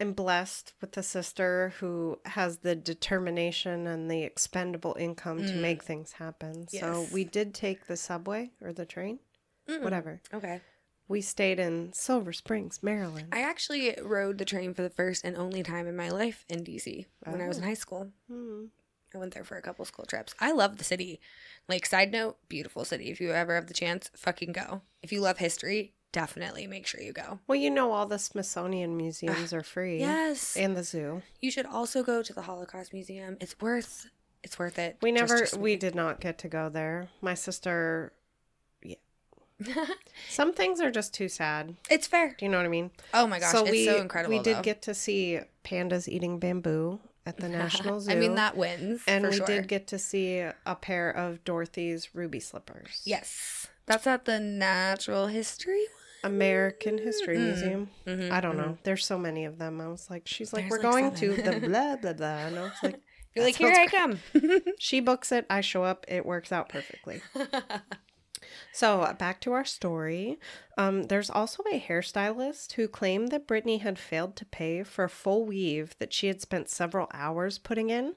am 0.01 0.13
blessed 0.13 0.75
with 0.81 0.97
a 0.97 1.03
sister 1.03 1.73
who 1.81 2.19
has 2.25 2.59
the 2.59 2.77
determination 2.77 3.87
and 3.87 4.11
the 4.11 4.23
expendable 4.23 4.97
income 4.99 5.39
to 5.45 5.53
Mm. 5.53 5.61
make 5.61 5.83
things 5.83 6.13
happen. 6.13 6.69
So 6.69 7.07
we 7.13 7.25
did 7.25 7.55
take 7.55 7.87
the 7.87 7.97
subway 7.97 8.51
or 8.61 8.73
the 8.73 8.87
train, 8.87 9.19
Mm-mm. 9.69 9.83
whatever. 9.83 10.21
Okay. 10.33 10.61
We 11.09 11.23
stayed 11.23 11.59
in 11.59 11.93
Silver 11.95 12.35
Springs, 12.35 12.83
Maryland. 12.83 13.29
I 13.33 13.41
actually 13.41 13.97
rode 14.03 14.37
the 14.39 14.45
train 14.45 14.75
for 14.75 14.83
the 14.83 14.91
first 14.91 15.25
and 15.25 15.37
only 15.39 15.63
time 15.63 15.87
in 15.87 15.97
my 15.97 16.11
life 16.11 16.45
in 16.51 16.63
DC 16.65 17.07
when 17.25 17.41
I 17.41 17.49
was 17.49 17.57
in 17.59 17.65
Oh. 17.65 17.67
high 17.67 17.75
school. 17.75 18.13
Hmm. 18.31 18.67
I 19.15 19.19
went 19.19 19.35
there 19.35 19.45
for 19.45 19.57
a 19.57 19.63
couple 19.63 19.85
school 19.85 20.05
trips. 20.05 20.35
I 20.39 20.53
love 20.53 20.77
the 20.79 20.85
city. 20.85 21.21
Like, 21.69 21.87
side 21.87 22.13
note, 22.13 22.37
beautiful 22.49 22.85
city. 22.85 23.11
If 23.11 23.21
you 23.21 23.33
ever 23.33 23.55
have 23.55 23.67
the 23.67 23.75
chance, 23.75 24.11
fucking 24.15 24.53
go. 24.53 24.83
If 25.03 25.13
you 25.13 25.21
love 25.21 25.39
history, 25.39 25.95
definitely 26.13 26.67
make 26.67 26.87
sure 26.87 27.01
you 27.01 27.13
go. 27.13 27.41
Well, 27.47 27.57
you 27.57 27.71
know, 27.71 27.93
all 27.93 28.07
the 28.07 28.19
Smithsonian 28.19 28.97
museums 28.97 29.53
ah, 29.53 29.57
are 29.57 29.63
free. 29.63 30.01
Yes. 30.01 30.57
And 30.57 30.77
the 30.77 30.85
zoo. 30.85 31.23
You 31.41 31.51
should 31.51 31.67
also 31.67 32.03
go 32.03 32.23
to 32.23 32.33
the 32.33 32.43
Holocaust 32.43 32.93
Museum. 32.93 33.37
It's 33.41 33.59
worth 33.61 34.07
it's 34.43 34.59
worth 34.59 34.79
it. 34.79 34.97
We 35.03 35.13
never, 35.13 35.47
we 35.59 35.77
did 35.77 35.95
not 35.95 36.21
get 36.21 36.39
to 36.39 36.49
go 36.49 36.69
there. 36.69 37.09
My 37.21 37.35
sister, 37.35 38.13
yeah. 38.83 38.97
Some 40.29 40.53
things 40.53 40.81
are 40.81 40.91
just 40.91 41.13
too 41.13 41.29
sad. 41.29 41.77
it's 41.91 42.07
fair. 42.07 42.35
Do 42.39 42.45
you 42.45 42.51
know 42.51 42.59
what 42.59 42.67
I 42.67 42.71
mean? 42.71 42.91
Oh 43.13 43.27
my 43.27 43.41
gosh, 43.41 43.55
it's 43.55 43.71
we, 43.71 43.85
so 43.85 43.97
incredible. 43.97 44.37
We 44.37 44.43
did 44.43 44.59
though. 44.59 44.63
get 44.63 44.83
to 44.83 44.95
see 44.95 45.41
pandas 45.65 46.09
eating 46.09 46.39
bamboo 46.39 47.01
at 47.29 47.37
the 47.37 47.49
National 47.63 48.01
Zoo. 48.01 48.11
I 48.11 48.15
mean 48.17 48.35
that 48.37 48.57
wins. 48.57 49.03
and 49.07 49.25
we 49.29 49.37
sure. 49.37 49.47
did 49.47 49.69
get 49.69 49.87
to 49.89 49.99
see 49.99 50.39
a 50.39 50.75
pair 50.81 51.11
of 51.11 51.45
Dorothy's 51.45 52.15
ruby 52.15 52.41
slippers. 52.41 53.03
Yes. 53.05 53.69
That's 53.87 54.07
at 54.07 54.25
the 54.25 54.41
Natural 54.41 55.27
History 55.29 55.85
American 56.25 56.99
History 56.99 57.37
Mm. 57.37 57.45
Museum. 57.45 57.91
Mhm, 58.07 58.31
I 58.33 58.41
don't 58.41 58.55
mhm. 58.57 58.59
know. 58.59 58.79
There's 58.83 59.05
so 59.07 59.19
many 59.19 59.45
of 59.45 59.59
them. 59.59 59.81
I 59.81 59.89
was 59.89 60.11
like, 60.11 60.23
she's 60.27 60.53
like, 60.53 60.69
There's 60.69 60.83
we're 60.83 60.91
like 60.91 60.93
going 60.93 61.15
to 61.15 61.43
the 61.43 61.61
blah 61.69 61.97
blah 61.97 62.13
blah. 62.15 62.39
And 62.47 62.59
I 62.59 62.63
was 62.63 62.73
like, 62.83 63.01
You're 63.35 63.45
like, 63.45 63.57
here 63.57 63.73
I 63.73 63.87
come. 63.87 64.19
she 64.81 64.99
books 65.01 65.31
it, 65.31 65.47
I 65.49 65.61
show 65.61 65.85
up, 65.85 66.05
it 66.09 66.27
works 66.27 66.51
out 66.51 66.69
perfectly. 66.71 67.23
So 68.73 69.03
uh, 69.03 69.13
back 69.13 69.41
to 69.43 69.53
our 69.53 69.65
story. 69.65 70.39
Um, 70.77 71.05
there's 71.05 71.31
also 71.31 71.63
a 71.65 71.81
hairstylist 71.81 72.73
who 72.73 72.89
claimed 72.89 73.31
that 73.31 73.47
Brittany 73.47 73.79
had 73.79 73.99
failed 73.99 74.37
to 74.37 74.45
pay 74.45 74.83
for 74.83 75.05
a 75.05 75.11
full 75.11 75.45
weave 75.45 75.97
that 75.99 76.13
she 76.13 76.29
had 76.29 76.41
spent 76.41 76.69
several 76.69 77.09
hours 77.13 77.59
putting 77.59 77.91
in. 77.91 78.15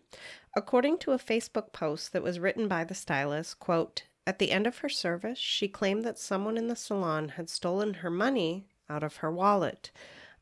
According 0.55 0.97
to 0.99 1.11
a 1.11 1.17
Facebook 1.17 1.71
post 1.71 2.13
that 2.13 2.23
was 2.23 2.39
written 2.39 2.67
by 2.67 2.83
the 2.83 2.93
stylist, 2.93 3.59
quote, 3.59 4.03
at 4.27 4.37
the 4.37 4.51
end 4.51 4.67
of 4.67 4.79
her 4.79 4.89
service, 4.89 5.39
she 5.39 5.67
claimed 5.67 6.03
that 6.03 6.19
someone 6.19 6.57
in 6.57 6.67
the 6.67 6.75
salon 6.75 7.29
had 7.29 7.49
stolen 7.49 7.95
her 7.95 8.11
money 8.11 8.65
out 8.89 9.03
of 9.03 9.17
her 9.17 9.31
wallet. 9.31 9.91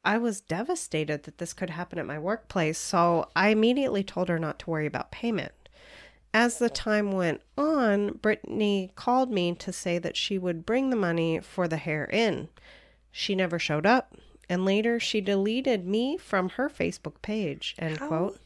I 0.03 0.17
was 0.17 0.41
devastated 0.41 1.23
that 1.23 1.37
this 1.37 1.53
could 1.53 1.69
happen 1.71 1.99
at 1.99 2.05
my 2.05 2.19
workplace, 2.19 2.77
so 2.77 3.29
I 3.35 3.49
immediately 3.49 4.03
told 4.03 4.29
her 4.29 4.39
not 4.39 4.59
to 4.59 4.69
worry 4.69 4.85
about 4.85 5.11
payment. 5.11 5.51
As 6.33 6.59
the 6.59 6.69
time 6.69 7.11
went 7.11 7.41
on, 7.57 8.13
Brittany 8.13 8.91
called 8.95 9.31
me 9.31 9.55
to 9.55 9.73
say 9.73 9.97
that 9.97 10.15
she 10.15 10.37
would 10.37 10.65
bring 10.65 10.89
the 10.89 10.95
money 10.95 11.39
for 11.39 11.67
the 11.67 11.77
hair 11.77 12.05
in. 12.05 12.49
She 13.11 13.33
never 13.33 13.57
showed 13.57 13.85
up, 13.85 14.15
and 14.47 14.63
later 14.63 14.99
she 14.99 15.21
deleted 15.21 15.87
me 15.87 16.17
from 16.17 16.49
her 16.49 16.69
Facebook 16.69 17.21
page. 17.21 17.75
End 17.79 17.97
How 17.97 18.07
quote. 18.07 18.39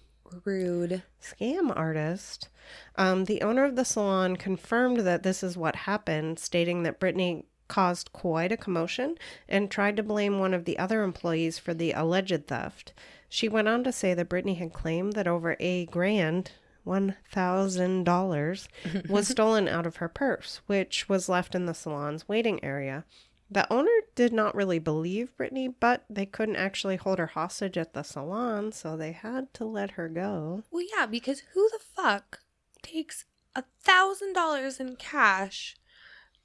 Rude. 0.45 1.03
Scam 1.21 1.75
artist. 1.75 2.49
Um, 2.95 3.25
the 3.25 3.41
owner 3.41 3.65
of 3.65 3.75
the 3.75 3.85
salon 3.85 4.37
confirmed 4.37 5.01
that 5.01 5.23
this 5.23 5.43
is 5.43 5.57
what 5.57 5.75
happened, 5.75 6.39
stating 6.39 6.83
that 6.83 6.99
Brittany 6.99 7.45
caused 7.67 8.13
quite 8.13 8.51
a 8.51 8.57
commotion 8.57 9.17
and 9.47 9.69
tried 9.69 9.97
to 9.97 10.03
blame 10.03 10.39
one 10.39 10.53
of 10.53 10.65
the 10.65 10.77
other 10.77 11.03
employees 11.03 11.59
for 11.59 11.73
the 11.73 11.91
alleged 11.91 12.47
theft. 12.47 12.93
She 13.29 13.49
went 13.49 13.67
on 13.67 13.83
to 13.83 13.91
say 13.91 14.13
that 14.13 14.29
Brittany 14.29 14.55
had 14.55 14.73
claimed 14.73 15.13
that 15.13 15.27
over 15.27 15.55
a 15.59 15.85
grand, 15.87 16.51
$1,000, 16.85 18.67
was 19.09 19.27
stolen 19.29 19.67
out 19.67 19.85
of 19.85 19.97
her 19.97 20.09
purse, 20.09 20.61
which 20.67 21.07
was 21.09 21.29
left 21.29 21.55
in 21.55 21.65
the 21.65 21.73
salon's 21.73 22.27
waiting 22.27 22.63
area. 22.63 23.05
The 23.49 23.71
owner 23.71 23.91
did 24.15 24.33
not 24.33 24.55
really 24.55 24.79
believe 24.79 25.35
Brittany, 25.37 25.67
but 25.67 26.05
they 26.09 26.25
couldn't 26.25 26.55
actually 26.55 26.95
hold 26.95 27.19
her 27.19 27.27
hostage 27.27 27.77
at 27.77 27.93
the 27.93 28.03
salon, 28.03 28.71
so 28.71 28.97
they 28.97 29.11
had 29.11 29.53
to 29.55 29.65
let 29.65 29.91
her 29.91 30.09
go. 30.09 30.63
Well, 30.71 30.85
yeah, 30.97 31.05
because 31.05 31.43
who 31.53 31.69
the 31.69 31.79
fuck 31.79 32.39
takes 32.81 33.25
a 33.55 33.63
thousand 33.83 34.33
dollars 34.33 34.79
in 34.79 34.95
cash 34.95 35.75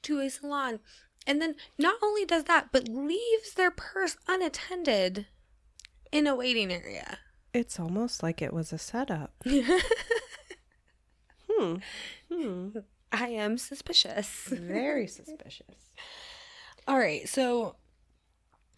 to 0.02 0.20
a 0.20 0.28
salon 0.28 0.80
and 1.28 1.42
then 1.42 1.56
not 1.76 1.96
only 2.02 2.24
does 2.24 2.44
that, 2.44 2.68
but 2.72 2.88
leaves 2.88 3.52
their 3.54 3.70
purse 3.70 4.16
unattended 4.26 5.26
in 6.10 6.26
a 6.26 6.34
waiting 6.34 6.72
area? 6.72 7.18
It's 7.52 7.78
almost 7.78 8.22
like 8.22 8.40
it 8.40 8.54
was 8.54 8.72
a 8.72 8.78
setup. 8.78 9.34
Hmm. 11.58 11.76
Hmm. 12.30 12.68
I 13.12 13.28
am 13.28 13.58
suspicious. 13.58 14.48
Very 14.48 15.06
suspicious. 15.06 15.92
All 16.86 16.98
right, 16.98 17.28
so 17.28 17.76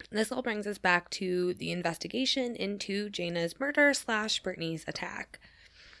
this 0.09 0.31
all 0.31 0.41
brings 0.41 0.65
us 0.65 0.77
back 0.77 1.09
to 1.11 1.53
the 1.53 1.71
investigation 1.71 2.55
into 2.55 3.09
Jayna's 3.09 3.59
murder 3.59 3.93
slash 3.93 4.41
Brittany's 4.41 4.85
attack. 4.87 5.39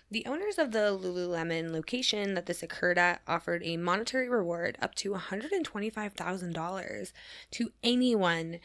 The 0.09 0.25
owners 0.25 0.57
of 0.57 0.71
the 0.71 0.97
Lululemon 0.97 1.71
location 1.71 2.33
that 2.33 2.45
this 2.45 2.63
occurred 2.63 2.97
at 2.97 3.21
offered 3.27 3.61
a 3.63 3.77
monetary 3.77 4.27
reward 4.27 4.77
up 4.81 4.95
to 4.95 5.11
$125,000 5.11 7.13
to 7.51 7.71
anyone 7.81 8.59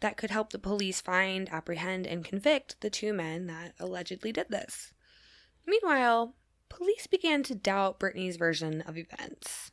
that 0.00 0.16
could 0.16 0.30
help 0.30 0.52
the 0.52 0.58
police 0.58 1.00
find, 1.00 1.48
apprehend, 1.52 2.06
and 2.06 2.24
convict 2.24 2.80
the 2.80 2.90
two 2.90 3.12
men 3.12 3.46
that 3.46 3.74
allegedly 3.78 4.32
did 4.32 4.48
this. 4.48 4.92
Meanwhile, 5.66 6.34
police 6.78 7.08
began 7.08 7.42
to 7.42 7.54
doubt 7.54 7.98
Brittany's 7.98 8.36
version 8.36 8.82
of 8.82 8.96
events. 8.96 9.72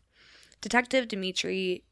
Detective 0.60 1.08
Dimitri 1.08 1.84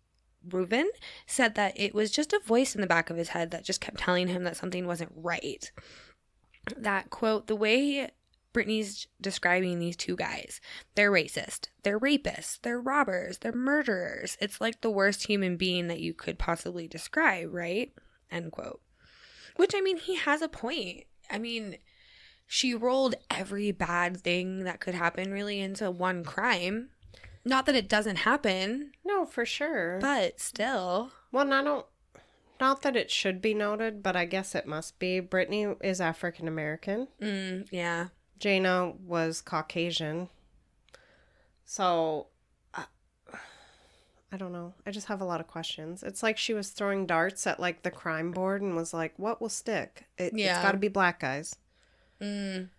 Ruvin 0.47 0.88
said 1.28 1.53
that 1.55 1.80
it 1.80 1.93
was 1.93 2.09
just 2.09 2.34
a 2.34 2.41
voice 2.43 2.74
in 2.74 2.82
the 2.82 2.88
back 2.88 3.09
of 3.11 3.18
his 3.18 3.30
head 3.30 3.51
that 3.51 3.64
just 3.64 3.80
kept 3.80 3.99
telling 3.99 4.28
him 4.28 4.43
that 4.43 4.57
something 4.57 4.88
wasn't 4.88 5.11
right. 5.16 5.72
That 6.76 7.11
quote, 7.11 7.45
the 7.45 7.55
way 7.55 8.09
Brittany's 8.53 9.07
describing 9.22 9.78
these 9.78 9.95
two 9.95 10.16
guys, 10.16 10.59
they're 10.95 11.11
racist, 11.11 11.68
they're 11.84 11.99
rapists, 11.99 12.59
they're 12.61 12.82
robbers, 12.82 13.38
they're 13.38 13.53
murderers. 13.53 14.36
It's 14.41 14.59
like 14.59 14.82
the 14.82 14.89
worst 14.89 15.28
human 15.28 15.57
being 15.57 15.88
that 15.89 15.99
you 15.99 16.14
could 16.14 16.39
possibly 16.39 16.88
describe, 16.88 17.53
right? 17.53 17.93
End 18.32 18.51
quote. 18.51 18.82
Which, 19.57 19.74
I 19.76 19.82
mean, 19.82 19.97
he 19.97 20.16
has 20.16 20.41
a 20.41 20.49
point. 20.49 21.03
I 21.30 21.38
mean, 21.38 21.78
she 22.47 22.73
rolled 22.75 23.15
every 23.31 23.71
bad 23.71 24.21
thing 24.21 24.63
that 24.65 24.79
could 24.79 24.93
happen 24.95 25.31
really 25.31 25.59
into 25.59 25.89
one 25.89 26.23
crime. 26.23 26.89
Not 27.45 27.65
that 27.65 27.75
it 27.75 27.89
doesn't 27.89 28.17
happen, 28.17 28.91
No, 29.03 29.25
for 29.25 29.45
sure. 29.45 29.97
but 29.99 30.39
still. 30.39 31.11
well, 31.31 31.51
I 31.51 31.63
don't. 31.63 31.85
Not 32.59 32.83
that 32.83 32.95
it 32.95 33.11
should 33.11 33.41
be 33.41 33.53
noted, 33.53 34.01
but 34.01 34.15
I 34.15 34.23
guess 34.25 34.55
it 34.55 34.65
must 34.67 34.97
be. 34.99 35.19
Brittany 35.19 35.75
is 35.81 35.99
African 35.99 36.47
American. 36.47 37.07
Mm, 37.21 37.67
yeah. 37.71 38.07
Jayna 38.39 38.97
was 39.01 39.41
Caucasian. 39.41 40.29
So, 41.65 42.27
I, 42.73 42.85
I 44.31 44.37
don't 44.37 44.51
know. 44.53 44.73
I 44.85 44.91
just 44.91 45.07
have 45.07 45.19
a 45.21 45.25
lot 45.25 45.41
of 45.41 45.47
questions. 45.47 46.03
It's 46.03 46.23
like 46.23 46.37
she 46.37 46.53
was 46.53 46.69
throwing 46.69 47.05
darts 47.05 47.45
at 47.47 47.59
like 47.59 47.83
the 47.83 47.91
crime 47.91 48.31
board 48.31 48.61
and 48.61 48.75
was 48.75 48.93
like, 48.93 49.13
"What 49.17 49.41
will 49.41 49.49
stick? 49.49 50.05
It. 50.17 50.33
It's 50.37 50.61
got 50.61 50.71
to 50.73 50.77
be 50.77 50.87
black 50.87 51.19
guys. 51.19 51.55
Mm, 52.24 52.69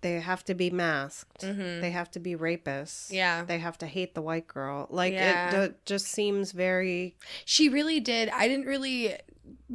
They 0.00 0.14
have 0.20 0.44
to 0.46 0.54
be 0.54 0.68
masked. 0.70 1.42
mhm. 1.42 1.80
They 1.80 1.90
have 1.92 2.10
to 2.12 2.18
be 2.20 2.34
rapists. 2.34 3.12
Yeah. 3.12 3.44
They 3.44 3.58
have 3.60 3.78
to 3.78 3.86
hate 3.86 4.14
the 4.14 4.22
white 4.22 4.48
girl. 4.48 4.88
Like 4.90 5.12
Yeah. 5.12 5.54
it, 5.62 5.86
just 5.86 6.06
seems 6.06 6.50
very. 6.52 7.16
She 7.44 7.68
really 7.68 8.00
did. 8.00 8.28
I 8.30 8.48
didn't 8.48 8.66
really 8.66 9.16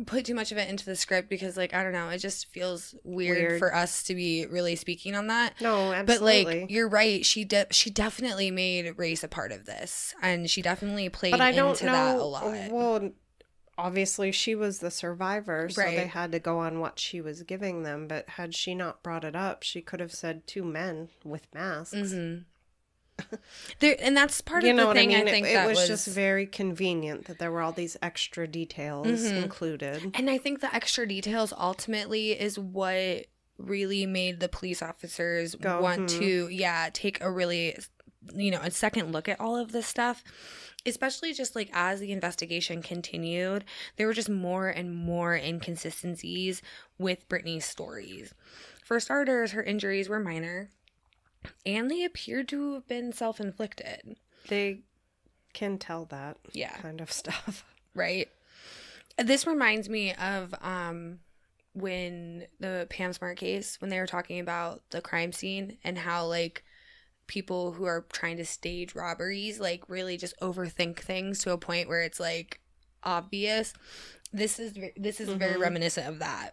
put 0.05 0.25
too 0.25 0.33
much 0.35 0.51
of 0.51 0.57
it 0.57 0.69
into 0.69 0.85
the 0.85 0.95
script 0.95 1.29
because, 1.29 1.55
like, 1.57 1.73
I 1.73 1.81
don't 1.83 1.91
know. 1.93 2.09
It 2.09 2.17
just 2.19 2.47
feels 2.51 2.93
weird, 3.03 3.37
Weird. 3.37 3.59
for 3.59 3.73
us 3.73 4.03
to 4.03 4.15
be 4.15 4.45
really 4.45 4.75
speaking 4.75 5.15
on 5.15 5.27
that. 5.27 5.59
No, 5.61 5.91
absolutely. 5.93 6.43
But 6.43 6.53
like, 6.61 6.71
you're 6.71 6.87
right. 6.89 7.25
She 7.25 7.43
de- 7.45 7.67
she 7.71 7.89
definitely 7.89 8.51
made 8.51 8.97
race 8.97 9.23
a 9.23 9.27
part 9.29 9.51
of 9.53 9.65
this, 9.65 10.13
and 10.21 10.49
she 10.49 10.61
definitely 10.61 11.07
played 11.09 11.31
but 11.31 11.41
I 11.41 11.51
don't 11.53 11.69
into 11.71 11.85
know. 11.85 11.91
that 11.93 12.15
a 12.17 12.23
lot. 12.23 12.71
Well, 12.71 13.09
obviously 13.77 14.31
she 14.31 14.55
was 14.55 14.79
the 14.79 14.91
survivor, 14.91 15.69
so 15.69 15.81
they 15.81 16.07
had 16.07 16.31
to 16.31 16.39
go 16.39 16.59
on 16.59 16.79
what 16.79 16.99
she 16.99 17.21
was 17.21 17.43
giving 17.43 17.83
them. 17.83 18.07
But 18.07 18.27
had 18.29 18.55
she 18.55 18.73
not 18.75 19.03
brought 19.03 19.23
it 19.23 19.35
up, 19.35 19.63
she 19.63 19.81
could 19.81 19.99
have 19.99 20.13
said 20.13 20.47
two 20.47 20.63
men 20.63 21.09
with 21.23 21.47
masks. 21.53 22.11
hmm 22.11 22.37
there, 23.79 23.95
and 23.99 24.15
that's 24.15 24.41
part 24.41 24.63
You 24.63 24.71
of 24.71 24.77
the 24.77 24.93
thing. 24.93 25.09
I 25.13 25.15
I, 25.15 25.17
mean? 25.19 25.27
It- 25.27 25.31
think 25.31 25.47
it, 25.47 25.53
that 25.53 25.67
was, 25.67 25.87
just 25.87 26.07
very 26.07 26.45
convenient 26.45 27.25
that 27.25 27.39
there 27.39 27.51
were 27.51 27.61
all 27.61 27.71
these 27.71 27.97
extra 28.01 28.47
details 28.47 29.07
Mhm. 29.07 29.43
included. 29.43 30.11
And 30.13 30.29
I 30.29 30.37
think 30.37 30.61
the 30.61 30.73
extra 30.73 31.07
details 31.07 31.51
ultimately 31.57 32.39
is 32.39 32.59
what 32.59 33.25
really 33.57 34.05
made 34.05 34.39
the 34.39 34.47
police 34.47 34.83
officers 34.83 35.55
Go, 35.55 35.81
want 35.81 36.11
hmm. 36.11 36.19
to, 36.19 36.47
yeah, 36.49 36.89
take 36.93 37.19
a 37.21 37.31
really, 37.31 37.75
you 38.35 38.51
know, 38.51 38.59
a 38.61 38.69
second 38.69 39.11
look 39.11 39.27
at 39.27 39.39
all 39.41 39.57
of 39.57 39.71
this 39.71 39.87
stuff. 39.87 40.23
Especially 40.85 41.33
just 41.33 41.55
like 41.55 41.69
as 41.73 41.99
the 41.99 42.11
investigation 42.13 42.81
continued, 42.81 43.65
there 43.97 44.07
were 44.07 44.13
just 44.13 44.29
more 44.29 44.67
and 44.69 44.95
more 44.95 45.35
inconsistencies 45.35 46.61
with 46.97 47.27
Brittany's 47.27 47.65
stories. 47.65 48.33
For 48.83 48.99
starters, 49.01 49.51
her 49.51 49.63
injuries 49.63 50.07
were 50.07 50.19
minor 50.19 50.69
and 51.65 51.91
they 51.91 52.03
appeared 52.05 52.47
to 52.49 52.75
have 52.75 52.87
been 52.87 53.11
self 53.11 53.39
inflicted. 53.41 54.15
They 54.47 54.81
can 55.53 55.77
tell 55.77 56.05
that 56.05 56.37
Yeah. 56.53 56.75
kind 56.77 57.01
of 57.01 57.11
stuff. 57.21 57.65
right? 57.93 58.29
This 59.17 59.45
reminds 59.47 59.89
me 59.89 60.13
of 60.13 60.53
um 60.61 61.19
when 61.73 62.47
the 62.59 62.87
Pam 62.89 63.13
Smart 63.13 63.37
case 63.37 63.79
when 63.81 63.89
they 63.89 63.99
were 63.99 64.07
talking 64.07 64.39
about 64.39 64.81
the 64.91 65.01
crime 65.01 65.31
scene 65.31 65.77
and 65.83 65.97
how 65.97 66.25
like 66.25 66.63
people 67.27 67.73
who 67.73 67.85
are 67.85 68.05
trying 68.11 68.37
to 68.37 68.45
stage 68.45 68.95
robberies 68.95 69.59
like 69.59 69.83
really 69.87 70.17
just 70.17 70.39
overthink 70.41 70.99
things 70.99 71.39
to 71.39 71.51
a 71.51 71.57
point 71.57 71.87
where 71.89 72.01
it's 72.01 72.19
like 72.19 72.59
obvious. 73.03 73.73
This 74.33 74.59
is 74.59 74.73
this 74.95 75.19
is 75.19 75.29
very 75.29 75.55
Mhm. 75.55 75.61
reminiscent 75.61 76.07
of 76.07 76.19
that. 76.19 76.51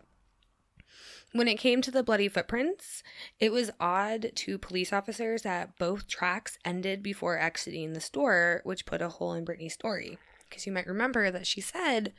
When 1.32 1.48
it 1.48 1.58
came 1.58 1.82
to 1.82 1.90
the 1.90 2.04
bloody 2.04 2.28
footprints, 2.28 3.02
it 3.40 3.50
was 3.50 3.72
odd 3.80 4.30
to 4.36 4.56
police 4.58 4.92
officers 4.92 5.42
that 5.42 5.76
both 5.78 6.06
tracks 6.06 6.58
ended 6.64 7.02
before 7.02 7.36
exiting 7.38 7.92
the 7.92 8.00
store, 8.00 8.60
which 8.62 8.86
put 8.86 9.02
a 9.02 9.08
hole 9.08 9.32
in 9.34 9.44
Brittany's 9.44 9.74
story. 9.74 10.16
Because 10.48 10.64
you 10.64 10.72
might 10.72 10.86
remember 10.86 11.32
that 11.32 11.46
she 11.46 11.60
said 11.60 12.12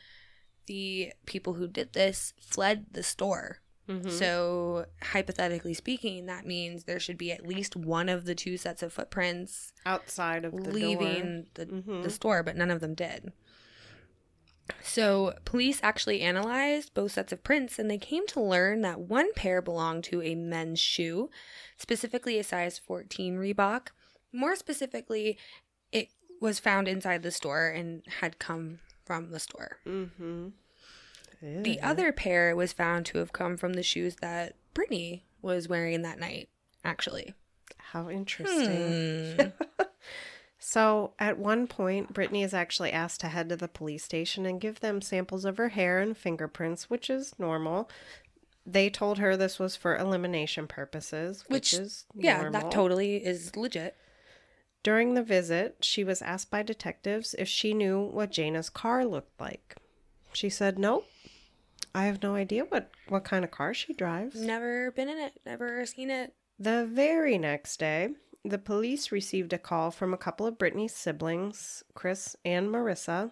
the 0.66 1.14
people 1.26 1.54
who 1.54 1.68
did 1.68 1.94
this 1.94 2.34
fled 2.42 2.88
the 2.92 3.04
store. 3.04 3.62
Mhm. 3.88 4.10
So, 4.12 4.86
hypothetically 5.02 5.74
speaking, 5.76 6.26
that 6.26 6.46
means 6.46 6.84
there 6.86 7.00
should 7.00 7.18
be 7.18 7.32
at 7.32 7.46
least 7.46 7.76
one 7.76 8.10
of 8.10 8.26
the 8.26 8.34
two 8.36 8.58
sets 8.58 8.82
of 8.82 8.92
footprints 8.94 9.74
outside 9.86 10.44
of 10.44 10.54
the 10.54 10.72
leaving 10.72 11.48
the, 11.54 11.68
Mhm. 11.68 12.04
the 12.04 12.10
store, 12.10 12.42
but 12.42 12.56
none 12.56 12.72
of 12.72 12.80
them 12.82 12.96
did. 12.96 13.32
So, 14.82 15.36
police 15.46 15.80
actually 15.84 16.22
analyzed 16.22 16.96
both 16.96 17.12
sets 17.12 17.32
of 17.32 17.44
prints 17.44 17.78
and 17.78 17.90
they 17.90 18.00
came 18.00 18.26
to 18.28 18.42
learn 18.42 18.82
that 18.82 19.00
one 19.00 19.32
pair 19.34 19.62
belonged 19.62 20.04
to 20.06 20.24
a 20.24 20.34
men's 20.34 20.80
shoe, 20.80 21.30
specifically 21.78 22.40
a 22.40 22.44
size 22.44 22.80
14 22.80 23.38
Reebok. 23.38 23.90
More 24.32 24.56
specifically, 24.56 25.38
it 25.92 26.10
was 26.42 26.60
found 26.60 26.88
inside 26.88 27.22
the 27.22 27.32
store 27.32 27.68
and 27.68 28.04
had 28.20 28.40
come 28.40 28.80
from 29.06 29.30
the 29.30 29.40
store. 29.40 29.78
Mm-hmm. 29.86 30.50
The 31.42 31.80
other 31.82 32.12
pair 32.12 32.56
was 32.56 32.74
found 32.74 33.06
to 33.08 33.18
have 33.20 33.34
come 33.34 33.58
from 33.58 33.74
the 33.74 33.84
shoes 33.84 34.16
that 34.22 34.56
Brittany 34.74 35.26
was 35.42 35.68
wearing 35.68 36.02
that 36.04 36.20
night, 36.20 36.50
actually. 36.84 37.34
How 37.78 38.10
interesting. 38.10 39.36
Hmm. 39.36 39.84
So, 40.68 41.14
at 41.20 41.38
one 41.38 41.68
point, 41.68 42.12
Brittany 42.12 42.42
is 42.42 42.54
actually 42.54 42.92
asked 42.92 43.22
to 43.22 43.28
head 43.28 43.50
to 43.50 43.56
the 43.56 43.68
police 43.68 44.04
station 44.04 44.48
and 44.48 44.60
give 44.60 44.80
them 44.80 45.00
samples 45.00 45.46
of 45.46 45.58
her 45.58 45.70
hair 45.70 46.00
and 46.00 46.18
fingerprints, 46.18 46.90
which 46.90 47.08
is 47.08 47.36
normal. 47.38 47.88
They 48.66 48.90
told 48.90 49.20
her 49.20 49.38
this 49.38 49.60
was 49.60 49.76
for 49.76 49.96
elimination 49.96 50.66
purposes, 50.66 51.44
which, 51.48 51.72
Which- 51.72 51.80
is 51.80 52.06
yeah, 52.16 52.42
normal. 52.42 52.62
that 52.62 52.72
totally 52.72 53.18
is 53.18 53.56
legit. 53.56 53.96
During 54.82 55.14
the 55.14 55.22
visit, 55.22 55.78
she 55.82 56.04
was 56.04 56.24
asked 56.24 56.50
by 56.50 56.64
detectives 56.64 57.36
if 57.38 57.48
she 57.48 57.76
knew 57.76 58.02
what 58.02 58.32
Jayna's 58.32 58.70
car 58.72 59.06
looked 59.06 59.40
like. 59.40 59.76
She 60.34 60.50
said, 60.50 60.80
"Nope. 60.80 61.08
I 61.96 62.06
have 62.06 62.22
no 62.22 62.36
idea 62.36 62.66
what 62.66 62.92
what 63.08 63.24
kind 63.24 63.44
of 63.44 63.52
car 63.52 63.74
she 63.74 63.94
drives." 63.94 64.40
Never 64.40 64.92
been 64.92 65.10
in 65.10 65.18
it, 65.18 65.40
never 65.46 65.86
seen 65.86 66.12
it. 66.12 66.34
The 66.60 66.86
very 66.86 67.38
next 67.38 67.80
day, 67.80 68.10
the 68.44 68.58
police 68.58 69.12
received 69.12 69.54
a 69.54 69.58
call 69.58 69.92
from 69.92 70.14
a 70.14 70.18
couple 70.18 70.46
of 70.46 70.58
Brittany's 70.58 70.94
siblings, 70.94 71.84
Chris 71.94 72.36
and 72.46 72.68
Marissa. 72.70 73.32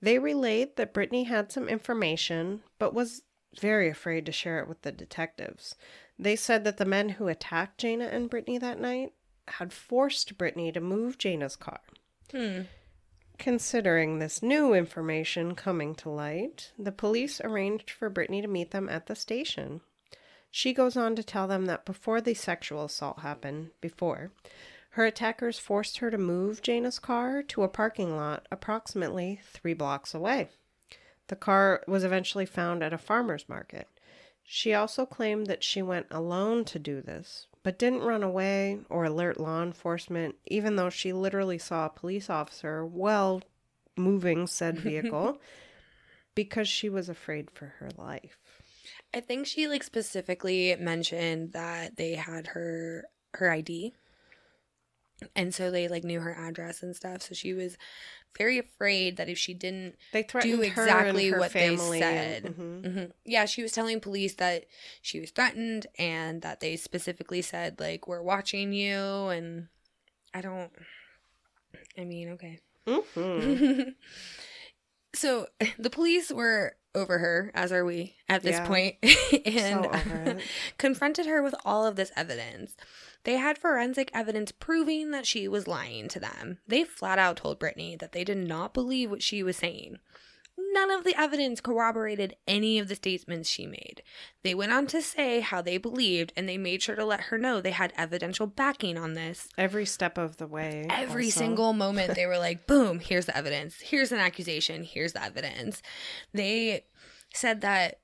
They 0.00 0.18
relayed 0.18 0.76
that 0.76 0.94
Brittany 0.94 1.24
had 1.24 1.52
some 1.52 1.68
information, 1.68 2.62
but 2.78 2.94
was 2.94 3.22
very 3.60 3.88
afraid 3.88 4.26
to 4.26 4.32
share 4.32 4.60
it 4.60 4.68
with 4.68 4.82
the 4.82 4.92
detectives. 4.92 5.74
They 6.18 6.36
said 6.36 6.64
that 6.64 6.76
the 6.76 6.84
men 6.84 7.10
who 7.10 7.28
attacked 7.28 7.82
Jayna 7.82 8.12
and 8.12 8.30
Brittany 8.30 8.58
that 8.58 8.80
night 8.80 9.12
had 9.48 9.72
forced 9.72 10.38
Brittany 10.38 10.72
to 10.72 10.80
move 10.80 11.18
Jayna's 11.18 11.56
car. 11.56 11.80
Hmm. 12.30 12.62
Considering 13.38 14.18
this 14.18 14.42
new 14.42 14.72
information 14.72 15.54
coming 15.54 15.94
to 15.96 16.08
light, 16.08 16.72
the 16.78 16.92
police 16.92 17.40
arranged 17.42 17.90
for 17.90 18.08
Brittany 18.08 18.40
to 18.40 18.48
meet 18.48 18.70
them 18.70 18.88
at 18.88 19.06
the 19.06 19.16
station. 19.16 19.80
She 20.50 20.72
goes 20.72 20.96
on 20.96 21.16
to 21.16 21.22
tell 21.22 21.48
them 21.48 21.66
that 21.66 21.84
before 21.84 22.20
the 22.20 22.34
sexual 22.34 22.84
assault 22.84 23.20
happened, 23.20 23.70
before, 23.80 24.32
her 24.90 25.06
attackers 25.06 25.58
forced 25.58 25.98
her 25.98 26.10
to 26.10 26.18
move 26.18 26.60
Jayna's 26.60 26.98
car 26.98 27.42
to 27.44 27.62
a 27.62 27.68
parking 27.68 28.14
lot 28.14 28.46
approximately 28.50 29.40
three 29.42 29.72
blocks 29.72 30.12
away. 30.12 30.50
The 31.28 31.36
car 31.36 31.82
was 31.88 32.04
eventually 32.04 32.44
found 32.44 32.82
at 32.82 32.92
a 32.92 32.98
farmer's 32.98 33.48
market. 33.48 33.88
She 34.44 34.74
also 34.74 35.06
claimed 35.06 35.46
that 35.46 35.64
she 35.64 35.80
went 35.80 36.06
alone 36.10 36.66
to 36.66 36.78
do 36.78 37.00
this, 37.00 37.46
but 37.62 37.78
didn't 37.78 38.02
run 38.02 38.22
away 38.22 38.80
or 38.88 39.04
alert 39.04 39.38
law 39.38 39.62
enforcement, 39.62 40.36
even 40.46 40.76
though 40.76 40.90
she 40.90 41.12
literally 41.12 41.58
saw 41.58 41.86
a 41.86 41.90
police 41.90 42.28
officer 42.28 42.84
well 42.84 43.42
moving 43.96 44.46
said 44.46 44.78
vehicle 44.78 45.40
because 46.34 46.68
she 46.68 46.88
was 46.88 47.08
afraid 47.08 47.50
for 47.50 47.66
her 47.78 47.90
life. 47.96 48.38
I 49.14 49.20
think 49.20 49.46
she 49.46 49.68
like 49.68 49.82
specifically 49.82 50.74
mentioned 50.78 51.52
that 51.52 51.96
they 51.96 52.14
had 52.14 52.48
her 52.48 53.04
her 53.34 53.50
ID. 53.50 53.94
And 55.36 55.54
so 55.54 55.70
they 55.70 55.88
like 55.88 56.04
knew 56.04 56.20
her 56.20 56.34
address 56.34 56.82
and 56.82 56.94
stuff. 56.96 57.22
So 57.22 57.34
she 57.34 57.52
was 57.54 57.76
very 58.36 58.58
afraid 58.58 59.16
that 59.18 59.28
if 59.28 59.36
she 59.38 59.52
didn't 59.54 59.96
They 60.12 60.22
threatened 60.22 60.52
do 60.52 60.58
her 60.58 60.64
exactly 60.66 61.26
and 61.26 61.34
her 61.34 61.38
what 61.40 61.52
family 61.52 62.00
they 62.00 62.06
said. 62.06 62.44
mhm. 62.44 62.92
hmm 62.94 63.04
Yeah, 63.24 63.44
she 63.44 63.62
was 63.62 63.72
telling 63.72 64.00
police 64.00 64.34
that 64.36 64.64
she 65.02 65.20
was 65.20 65.30
threatened 65.30 65.86
and 65.98 66.40
that 66.42 66.60
they 66.60 66.76
specifically 66.76 67.42
said 67.42 67.78
like 67.78 68.08
we're 68.08 68.22
watching 68.22 68.72
you 68.72 68.96
and 68.96 69.68
I 70.32 70.40
don't 70.40 70.72
I 71.98 72.04
mean, 72.04 72.30
okay. 72.30 72.60
Mhm. 72.86 73.94
So 75.14 75.46
the 75.78 75.90
police 75.90 76.30
were 76.32 76.76
over 76.94 77.18
her, 77.18 77.50
as 77.54 77.72
are 77.72 77.84
we 77.84 78.16
at 78.28 78.42
this 78.42 78.56
Yeah. 78.56 78.66
point, 78.66 78.96
and 79.46 79.84
So 79.84 80.36
confronted 80.78 81.26
her 81.26 81.42
with 81.42 81.54
all 81.64 81.86
of 81.86 81.96
this 81.96 82.12
evidence. 82.16 82.76
They 83.24 83.36
had 83.36 83.56
forensic 83.58 84.10
evidence 84.12 84.52
proving 84.52 85.10
that 85.12 85.26
she 85.26 85.46
was 85.48 85.68
lying 85.68 86.08
to 86.08 86.20
them. 86.20 86.58
They 86.66 86.84
flat 86.84 87.18
out 87.18 87.36
told 87.36 87.58
Brittany 87.58 87.96
that 87.96 88.12
they 88.12 88.24
did 88.24 88.38
not 88.38 88.74
believe 88.74 89.10
what 89.10 89.22
she 89.22 89.42
was 89.42 89.56
saying. 89.56 89.98
None 90.72 90.90
of 90.90 91.04
the 91.04 91.14
evidence 91.20 91.60
corroborated 91.60 92.34
any 92.48 92.78
of 92.78 92.88
the 92.88 92.94
statements 92.94 93.48
she 93.48 93.66
made. 93.66 94.02
They 94.42 94.54
went 94.54 94.72
on 94.72 94.86
to 94.88 95.02
say 95.02 95.40
how 95.40 95.60
they 95.60 95.76
believed, 95.76 96.32
and 96.34 96.48
they 96.48 96.56
made 96.56 96.82
sure 96.82 96.96
to 96.96 97.04
let 97.04 97.20
her 97.22 97.36
know 97.36 97.60
they 97.60 97.72
had 97.72 97.92
evidential 97.96 98.46
backing 98.46 98.96
on 98.96 99.12
this. 99.12 99.48
Every 99.58 99.84
step 99.84 100.16
of 100.16 100.38
the 100.38 100.46
way. 100.46 100.86
Every 100.88 101.26
also. 101.26 101.40
single 101.40 101.72
moment, 101.74 102.14
they 102.14 102.26
were 102.26 102.38
like, 102.38 102.66
boom, 102.66 103.00
here's 103.00 103.26
the 103.26 103.36
evidence. 103.36 103.80
Here's 103.80 104.12
an 104.12 104.18
accusation. 104.18 104.82
Here's 104.84 105.12
the 105.12 105.22
evidence. 105.22 105.82
They 106.32 106.86
said 107.34 107.60
that 107.60 108.00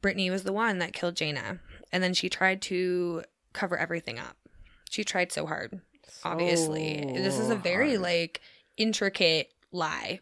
Brittany 0.00 0.30
was 0.30 0.44
the 0.44 0.52
one 0.52 0.78
that 0.78 0.92
killed 0.92 1.16
Jayna. 1.16 1.58
And 1.92 2.02
then 2.02 2.14
she 2.14 2.28
tried 2.28 2.62
to 2.62 3.24
cover 3.52 3.76
everything 3.76 4.18
up. 4.18 4.36
She 4.90 5.04
tried 5.04 5.32
so 5.32 5.46
hard, 5.46 5.80
obviously. 6.24 7.02
this 7.16 7.38
is 7.38 7.50
a 7.50 7.56
very, 7.56 7.90
hard. 7.90 8.02
like, 8.02 8.40
intricate 8.76 9.52
lie, 9.72 10.20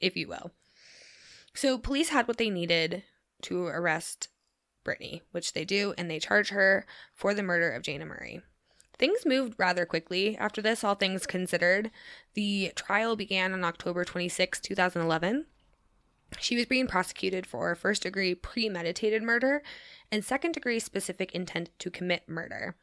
if 0.00 0.16
you 0.16 0.28
will. 0.28 0.52
So 1.56 1.78
police 1.78 2.10
had 2.10 2.28
what 2.28 2.36
they 2.36 2.50
needed 2.50 3.02
to 3.42 3.66
arrest 3.66 4.28
Brittany, 4.84 5.22
which 5.32 5.54
they 5.54 5.64
do, 5.64 5.94
and 5.96 6.10
they 6.10 6.18
charge 6.18 6.50
her 6.50 6.86
for 7.14 7.32
the 7.32 7.42
murder 7.42 7.72
of 7.72 7.82
Jayna 7.82 8.06
Murray. 8.06 8.42
Things 8.98 9.26
moved 9.26 9.54
rather 9.58 9.86
quickly 9.86 10.36
after 10.36 10.60
this, 10.60 10.84
all 10.84 10.94
things 10.94 11.26
considered. 11.26 11.90
The 12.34 12.72
trial 12.76 13.16
began 13.16 13.52
on 13.52 13.64
October 13.64 14.04
26, 14.04 14.60
2011. 14.60 15.46
She 16.38 16.56
was 16.56 16.66
being 16.66 16.86
prosecuted 16.86 17.46
for 17.46 17.74
first 17.74 18.02
degree 18.02 18.34
premeditated 18.34 19.22
murder 19.22 19.62
and 20.12 20.24
second 20.24 20.52
degree 20.52 20.78
specific 20.78 21.32
intent 21.32 21.70
to 21.78 21.90
commit 21.90 22.28
murder. 22.28 22.76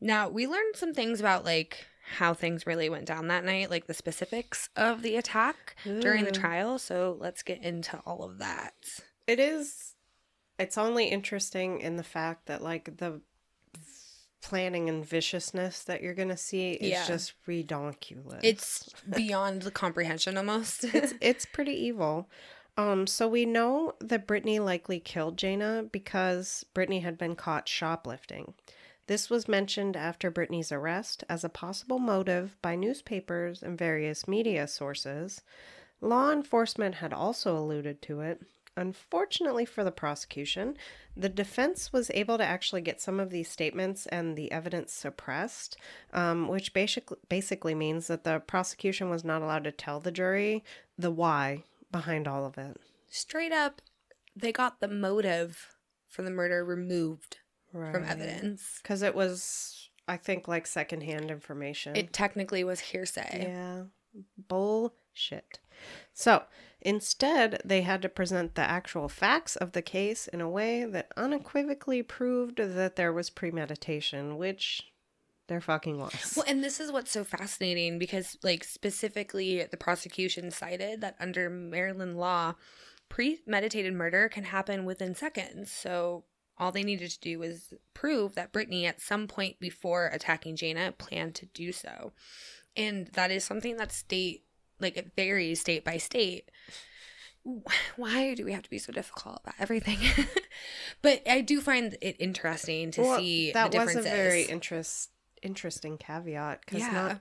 Now, 0.00 0.28
we 0.28 0.46
learned 0.46 0.76
some 0.76 0.94
things 0.94 1.20
about 1.20 1.44
like 1.44 1.86
how 2.16 2.34
things 2.34 2.66
really 2.66 2.88
went 2.88 3.06
down 3.06 3.28
that 3.28 3.44
night, 3.44 3.70
like 3.70 3.86
the 3.86 3.94
specifics 3.94 4.68
of 4.76 5.02
the 5.02 5.16
attack 5.16 5.76
during 5.84 6.24
the 6.24 6.30
trial. 6.32 6.78
So 6.78 7.16
let's 7.20 7.42
get 7.42 7.62
into 7.62 7.98
all 8.06 8.22
of 8.22 8.38
that. 8.38 8.74
It 9.26 9.38
is. 9.38 9.94
It's 10.58 10.78
only 10.78 11.06
interesting 11.08 11.80
in 11.80 11.96
the 11.96 12.02
fact 12.02 12.46
that 12.46 12.62
like 12.62 12.96
the 12.98 13.20
planning 14.40 14.88
and 14.88 15.04
viciousness 15.04 15.82
that 15.84 16.02
you're 16.02 16.14
gonna 16.14 16.36
see 16.36 16.72
is 16.72 16.90
Yeah. 16.90 17.06
just 17.06 17.34
redonkulous. 17.46 18.40
It's 18.42 18.88
beyond 19.14 19.62
the 19.62 19.70
comprehension 19.70 20.36
almost. 20.36 20.84
it's 20.84 21.14
it's 21.20 21.46
pretty 21.46 21.72
evil. 21.72 22.28
Um, 22.76 23.08
so 23.08 23.26
we 23.26 23.44
know 23.44 23.94
that 24.00 24.26
Brittany 24.26 24.60
likely 24.60 25.00
killed 25.00 25.36
Jayna 25.36 25.90
because 25.90 26.64
Brittany 26.74 27.00
had 27.00 27.18
been 27.18 27.34
caught 27.34 27.68
shoplifting. 27.68 28.54
This 29.08 29.30
was 29.30 29.48
mentioned 29.48 29.96
after 29.96 30.30
Brittany's 30.30 30.70
arrest 30.70 31.24
as 31.30 31.42
a 31.42 31.48
possible 31.48 31.98
motive 31.98 32.56
by 32.60 32.74
newspapers 32.74 33.62
and 33.62 33.76
various 33.76 34.28
media 34.28 34.68
sources. 34.68 35.40
Law 36.02 36.30
enforcement 36.30 36.96
had 36.96 37.14
also 37.14 37.56
alluded 37.56 38.02
to 38.02 38.20
it. 38.20 38.42
Unfortunately 38.76 39.64
for 39.64 39.82
the 39.82 39.90
prosecution, 39.90 40.76
the 41.16 41.30
defense 41.30 41.90
was 41.90 42.10
able 42.12 42.36
to 42.36 42.44
actually 42.44 42.82
get 42.82 43.00
some 43.00 43.18
of 43.18 43.30
these 43.30 43.50
statements 43.50 44.04
and 44.08 44.36
the 44.36 44.52
evidence 44.52 44.92
suppressed, 44.92 45.78
um, 46.12 46.46
which 46.46 46.74
basically 46.74 47.74
means 47.74 48.08
that 48.08 48.24
the 48.24 48.40
prosecution 48.40 49.08
was 49.08 49.24
not 49.24 49.40
allowed 49.40 49.64
to 49.64 49.72
tell 49.72 50.00
the 50.00 50.12
jury 50.12 50.62
the 50.98 51.10
why 51.10 51.64
behind 51.90 52.28
all 52.28 52.44
of 52.44 52.58
it. 52.58 52.78
Straight 53.08 53.52
up, 53.52 53.80
they 54.36 54.52
got 54.52 54.80
the 54.80 54.86
motive 54.86 55.76
for 56.06 56.20
the 56.20 56.30
murder 56.30 56.62
removed 56.62 57.38
from 57.92 58.04
evidence. 58.04 58.78
because 58.82 59.02
it 59.02 59.14
was, 59.14 59.88
I 60.06 60.16
think, 60.16 60.48
like 60.48 60.66
secondhand 60.66 61.30
information. 61.30 61.96
It 61.96 62.12
technically 62.12 62.64
was 62.64 62.80
hearsay. 62.80 63.48
Yeah. 63.48 63.82
Bullshit. 64.36 65.60
So 66.12 66.42
instead, 66.80 67.60
they 67.64 67.82
had 67.82 68.02
to 68.02 68.08
present 68.08 68.54
the 68.54 68.62
actual 68.62 69.08
facts 69.08 69.56
of 69.56 69.72
the 69.72 69.82
case 69.82 70.26
in 70.28 70.40
a 70.40 70.48
way 70.48 70.84
that 70.84 71.12
unequivocally 71.16 72.02
proved 72.02 72.56
that 72.58 72.96
there 72.96 73.12
was 73.12 73.30
premeditation, 73.30 74.36
which 74.36 74.82
they're 75.46 75.60
fucking 75.60 75.98
lost. 75.98 76.36
Well, 76.36 76.44
and 76.48 76.62
this 76.62 76.80
is 76.80 76.92
what's 76.92 77.10
so 77.10 77.24
fascinating 77.24 77.98
because, 77.98 78.36
like, 78.42 78.64
specifically, 78.64 79.64
the 79.70 79.76
prosecution 79.76 80.50
cited 80.50 81.00
that 81.00 81.16
under 81.20 81.48
Maryland 81.48 82.18
law, 82.18 82.54
premeditated 83.08 83.94
murder 83.94 84.28
can 84.28 84.44
happen 84.44 84.84
within 84.84 85.14
seconds. 85.14 85.70
So, 85.70 86.24
all 86.58 86.72
they 86.72 86.82
needed 86.82 87.10
to 87.10 87.20
do 87.20 87.38
was 87.38 87.72
prove 87.94 88.34
that 88.34 88.52
Brittany, 88.52 88.86
at 88.86 89.00
some 89.00 89.26
point 89.26 89.58
before 89.60 90.06
attacking 90.06 90.56
Jayna, 90.56 90.96
planned 90.98 91.34
to 91.36 91.46
do 91.46 91.72
so. 91.72 92.12
And 92.76 93.08
that 93.14 93.30
is 93.30 93.44
something 93.44 93.76
that 93.76 93.92
state, 93.92 94.44
like, 94.80 94.96
it 94.96 95.12
varies 95.16 95.60
state 95.60 95.84
by 95.84 95.96
state. 95.96 96.50
Why 97.96 98.34
do 98.34 98.44
we 98.44 98.52
have 98.52 98.62
to 98.62 98.70
be 98.70 98.78
so 98.78 98.92
difficult 98.92 99.40
about 99.42 99.54
everything? 99.58 99.98
but 101.02 101.22
I 101.28 101.40
do 101.40 101.60
find 101.60 101.96
it 102.00 102.16
interesting 102.18 102.90
to 102.92 103.02
Well, 103.02 103.18
see 103.18 103.52
that 103.52 103.72
the 103.72 103.78
was 103.78 103.96
a 103.96 104.02
very 104.02 104.42
interest 104.42 105.10
interesting 105.42 105.98
caveat 105.98 106.60
because 106.64 106.80
Yeah. 106.80 106.92
not 106.92 107.20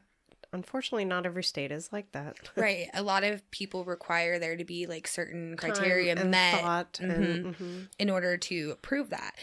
unfortunately 0.54 1.06
not 1.06 1.26
every 1.26 1.44
state 1.44 1.72
is 1.72 1.92
like 1.92 2.12
that. 2.12 2.38
right. 2.56 2.88
A 2.94 3.02
lot 3.02 3.24
of 3.24 3.50
people 3.52 3.86
require 3.86 4.40
there 4.40 4.56
to 4.56 4.66
be 4.66 4.86
like 4.86 5.08
certain 5.08 5.58
criteria 5.58 6.16
met. 6.16 7.00
and 7.00 7.56
mhm. 7.56 7.88
in 8.00 8.10
order 8.10 8.38
to 8.38 8.76
prove 8.82 9.10
that. 9.10 9.36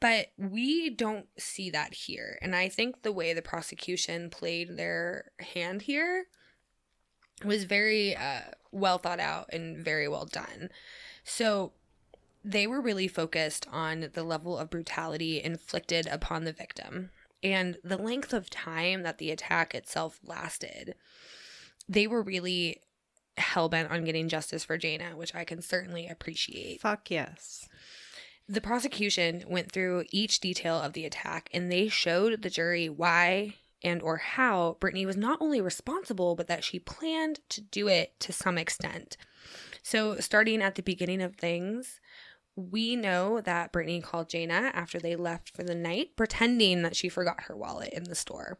But 0.00 0.32
we 0.36 0.90
don't 0.90 1.26
see 1.38 1.70
that 1.70 1.94
here. 1.94 2.38
And 2.42 2.56
i 2.56 2.68
think 2.68 3.02
the 3.02 3.12
way 3.12 3.32
the 3.32 3.42
prosecution 3.42 4.30
played 4.30 4.76
their 4.76 5.30
hand 5.38 5.82
here 5.82 6.26
was 7.44 7.64
very 7.64 8.16
uh, 8.16 8.42
well 8.70 8.98
thought 8.98 9.20
out 9.20 9.46
and 9.52 9.84
very 9.84 10.08
well 10.08 10.26
done. 10.26 10.70
So 11.24 11.72
they 12.44 12.66
were 12.66 12.80
really 12.80 13.08
focused 13.08 13.66
on 13.70 14.10
the 14.14 14.24
level 14.24 14.58
of 14.58 14.70
brutality 14.70 15.42
inflicted 15.42 16.06
upon 16.06 16.44
the 16.44 16.52
victim 16.52 17.10
and 17.42 17.78
the 17.82 17.96
length 17.96 18.32
of 18.32 18.50
time 18.50 19.02
that 19.02 19.18
the 19.18 19.30
attack 19.30 19.74
itself 19.74 20.18
lasted. 20.24 20.94
They 21.88 22.06
were 22.06 22.22
really 22.22 22.80
hell 23.36 23.68
bent 23.68 23.90
on 23.90 24.04
getting 24.04 24.28
justice 24.28 24.64
for 24.64 24.78
Jayna, 24.78 25.14
which 25.14 25.34
I 25.34 25.44
can 25.44 25.62
certainly 25.62 26.06
appreciate. 26.06 26.80
Fuck 26.80 27.10
yes. 27.10 27.68
The 28.48 28.60
prosecution 28.60 29.44
went 29.48 29.72
through 29.72 30.04
each 30.10 30.40
detail 30.40 30.76
of 30.76 30.92
the 30.92 31.06
attack 31.06 31.48
and 31.52 31.70
they 31.70 31.88
showed 31.88 32.42
the 32.42 32.50
jury 32.50 32.88
why 32.88 33.54
and 33.82 34.02
or 34.02 34.18
how 34.18 34.76
Brittany 34.80 35.06
was 35.06 35.16
not 35.16 35.38
only 35.40 35.60
responsible 35.60 36.34
but 36.36 36.48
that 36.48 36.64
she 36.64 36.78
planned 36.78 37.40
to 37.48 37.60
do 37.60 37.88
it 37.88 38.18
to 38.20 38.32
some 38.32 38.58
extent. 38.58 39.16
So 39.82 40.16
starting 40.20 40.62
at 40.62 40.74
the 40.74 40.82
beginning 40.82 41.22
of 41.22 41.36
things, 41.36 42.00
we 42.56 42.96
know 42.96 43.40
that 43.40 43.72
Brittany 43.72 44.00
called 44.00 44.28
Jayna 44.28 44.70
after 44.74 44.98
they 44.98 45.16
left 45.16 45.54
for 45.54 45.62
the 45.62 45.74
night, 45.74 46.16
pretending 46.16 46.82
that 46.82 46.96
she 46.96 47.08
forgot 47.08 47.44
her 47.44 47.56
wallet 47.56 47.92
in 47.92 48.04
the 48.04 48.14
store. 48.14 48.58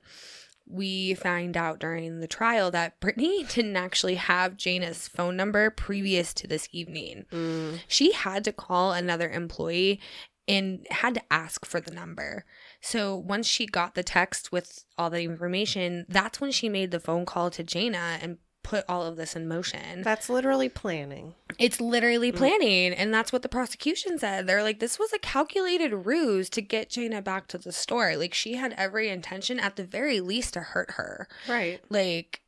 We 0.66 1.14
find 1.14 1.56
out 1.56 1.80
during 1.80 2.20
the 2.20 2.28
trial 2.28 2.70
that 2.70 3.00
Brittany 3.00 3.44
didn't 3.48 3.76
actually 3.76 4.14
have 4.14 4.56
Jayna's 4.56 5.08
phone 5.08 5.36
number 5.36 5.70
previous 5.70 6.32
to 6.34 6.46
this 6.46 6.68
evening. 6.72 7.26
Mm. 7.30 7.80
She 7.88 8.12
had 8.12 8.44
to 8.44 8.52
call 8.52 8.92
another 8.92 9.28
employee 9.28 10.00
and 10.48 10.86
had 10.90 11.14
to 11.14 11.22
ask 11.30 11.64
for 11.64 11.80
the 11.80 11.92
number. 11.92 12.44
So 12.80 13.16
once 13.16 13.46
she 13.46 13.66
got 13.66 13.94
the 13.94 14.02
text 14.02 14.50
with 14.50 14.84
all 14.98 15.08
the 15.08 15.22
information, 15.22 16.04
that's 16.08 16.40
when 16.40 16.50
she 16.50 16.68
made 16.68 16.90
the 16.90 17.00
phone 17.00 17.26
call 17.26 17.50
to 17.50 17.62
Jayna 17.62 18.18
and 18.20 18.38
put 18.62 18.84
all 18.88 19.02
of 19.04 19.16
this 19.16 19.34
in 19.36 19.48
motion. 19.48 20.02
That's 20.02 20.28
literally 20.28 20.68
planning. 20.68 21.34
It's 21.58 21.80
literally 21.80 22.30
Mm. 22.32 22.36
planning, 22.36 22.92
and 22.92 23.12
that's 23.12 23.32
what 23.32 23.42
the 23.42 23.48
prosecution 23.48 24.18
said. 24.18 24.46
They're 24.46 24.62
like, 24.62 24.78
this 24.78 24.98
was 24.98 25.12
a 25.12 25.18
calculated 25.18 25.92
ruse 25.92 26.48
to 26.50 26.62
get 26.62 26.88
Jayna 26.90 27.22
back 27.24 27.48
to 27.48 27.58
the 27.58 27.72
store. 27.72 28.16
Like, 28.16 28.34
she 28.34 28.54
had 28.54 28.72
every 28.78 29.08
intention, 29.08 29.58
at 29.60 29.76
the 29.76 29.84
very 29.84 30.20
least, 30.20 30.54
to 30.54 30.60
hurt 30.60 30.92
her. 30.92 31.28
Right. 31.48 31.80
Like, 31.88 32.40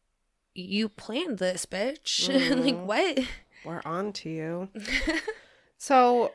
you 0.54 0.88
planned 0.88 1.38
this, 1.38 1.66
bitch. 1.66 2.28
like, 2.64 2.74
Mhm. 2.76 2.84
what? 2.84 3.18
We're 3.64 3.82
on 3.84 4.12
to 4.14 4.30
you. 4.30 4.68
So 5.78 6.32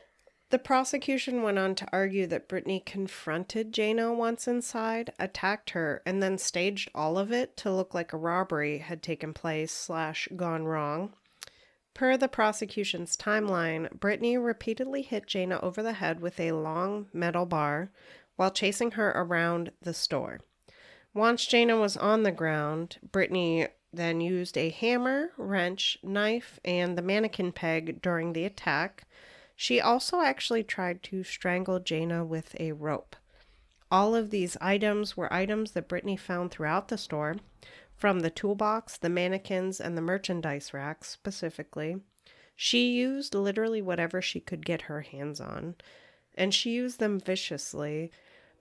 the 0.50 0.58
prosecution 0.58 1.42
went 1.42 1.58
on 1.58 1.74
to 1.76 1.88
argue 1.92 2.26
that 2.26 2.48
Brittany 2.48 2.82
confronted 2.84 3.72
Jayna 3.72 4.14
once 4.14 4.48
inside, 4.48 5.12
attacked 5.18 5.70
her, 5.70 6.02
and 6.04 6.22
then 6.22 6.38
staged 6.38 6.90
all 6.94 7.16
of 7.16 7.32
it 7.32 7.56
to 7.58 7.72
look 7.72 7.94
like 7.94 8.12
a 8.12 8.18
robbery 8.18 8.78
had 8.78 9.02
taken 9.02 9.32
place 9.32 9.72
slash 9.72 10.28
gone 10.36 10.64
wrong. 10.64 11.14
Per 11.94 12.16
the 12.16 12.28
prosecution's 12.28 13.16
timeline, 13.16 13.90
Brittany 13.92 14.36
repeatedly 14.36 15.02
hit 15.02 15.26
Jayna 15.26 15.62
over 15.62 15.82
the 15.82 15.94
head 15.94 16.20
with 16.20 16.38
a 16.40 16.52
long 16.52 17.06
metal 17.12 17.46
bar 17.46 17.90
while 18.36 18.50
chasing 18.50 18.92
her 18.92 19.10
around 19.10 19.70
the 19.82 19.94
store. 19.94 20.40
Once 21.12 21.46
Jayna 21.46 21.80
was 21.80 21.96
on 21.96 22.22
the 22.22 22.32
ground, 22.32 22.98
Brittany 23.12 23.68
then 23.92 24.20
used 24.20 24.56
a 24.56 24.70
hammer, 24.70 25.32
wrench, 25.36 25.98
knife, 26.02 26.60
and 26.64 26.96
the 26.96 27.02
mannequin 27.02 27.52
peg 27.52 28.00
during 28.00 28.32
the 28.32 28.44
attack. 28.44 29.04
She 29.62 29.78
also 29.78 30.22
actually 30.22 30.64
tried 30.64 31.02
to 31.02 31.22
strangle 31.22 31.78
Jayna 31.80 32.26
with 32.26 32.58
a 32.58 32.72
rope. 32.72 33.14
All 33.90 34.14
of 34.14 34.30
these 34.30 34.56
items 34.58 35.18
were 35.18 35.30
items 35.30 35.72
that 35.72 35.86
Brittany 35.86 36.16
found 36.16 36.50
throughout 36.50 36.88
the 36.88 36.96
store, 36.96 37.36
from 37.94 38.20
the 38.20 38.30
toolbox, 38.30 38.96
the 38.96 39.10
mannequins, 39.10 39.78
and 39.78 39.98
the 39.98 40.00
merchandise 40.00 40.72
racks 40.72 41.10
specifically. 41.10 41.98
She 42.56 42.92
used 42.92 43.34
literally 43.34 43.82
whatever 43.82 44.22
she 44.22 44.40
could 44.40 44.64
get 44.64 44.88
her 44.88 45.02
hands 45.02 45.42
on, 45.42 45.74
and 46.34 46.54
she 46.54 46.70
used 46.70 46.98
them 46.98 47.20
viciously. 47.20 48.10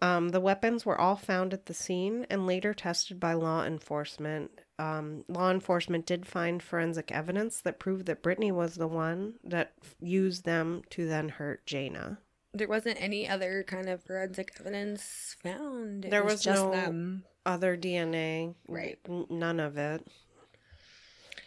Um, 0.02 0.30
the 0.30 0.42
weapons 0.42 0.86
were 0.86 1.00
all 1.00 1.16
found 1.16 1.54
at 1.54 1.68
the 1.68 1.74
scene 1.74 2.28
and 2.30 2.46
later 2.46 2.74
tested 2.74 3.22
by 3.22 3.36
law 3.36 3.64
enforcement. 3.64 4.60
Um, 4.80 5.26
law 5.28 5.52
enforcement 5.52 6.06
did 6.06 6.26
find 6.26 6.64
forensic 6.64 7.12
evidence 7.12 7.60
that 7.62 7.80
proved 7.80 8.06
that 8.06 8.24
Brittany 8.24 8.52
was 8.52 8.76
the 8.76 8.88
one 8.88 9.34
that 9.44 9.74
used 10.00 10.46
them 10.46 10.84
to 10.92 11.06
then 11.06 11.28
hurt 11.30 11.66
Jayna. 11.68 12.18
There 12.54 12.68
wasn't 12.70 13.00
any 13.02 13.28
other 13.28 13.64
kind 13.68 13.90
of 13.90 14.02
forensic 14.04 14.54
evidence 14.60 15.36
found. 15.44 16.06
It 16.06 16.12
There 16.12 16.24
was 16.24 16.42
just 16.42 16.64
no- 16.64 16.72
them. 16.72 17.26
Other 17.46 17.76
DNA, 17.76 18.56
Right. 18.68 19.00
none 19.30 19.60
of 19.60 19.78
it. 19.78 20.08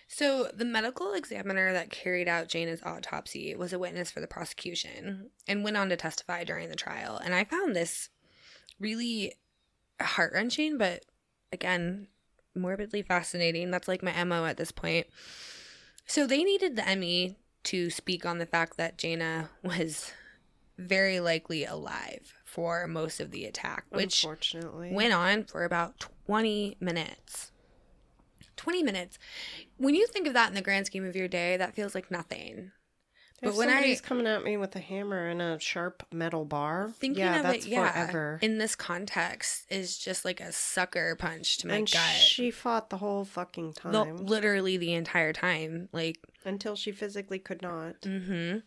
So, 0.08 0.50
the 0.52 0.64
medical 0.66 1.14
examiner 1.14 1.72
that 1.72 1.90
carried 1.90 2.28
out 2.28 2.48
Jayna's 2.48 2.82
autopsy 2.82 3.54
was 3.54 3.72
a 3.72 3.78
witness 3.78 4.10
for 4.10 4.20
the 4.20 4.26
prosecution 4.26 5.30
and 5.48 5.64
went 5.64 5.78
on 5.78 5.88
to 5.88 5.96
testify 5.96 6.44
during 6.44 6.68
the 6.68 6.76
trial. 6.76 7.16
And 7.16 7.34
I 7.34 7.44
found 7.44 7.74
this 7.74 8.10
really 8.78 9.36
heart 10.00 10.34
wrenching, 10.34 10.76
but 10.76 11.06
again, 11.50 12.08
morbidly 12.55 13.03
fascinating. 13.03 13.70
That's 13.70 13.88
like 13.88 14.03
my 14.03 14.24
MO 14.24 14.44
at 14.44 14.57
this 14.57 14.72
point. 14.72 15.07
So, 16.07 16.26
they 16.26 16.42
needed 16.42 16.76
the 16.76 16.96
ME 16.96 17.36
to 17.64 17.90
speak 17.90 18.26
on 18.26 18.38
the 18.38 18.46
fact 18.46 18.76
that 18.76 18.98
Jayna 18.98 19.48
was 19.62 20.12
very 20.78 21.20
likely 21.20 21.64
alive 21.64 22.34
for 22.44 22.86
most 22.86 23.20
of 23.20 23.30
the 23.30 23.44
attack, 23.44 23.84
which 23.90 24.24
unfortunately 24.24 24.92
went 24.92 25.12
on 25.12 25.44
for 25.44 25.64
about 25.64 26.07
20 26.26 26.76
minutes. 26.80 27.53
20 28.57 28.82
minutes. 28.82 29.18
When 29.76 29.94
you 29.94 30.07
think 30.07 30.26
of 30.26 30.34
that 30.34 30.48
in 30.48 30.55
the 30.55 30.62
grand 30.62 30.86
scheme 30.86 31.05
of 31.05 31.16
your 31.16 31.28
day, 31.28 31.57
that 31.57 31.74
feels 31.74 31.94
like 31.94 32.11
nothing. 32.11 32.72
If 33.43 33.49
but 33.51 33.57
when 33.57 33.68
I- 33.68 33.72
somebody's 33.72 34.01
coming 34.01 34.26
at 34.28 34.45
me 34.45 34.57
with 34.57 34.74
a 34.76 34.78
hammer 34.80 35.26
and 35.26 35.43
a 35.43 35.59
sharp 35.59 36.07
metal 36.12 36.45
bar, 36.45 36.93
Thinking 36.97 37.24
yeah, 37.24 37.38
of 37.38 37.43
that's 37.43 37.64
it, 37.66 37.70
yeah, 37.70 37.90
forever. 38.07 38.38
in 38.40 38.59
this 38.59 38.76
context, 38.76 39.66
is 39.68 39.99
just 39.99 40.24
like 40.24 40.40
a 40.40 40.53
sucker 40.53 41.16
punch 41.16 41.59
to 41.59 41.66
my 41.66 41.74
and 41.76 41.90
gut. 41.90 42.01
she 42.14 42.51
fought 42.53 42.88
the 42.90 42.99
whole 42.99 43.24
fucking 43.24 43.72
time 43.74 43.93
The- 43.93 44.05
literally 44.22 44.76
the 44.76 44.93
entire 44.95 45.32
time. 45.32 45.88
Like, 45.93 46.18
until 46.45 46.76
she 46.76 46.93
physically 46.93 47.38
could 47.40 47.62
not. 47.62 47.97
hmm 48.05 48.59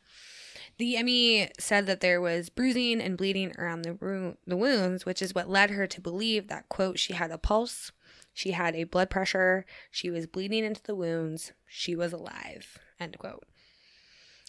The 0.78 1.02
ME 1.02 1.48
said 1.58 1.86
that 1.86 2.02
there 2.02 2.20
was 2.20 2.50
bruising 2.50 3.00
and 3.00 3.18
bleeding 3.18 3.54
around 3.58 3.84
the 3.84 3.94
ru- 3.94 4.38
the 4.46 4.58
wounds, 4.58 5.06
which 5.06 5.22
is 5.22 5.34
what 5.34 5.50
led 5.50 5.70
her 5.70 5.88
to 5.88 6.02
believe 6.02 6.50
that 6.50 6.68
quote 6.68 7.00
she 7.00 7.14
had 7.14 7.32
a 7.32 7.38
pulse, 7.38 7.94
she 8.34 8.52
had 8.52 8.76
a 8.76 8.84
blood 8.84 9.10
pressure, 9.10 9.66
she 9.90 10.10
was 10.10 10.28
bleeding 10.28 10.66
into 10.66 10.84
the 10.84 10.96
wounds, 10.96 11.54
she 11.66 11.96
was 11.96 12.12
alive. 12.12 12.78
End 13.00 13.18
quote. 13.18 13.46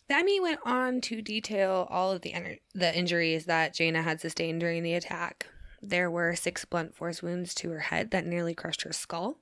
The 0.09 0.39
went 0.41 0.61
on 0.65 1.01
to 1.03 1.21
detail 1.21 1.87
all 1.91 2.13
of 2.13 2.23
the 2.23 2.33
ener- 2.33 2.61
the 2.75 2.97
injuries 2.97 3.47
that 3.47 3.75
Jayna 3.75 4.05
had 4.05 4.21
sustained 4.21 4.61
during 4.61 4.83
the 4.83 4.95
attack. 4.95 5.47
There 5.83 6.11
were 6.11 6.37
six 6.37 6.65
blunt 6.65 6.95
force 6.95 7.23
wounds 7.23 7.55
to 7.57 7.71
her 7.71 7.81
head 7.81 8.11
that 8.13 8.27
nearly 8.27 8.55
crushed 8.55 8.83
her 8.83 8.93
skull. 8.93 9.39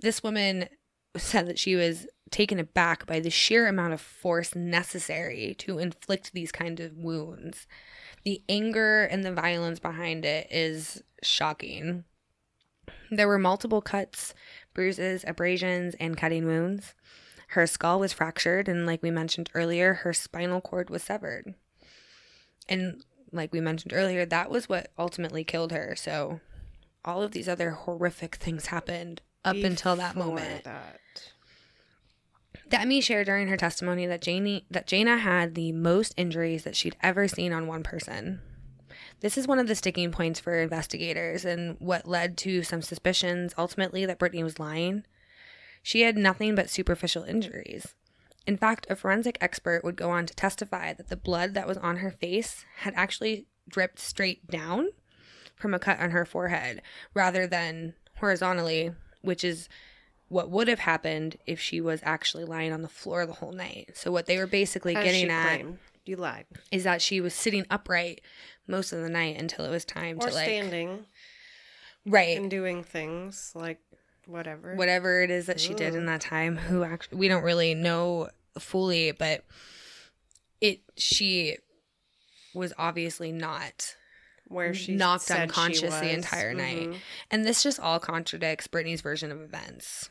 This 0.00 0.22
woman 0.22 0.68
said 1.16 1.46
that 1.46 1.58
she 1.58 1.74
was 1.74 2.06
taken 2.30 2.58
aback 2.58 3.06
by 3.06 3.20
the 3.20 3.30
sheer 3.30 3.66
amount 3.66 3.94
of 3.94 4.00
force 4.00 4.54
necessary 4.54 5.54
to 5.58 5.78
inflict 5.78 6.32
these 6.32 6.52
kind 6.52 6.80
of 6.80 6.96
wounds. 6.96 7.66
The 8.24 8.42
anger 8.48 9.04
and 9.04 9.24
the 9.24 9.32
violence 9.32 9.78
behind 9.78 10.24
it 10.24 10.48
is 10.50 11.02
shocking. 11.22 12.04
There 13.10 13.28
were 13.28 13.38
multiple 13.38 13.80
cuts, 13.80 14.34
bruises, 14.74 15.24
abrasions, 15.26 15.94
and 16.00 16.16
cutting 16.16 16.46
wounds. 16.46 16.94
Her 17.56 17.66
skull 17.66 18.00
was 18.00 18.12
fractured, 18.12 18.68
and 18.68 18.84
like 18.84 19.02
we 19.02 19.10
mentioned 19.10 19.48
earlier, 19.54 19.94
her 19.94 20.12
spinal 20.12 20.60
cord 20.60 20.90
was 20.90 21.02
severed. 21.02 21.54
And 22.68 23.02
like 23.32 23.50
we 23.50 23.62
mentioned 23.62 23.94
earlier, 23.94 24.26
that 24.26 24.50
was 24.50 24.68
what 24.68 24.92
ultimately 24.98 25.42
killed 25.42 25.72
her. 25.72 25.96
So 25.96 26.40
all 27.02 27.22
of 27.22 27.30
these 27.30 27.48
other 27.48 27.70
horrific 27.70 28.34
things 28.34 28.66
happened 28.66 29.22
up 29.42 29.56
until 29.56 29.96
that 29.96 30.16
moment. 30.16 30.64
that. 30.64 31.00
Demi 32.68 33.00
shared 33.00 33.24
during 33.24 33.48
her 33.48 33.56
testimony 33.56 34.04
that 34.06 34.20
Janie 34.20 34.66
that 34.70 34.86
Jayna 34.86 35.20
had 35.20 35.54
the 35.54 35.72
most 35.72 36.12
injuries 36.18 36.64
that 36.64 36.76
she'd 36.76 36.96
ever 37.02 37.26
seen 37.26 37.54
on 37.54 37.66
one 37.66 37.82
person. 37.82 38.42
This 39.20 39.38
is 39.38 39.48
one 39.48 39.58
of 39.58 39.66
the 39.66 39.74
sticking 39.74 40.12
points 40.12 40.38
for 40.38 40.60
investigators 40.60 41.46
and 41.46 41.76
what 41.78 42.06
led 42.06 42.36
to 42.36 42.62
some 42.62 42.82
suspicions 42.82 43.54
ultimately 43.56 44.04
that 44.04 44.18
Brittany 44.18 44.44
was 44.44 44.58
lying. 44.58 45.06
She 45.86 46.00
had 46.00 46.16
nothing 46.16 46.56
but 46.56 46.68
superficial 46.68 47.22
injuries. 47.22 47.94
In 48.44 48.56
fact, 48.56 48.88
a 48.90 48.96
forensic 48.96 49.38
expert 49.40 49.84
would 49.84 49.94
go 49.94 50.10
on 50.10 50.26
to 50.26 50.34
testify 50.34 50.92
that 50.92 51.10
the 51.10 51.16
blood 51.16 51.54
that 51.54 51.68
was 51.68 51.78
on 51.78 51.98
her 51.98 52.10
face 52.10 52.64
had 52.78 52.92
actually 52.96 53.46
dripped 53.68 54.00
straight 54.00 54.48
down 54.50 54.88
from 55.54 55.72
a 55.72 55.78
cut 55.78 56.00
on 56.00 56.10
her 56.10 56.24
forehead 56.24 56.82
rather 57.14 57.46
than 57.46 57.94
horizontally, 58.16 58.94
which 59.22 59.44
is 59.44 59.68
what 60.26 60.50
would 60.50 60.66
have 60.66 60.80
happened 60.80 61.36
if 61.46 61.60
she 61.60 61.80
was 61.80 62.00
actually 62.02 62.44
lying 62.44 62.72
on 62.72 62.82
the 62.82 62.88
floor 62.88 63.24
the 63.24 63.34
whole 63.34 63.52
night. 63.52 63.90
So 63.94 64.10
what 64.10 64.26
they 64.26 64.38
were 64.38 64.48
basically 64.48 64.96
As 64.96 65.04
getting 65.04 65.30
at 65.30 65.60
claimed. 65.60 65.78
You 66.04 66.16
lied. 66.16 66.46
is 66.72 66.82
that 66.82 67.00
she 67.00 67.20
was 67.20 67.32
sitting 67.32 67.64
upright 67.70 68.22
most 68.66 68.92
of 68.92 69.02
the 69.02 69.08
night 69.08 69.38
until 69.38 69.64
it 69.64 69.70
was 69.70 69.84
time 69.84 70.16
Or 70.20 70.30
to 70.30 70.34
like 70.34 70.46
standing 70.46 71.06
right 72.04 72.38
and 72.38 72.50
doing 72.50 72.82
things 72.82 73.52
like 73.54 73.80
whatever. 74.26 74.74
whatever 74.74 75.22
it 75.22 75.30
is 75.30 75.46
that 75.46 75.58
she 75.60 75.72
did 75.74 75.94
in 75.94 76.06
that 76.06 76.20
time 76.20 76.56
who 76.56 76.82
actually 76.84 77.18
we 77.18 77.28
don't 77.28 77.42
really 77.42 77.74
know 77.74 78.28
fully 78.58 79.12
but 79.12 79.44
it 80.60 80.80
she 80.96 81.56
was 82.54 82.72
obviously 82.78 83.32
not 83.32 83.94
Where 84.48 84.72
she 84.74 84.94
knocked 84.94 85.22
said 85.24 85.36
she 85.36 85.40
unconscious 85.42 85.94
the 86.00 86.10
entire 86.10 86.54
night 86.54 86.88
Mhm. 86.88 86.96
and 87.30 87.44
this 87.44 87.62
just 87.62 87.78
all 87.80 87.98
contradicts 88.00 88.66
Brittany's 88.66 89.00
version 89.00 89.30
of 89.32 89.40
events 89.40 90.10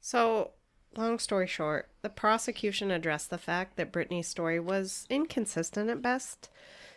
So, 0.00 0.52
long 0.96 1.18
story 1.18 1.46
short, 1.48 1.88
the 2.02 2.08
prosecution 2.10 2.90
addressed 2.92 3.30
the 3.30 3.38
fact 3.38 3.76
that 3.76 3.90
Brittany's 3.92 4.28
story 4.28 4.60
was 4.60 5.04
inconsistent 5.10 5.90
at 5.90 6.00
best. 6.00 6.48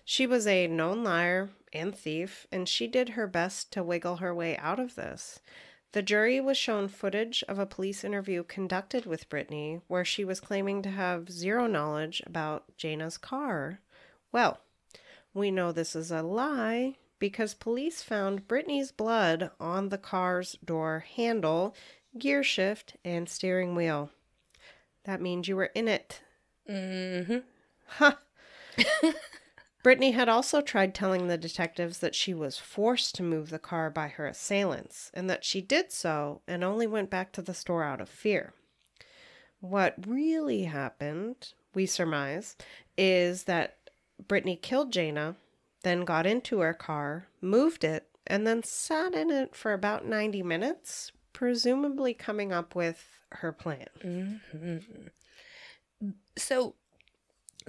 She 0.06 0.28
was 0.28 0.46
a 0.46 0.68
known 0.68 1.04
liar 1.04 1.50
and 1.74 1.96
thief, 1.96 2.46
and 2.52 2.68
she 2.70 2.86
did 2.88 3.10
her 3.10 3.26
best 3.28 3.72
to 3.74 3.82
wiggle 3.84 4.18
her 4.18 4.34
way 4.34 4.56
out 4.58 4.80
of 4.80 4.94
this. 4.96 5.40
The 5.92 6.02
jury 6.04 6.40
was 6.40 6.58
shown 6.58 6.88
footage 6.88 7.44
of 7.48 7.58
a 7.58 7.66
police 7.66 8.04
interview 8.04 8.44
conducted 8.44 9.06
with 9.06 9.30
Brittany 9.30 9.82
where 9.88 10.06
she 10.06 10.24
was 10.24 10.40
claiming 10.40 10.84
to 10.84 10.92
have 10.92 11.32
zero 11.32 11.66
knowledge 11.66 12.22
about 12.28 12.78
Jayna's 12.78 13.18
car. 13.18 13.80
Well, 14.32 14.60
we 15.34 15.50
know 15.50 15.72
this 15.72 15.96
is 15.96 16.12
a 16.12 16.22
lie 16.22 16.98
because 17.18 17.54
police 17.56 18.04
found 18.04 18.48
Brittany's 18.48 18.92
blood 18.92 19.50
on 19.60 19.90
the 19.90 19.98
car's 19.98 20.58
door 20.64 21.06
handle, 21.16 21.76
gear 22.18 22.44
shift, 22.44 22.96
and 23.04 23.28
steering 23.28 23.76
wheel. 23.76 24.12
That 25.06 25.22
means 25.22 25.48
you 25.48 25.56
were 25.56 25.72
in 25.74 25.88
it. 25.88 26.22
mm-hmm. 26.70 27.40
Ha! 27.98 28.20
Brittany 29.82 30.12
had 30.12 30.28
also 30.28 30.62
tried 30.62 30.94
telling 30.94 31.28
the 31.28 31.38
detectives 31.38 32.00
that 32.00 32.16
she 32.16 32.34
was 32.34 32.58
forced 32.58 33.16
to 33.16 33.24
move 33.24 33.50
the 33.50 33.60
car 33.60 33.90
by 33.90 34.10
her 34.10 34.28
assailants 34.28 35.10
and 35.14 35.30
that 35.30 35.46
she 35.46 35.62
did 35.62 35.92
so 35.92 36.42
and 36.48 36.64
only 36.64 36.86
went 36.86 37.10
back 37.10 37.32
to 37.34 37.42
the 37.42 37.54
store 37.54 37.84
out 37.84 38.02
of 38.02 38.10
fear. 38.10 38.54
What 39.62 39.96
really 40.06 40.64
happened, 40.64 41.54
we 41.74 41.86
surmise, 41.86 42.56
is 42.98 43.44
that 43.44 43.78
Brittany 44.28 44.58
killed 44.58 44.92
Jayna, 44.92 45.36
then 45.84 46.04
got 46.04 46.26
into 46.26 46.60
her 46.60 46.74
car, 46.74 47.28
moved 47.42 47.84
it, 47.86 48.08
and 48.28 48.46
then 48.46 48.64
sat 48.64 49.14
in 49.14 49.30
it 49.30 49.56
for 49.56 49.74
about 49.74 50.06
90 50.06 50.44
minutes, 50.44 51.12
presumably 51.32 52.14
coming 52.14 52.52
up 52.52 52.76
with 52.76 53.06
her 53.32 53.52
plan. 53.52 53.88
Mm-hmm. 54.04 54.78
So 56.38 56.76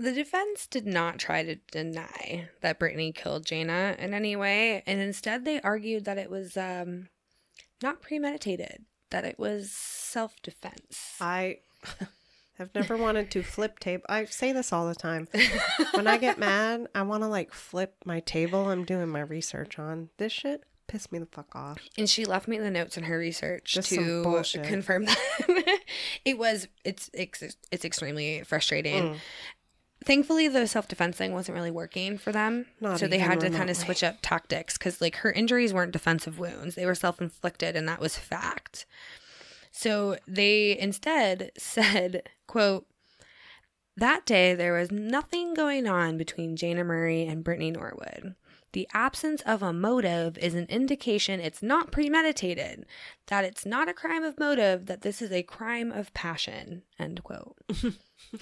the 0.01 0.13
defense 0.13 0.67
did 0.67 0.87
not 0.87 1.19
try 1.19 1.43
to 1.43 1.57
deny 1.71 2.49
that 2.61 2.79
Brittany 2.79 3.13
killed 3.13 3.45
Jayna 3.45 3.99
in 3.99 4.15
any 4.15 4.35
way, 4.37 4.83
and 4.87 5.01
instead 5.01 5.45
they 5.45 5.61
argued 5.61 6.05
that 6.07 6.19
it 6.19 6.31
was 6.31 6.57
um, 6.57 7.09
not 7.83 8.01
premeditated, 8.01 8.85
that 9.11 9.25
it 9.25 9.39
was 9.39 9.71
self 9.71 10.41
defense. 10.43 11.17
I 11.21 11.59
have 12.59 12.75
never 12.75 12.97
wanted 12.99 13.31
to 13.33 13.43
flip 13.43 13.79
tape. 13.79 14.03
I 14.09 14.25
say 14.25 14.53
this 14.53 14.73
all 14.73 14.89
the 14.89 14.95
time. 14.95 15.29
When 15.93 16.07
I 16.07 16.17
get 16.17 16.39
mad, 16.39 16.89
I 16.95 17.03
want 17.03 17.23
to 17.23 17.29
like 17.29 17.53
flip 17.53 17.97
my 18.05 18.21
table 18.21 18.71
I'm 18.71 18.85
doing 18.85 19.09
my 19.09 19.21
research 19.21 19.79
on. 19.79 20.09
This 20.17 20.33
shit 20.33 20.63
pissed 20.91 21.13
me 21.13 21.19
the 21.19 21.27
fuck 21.27 21.55
off. 21.55 21.79
And 21.97 22.09
she 22.09 22.25
left 22.25 22.49
me 22.49 22.59
the 22.59 22.71
notes 22.71 22.97
in 22.97 23.05
her 23.05 23.19
research 23.19 23.75
Just 23.75 23.91
to 23.91 24.43
confirm 24.65 25.05
that 25.05 25.81
it 26.25 26.39
was 26.39 26.69
it's 26.85 27.11
it's 27.13 27.43
it's 27.71 27.85
extremely 27.85 28.43
frustrating. 28.43 29.03
Mm. 29.03 29.17
Thankfully, 30.05 30.49
the 30.49 30.67
self 30.67 30.89
defense 30.89 31.17
thing 31.17 31.33
wasn't 31.33 31.57
really 31.57 31.71
working 31.71 32.17
for 32.17 32.33
them, 32.33 32.67
Not 32.81 32.99
so 32.99 33.07
they 33.07 33.19
had 33.19 33.41
to 33.41 33.51
kind 33.51 33.69
of 33.69 33.77
switch 33.77 34.03
up 34.03 34.19
tactics 34.23 34.79
because 34.79 35.01
like 35.01 35.17
her 35.17 35.31
injuries 35.31 35.75
weren't 35.75 35.93
defensive 35.93 36.39
wounds; 36.39 36.75
they 36.75 36.87
were 36.87 36.95
self 36.95 37.21
inflicted, 37.21 37.77
and 37.77 37.87
that 37.89 38.01
was 38.01 38.17
fact. 38.17 38.87
So 39.71 40.17
they 40.27 40.79
instead 40.79 41.53
said, 41.59 42.29
"quote." 42.47 42.87
That 43.97 44.25
day, 44.25 44.55
there 44.55 44.73
was 44.73 44.91
nothing 44.91 45.53
going 45.53 45.87
on 45.87 46.17
between 46.17 46.57
Jayna 46.57 46.87
Murray 46.87 47.27
and 47.27 47.45
Brittany 47.45 47.71
Norwood. 47.71 48.35
The 48.73 48.89
absence 48.95 49.43
of 49.43 49.63
a 49.63 49.73
motive 49.73 50.39
is 50.39 50.55
an 50.55 50.67
indication 50.69 51.41
it's 51.41 51.63
not 51.63 51.91
premeditated, 51.91 52.87
that 53.27 53.45
it's 53.45 53.67
not 53.67 53.89
a 53.89 53.93
crime 53.93 54.23
of 54.23 54.39
motive, 54.39 54.87
that 54.87 55.03
this 55.03 55.21
is 55.21 55.33
a 55.33 55.43
crime 55.43 55.91
of 55.91 56.15
passion. 56.15 56.83
End 56.99 57.23
quote. 57.25 57.57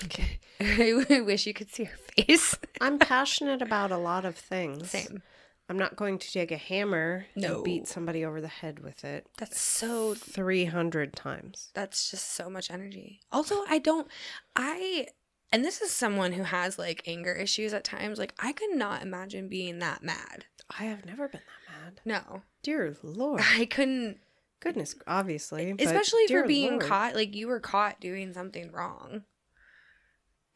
Okay. 0.05 0.39
I 0.61 1.21
wish 1.23 1.47
you 1.47 1.55
could 1.55 1.71
see 1.71 1.85
her 1.85 1.97
face. 2.17 2.57
I'm 2.81 2.99
passionate 2.99 3.63
about 3.63 3.91
a 3.91 3.97
lot 3.97 4.25
of 4.25 4.37
things. 4.37 4.91
Same. 4.91 5.23
I'm 5.71 5.79
not 5.79 5.97
going 5.97 6.19
to 6.19 6.33
take 6.33 6.51
a 6.51 6.57
hammer 6.57 7.27
No. 7.37 7.57
and 7.57 7.65
beat 7.65 7.87
somebody 7.87 8.25
over 8.25 8.41
the 8.41 8.49
head 8.49 8.79
with 8.79 9.05
it 9.05 9.27
That's 9.37 9.61
so 9.61 10.15
300 10.15 11.13
times. 11.15 11.69
that's 11.75 12.11
just 12.11 12.33
so 12.35 12.49
much 12.49 12.71
energy. 12.71 13.21
Also, 13.31 13.65
I 13.69 13.79
don't 13.79 14.09
I 14.57 15.09
and 15.53 15.65
this 15.65 15.81
is 15.81 15.91
someone 15.91 16.33
who 16.33 16.43
has 16.43 16.79
like 16.79 17.03
anger 17.07 17.33
issues 17.33 17.73
at 17.73 17.85
times. 17.85 18.19
Like 18.19 18.35
I 18.39 18.53
could 18.53 18.75
not 18.75 19.03
imagine 19.03 19.49
being 19.49 19.79
that 19.79 20.03
mad. 20.03 20.47
I 20.79 20.85
have 20.85 21.07
never 21.07 21.29
been 21.29 21.41
that 21.41 21.73
mad. 21.85 22.01
No. 22.05 22.43
Dear 22.63 22.97
Lord. 23.03 23.43
I 23.45 23.65
couldn't 23.65 24.19
Goodness, 24.61 24.97
obviously. 25.07 25.75
especially 25.79 26.27
for 26.27 26.45
being 26.45 26.73
Lord. 26.73 26.83
caught 26.83 27.15
like 27.15 27.35
you 27.35 27.47
were 27.47 27.61
caught 27.61 28.01
doing 28.01 28.33
something 28.33 28.73
wrong 28.73 29.23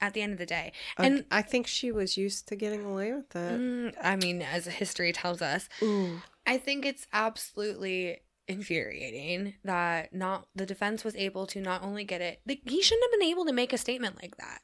at 0.01 0.13
the 0.13 0.23
end 0.23 0.33
of 0.33 0.39
the 0.39 0.47
day. 0.47 0.73
And 0.99 1.25
I 1.31 1.43
think 1.43 1.69
she 1.69 1.93
was 1.93 2.17
used 2.17 2.49
to 2.49 2.57
getting 2.57 2.85
away 2.85 3.13
with 3.13 3.35
it. 3.37 3.61
mm, 3.61 3.95
I 4.03 4.17
mean, 4.17 4.43
as 4.43 4.67
history 4.67 5.13
tells 5.13 5.41
us, 5.41 5.69
Ooh. 5.81 6.21
I 6.45 6.59
think 6.59 6.85
it's 6.85 7.07
absolutely 7.13 8.19
infuriating 8.49 9.55
that 9.63 10.13
not 10.13 10.49
the 10.55 10.67
defense 10.67 11.05
was 11.05 11.15
able 11.15 11.47
to 11.47 11.61
not 11.61 11.81
only 11.83 12.03
get 12.03 12.21
it 12.21 12.41
like 12.45 12.61
he 12.67 12.83
shouldn't 12.83 13.05
have 13.05 13.21
been 13.21 13.29
able 13.29 13.45
to 13.45 13.53
make 13.53 13.73
a 13.73 13.79
statement 13.79 14.21
like 14.21 14.37
that 14.37 14.61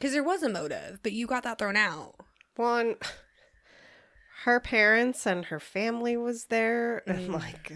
because 0.00 0.12
there 0.14 0.24
was 0.24 0.42
a 0.42 0.48
motive 0.48 0.98
but 1.02 1.12
you 1.12 1.26
got 1.28 1.42
that 1.44 1.58
thrown 1.58 1.76
out 1.76 2.14
One, 2.56 2.96
her 4.44 4.58
parents 4.60 5.26
and 5.26 5.44
her 5.46 5.60
family 5.60 6.16
was 6.16 6.46
there, 6.46 7.02
and 7.08 7.28
Mm. 7.30 7.34
like, 7.34 7.72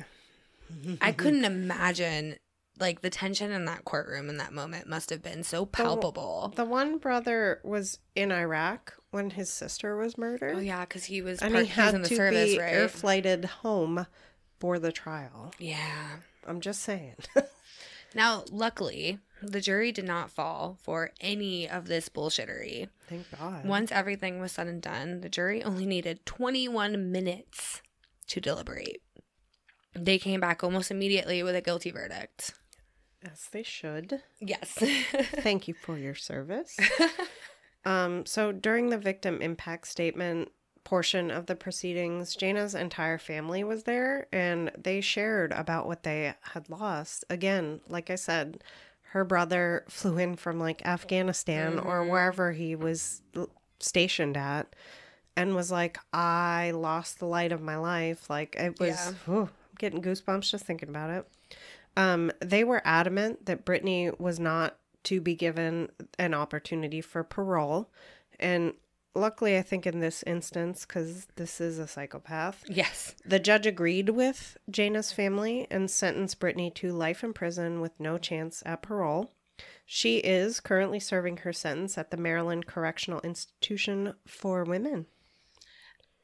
i 1.00 1.12
couldn't 1.22 1.44
imagine 1.44 2.36
like 2.80 3.02
the 3.02 3.10
tension 3.10 3.52
in 3.52 3.66
that 3.66 3.84
courtroom 3.84 4.28
in 4.28 4.38
that 4.38 4.52
moment 4.52 4.88
must 4.88 5.10
have 5.10 5.22
been 5.22 5.42
so 5.44 5.64
palpable 5.64 6.52
The 6.56 6.64
one 6.64 6.98
brother 6.98 7.60
was 7.62 7.98
in 8.16 8.32
Iraq 8.32 8.94
when 9.12 9.30
his 9.30 9.48
sister 9.50 9.96
was 9.96 10.18
murdered. 10.18 10.56
oh 10.56 10.60
yeah 10.60 10.80
because 10.80 11.04
he 11.04 11.22
was 11.22 11.40
and 11.40 11.56
he 11.56 11.66
had 11.66 11.94
in 11.94 12.02
the 12.02 12.08
to 12.08 12.16
service 12.16 12.52
be 12.54 12.58
right 12.58 12.72
air 12.72 12.88
flighted 12.88 13.44
home 13.44 14.06
for 14.58 14.78
the 14.80 14.90
trial. 14.90 15.52
yeah 15.60 16.16
I'm 16.46 16.60
just 16.60 16.82
saying. 16.82 17.14
now 18.14 18.44
luckily 18.50 19.18
the 19.52 19.60
jury 19.60 19.92
did 19.92 20.04
not 20.04 20.30
fall 20.30 20.78
for 20.82 21.12
any 21.20 21.68
of 21.68 21.86
this 21.86 22.08
bullshittery 22.08 22.88
Thank 23.08 23.26
God. 23.38 23.64
Once 23.66 23.92
everything 23.92 24.40
was 24.40 24.52
said 24.52 24.66
and 24.66 24.80
done, 24.80 25.20
the 25.20 25.28
jury 25.28 25.62
only 25.62 25.86
needed 25.86 26.24
21 26.24 27.12
minutes 27.12 27.82
to 28.28 28.40
deliberate. 28.40 29.02
They 29.94 30.18
came 30.18 30.40
back 30.40 30.64
almost 30.64 30.90
immediately 30.90 31.42
with 31.42 31.54
a 31.54 31.60
guilty 31.60 31.90
verdict. 31.90 32.54
Yes, 33.22 33.48
they 33.52 33.62
should. 33.62 34.22
Yes. 34.40 34.72
Thank 35.36 35.68
you 35.68 35.74
for 35.74 35.96
your 35.98 36.14
service. 36.14 36.76
Um, 37.84 38.24
so 38.24 38.52
during 38.52 38.88
the 38.88 38.98
victim 38.98 39.42
impact 39.42 39.86
statement 39.88 40.50
portion 40.84 41.30
of 41.30 41.46
the 41.46 41.54
proceedings, 41.54 42.36
Jayna's 42.36 42.74
entire 42.74 43.18
family 43.18 43.64
was 43.64 43.84
there 43.84 44.26
and 44.32 44.70
they 44.76 45.00
shared 45.00 45.52
about 45.52 45.86
what 45.86 46.02
they 46.02 46.34
had 46.40 46.68
lost. 46.68 47.24
Again, 47.30 47.80
like 47.88 48.10
I 48.10 48.14
said, 48.16 48.62
her 49.14 49.24
brother 49.24 49.84
flew 49.88 50.18
in 50.18 50.34
from 50.34 50.58
like 50.58 50.84
Afghanistan 50.84 51.78
or 51.78 52.02
Mhm. 52.04 52.10
wherever 52.10 52.50
he 52.50 52.74
was 52.74 53.22
stationed 53.78 54.36
at 54.36 54.74
and 55.36 55.54
was 55.54 55.70
like, 55.70 55.98
I 56.12 56.72
lost 56.74 57.20
the 57.20 57.26
light 57.26 57.52
of 57.52 57.62
my 57.62 57.76
life. 57.76 58.28
Like 58.28 58.56
it 58.56 58.78
was, 58.80 58.88
Yeah. 58.88 59.12
whew, 59.24 59.40
I'm 59.42 59.50
getting 59.78 60.02
goosebumps 60.02 60.50
just 60.50 60.64
thinking 60.64 60.88
about 60.88 61.10
it. 61.10 61.28
Um, 61.96 62.32
they 62.40 62.64
were 62.64 62.82
adamant 62.84 63.46
that 63.46 63.64
Brittany 63.64 64.10
was 64.18 64.40
not 64.40 64.76
to 65.04 65.20
be 65.20 65.36
given 65.36 65.90
an 66.18 66.34
opportunity 66.34 67.00
for 67.00 67.22
parole. 67.22 67.88
And 68.40 68.74
luckily, 69.14 69.56
I 69.56 69.62
think 69.62 69.86
in 69.86 70.00
this 70.00 70.22
instance, 70.24 70.84
because 70.84 71.26
this 71.36 71.60
is 71.60 71.78
a 71.78 71.86
psychopath, 71.86 72.64
yes. 72.68 73.14
the 73.24 73.38
judge 73.38 73.66
agreed 73.66 74.10
with 74.10 74.56
Jayna's 74.70 75.12
family 75.12 75.66
and 75.70 75.90
sentenced 75.90 76.40
Brittany 76.40 76.70
to 76.72 76.92
life 76.92 77.22
in 77.24 77.32
prison 77.32 77.80
with 77.80 77.98
no 77.98 78.18
chance 78.18 78.62
at 78.66 78.82
parole. 78.82 79.30
She 79.86 80.18
is 80.18 80.60
currently 80.60 80.98
serving 80.98 81.38
her 81.38 81.52
sentence 81.52 81.98
at 81.98 82.10
the 82.10 82.16
Maryland 82.16 82.66
Correctional 82.66 83.20
Institution 83.20 84.14
for 84.26 84.64
Women. 84.64 85.06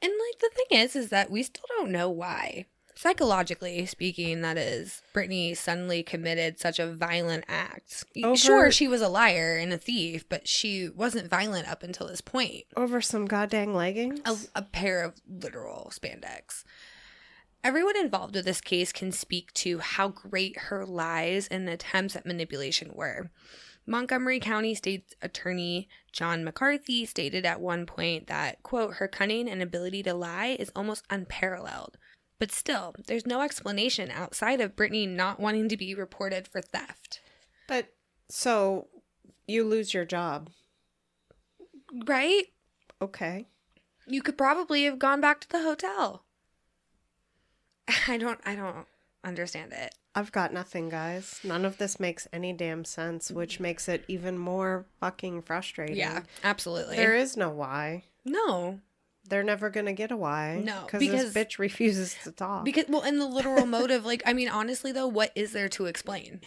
And 0.02 0.12
like 0.12 0.38
the 0.40 0.50
thing 0.54 0.80
is, 0.80 0.96
is 0.96 1.10
that 1.10 1.30
we 1.30 1.42
still 1.42 1.66
don't 1.76 1.92
know 1.92 2.08
why. 2.08 2.66
Psychologically 3.00 3.86
speaking, 3.86 4.42
that 4.42 4.58
is, 4.58 5.00
Brittany 5.14 5.54
suddenly 5.54 6.02
committed 6.02 6.60
such 6.60 6.78
a 6.78 6.92
violent 6.92 7.46
act. 7.48 8.04
Over- 8.22 8.36
Sure, 8.36 8.70
she 8.70 8.88
was 8.88 9.00
a 9.00 9.08
liar 9.08 9.56
and 9.56 9.72
a 9.72 9.78
thief, 9.78 10.28
but 10.28 10.46
she 10.46 10.86
wasn't 10.90 11.30
violent 11.30 11.66
up 11.66 11.82
until 11.82 12.08
this 12.08 12.20
point. 12.20 12.64
Over 12.76 13.00
some 13.00 13.24
goddamn 13.24 13.72
leggings? 13.72 14.20
a, 14.26 14.36
a 14.54 14.60
pair 14.60 15.02
of 15.02 15.14
literal 15.26 15.90
spandex. 15.94 16.62
Everyone 17.64 17.96
involved 17.96 18.34
with 18.34 18.44
this 18.44 18.60
case 18.60 18.92
can 18.92 19.12
speak 19.12 19.50
to 19.54 19.78
how 19.78 20.08
great 20.08 20.58
her 20.58 20.84
lies 20.84 21.48
and 21.48 21.70
attempts 21.70 22.16
at 22.16 22.26
manipulation 22.26 22.90
were. 22.94 23.30
Montgomery 23.86 24.40
County 24.40 24.74
State's 24.74 25.14
Attorney 25.22 25.88
John 26.12 26.44
McCarthy 26.44 27.06
stated 27.06 27.46
at 27.46 27.62
one 27.62 27.86
point 27.86 28.26
that, 28.26 28.62
quote, 28.62 28.96
her 28.96 29.08
cunning 29.08 29.48
and 29.48 29.62
ability 29.62 30.02
to 30.02 30.12
lie 30.12 30.54
is 30.58 30.70
almost 30.76 31.06
unparalleled. 31.08 31.96
But 32.40 32.50
still, 32.50 32.94
there's 33.06 33.26
no 33.26 33.42
explanation 33.42 34.10
outside 34.10 34.60
of 34.60 34.74
Brittany 34.74 35.06
not 35.06 35.38
wanting 35.38 35.68
to 35.68 35.76
be 35.76 35.94
reported 35.94 36.48
for 36.48 36.60
theft. 36.62 37.20
But 37.68 37.92
so 38.28 38.88
you 39.46 39.62
lose 39.62 39.92
your 39.94 40.06
job. 40.06 40.48
Right? 42.06 42.44
Okay. 43.02 43.46
You 44.06 44.22
could 44.22 44.38
probably 44.38 44.84
have 44.84 44.98
gone 44.98 45.20
back 45.20 45.40
to 45.42 45.48
the 45.48 45.62
hotel. 45.62 46.24
I 48.08 48.16
don't 48.16 48.40
I 48.46 48.54
don't 48.54 48.86
understand 49.22 49.72
it. 49.72 49.94
I've 50.14 50.32
got 50.32 50.52
nothing, 50.52 50.88
guys. 50.88 51.40
None 51.44 51.64
of 51.64 51.78
this 51.78 52.00
makes 52.00 52.26
any 52.32 52.52
damn 52.52 52.84
sense, 52.84 53.30
which 53.30 53.60
makes 53.60 53.86
it 53.88 54.04
even 54.08 54.38
more 54.38 54.86
fucking 54.98 55.42
frustrating. 55.42 55.96
Yeah, 55.96 56.22
absolutely. 56.42 56.96
There 56.96 57.14
is 57.14 57.36
no 57.36 57.50
why. 57.50 58.04
no, 58.24 58.80
They're 59.28 59.42
never 59.44 59.70
gonna 59.70 59.92
get 59.92 60.10
a 60.10 60.16
why. 60.16 60.60
No, 60.64 60.86
because 60.90 61.32
this 61.32 61.34
bitch 61.34 61.58
refuses 61.58 62.16
to 62.24 62.32
talk. 62.32 62.64
because 62.64 62.86
well, 62.88 63.02
and 63.02 63.20
the 63.20 63.26
literal 63.26 63.66
motive, 63.66 64.04
like 64.04 64.22
I 64.26 64.32
mean, 64.32 64.48
honestly 64.48 64.92
though, 64.92 65.06
what 65.08 65.30
is 65.34 65.52
there 65.52 65.68
to 65.70 65.86
explain? 65.86 66.40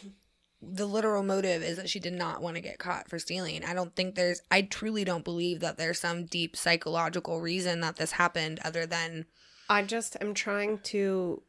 The 0.61 0.85
literal 0.85 1.23
motive 1.23 1.61
is 1.61 1.77
that 1.77 1.89
she 1.89 1.99
did 1.99 2.13
not 2.13 2.41
want 2.41 2.55
to 2.55 2.61
get 2.61 2.79
caught 2.79 3.09
for 3.09 3.19
stealing. 3.19 3.63
I 3.65 3.73
don't 3.73 3.95
think 3.95 4.15
there's. 4.15 4.41
I 4.49 4.61
truly 4.63 5.03
don't 5.03 5.23
believe 5.25 5.59
that 5.59 5.77
there's 5.77 5.99
some 5.99 6.25
deep 6.25 6.55
psychological 6.55 7.41
reason 7.41 7.81
that 7.81 7.97
this 7.97 8.13
happened, 8.13 8.59
other 8.63 8.85
than 8.85 9.25
I 9.69 9.83
just 9.83 10.17
am 10.21 10.33
trying 10.33 10.79
to 10.79 11.43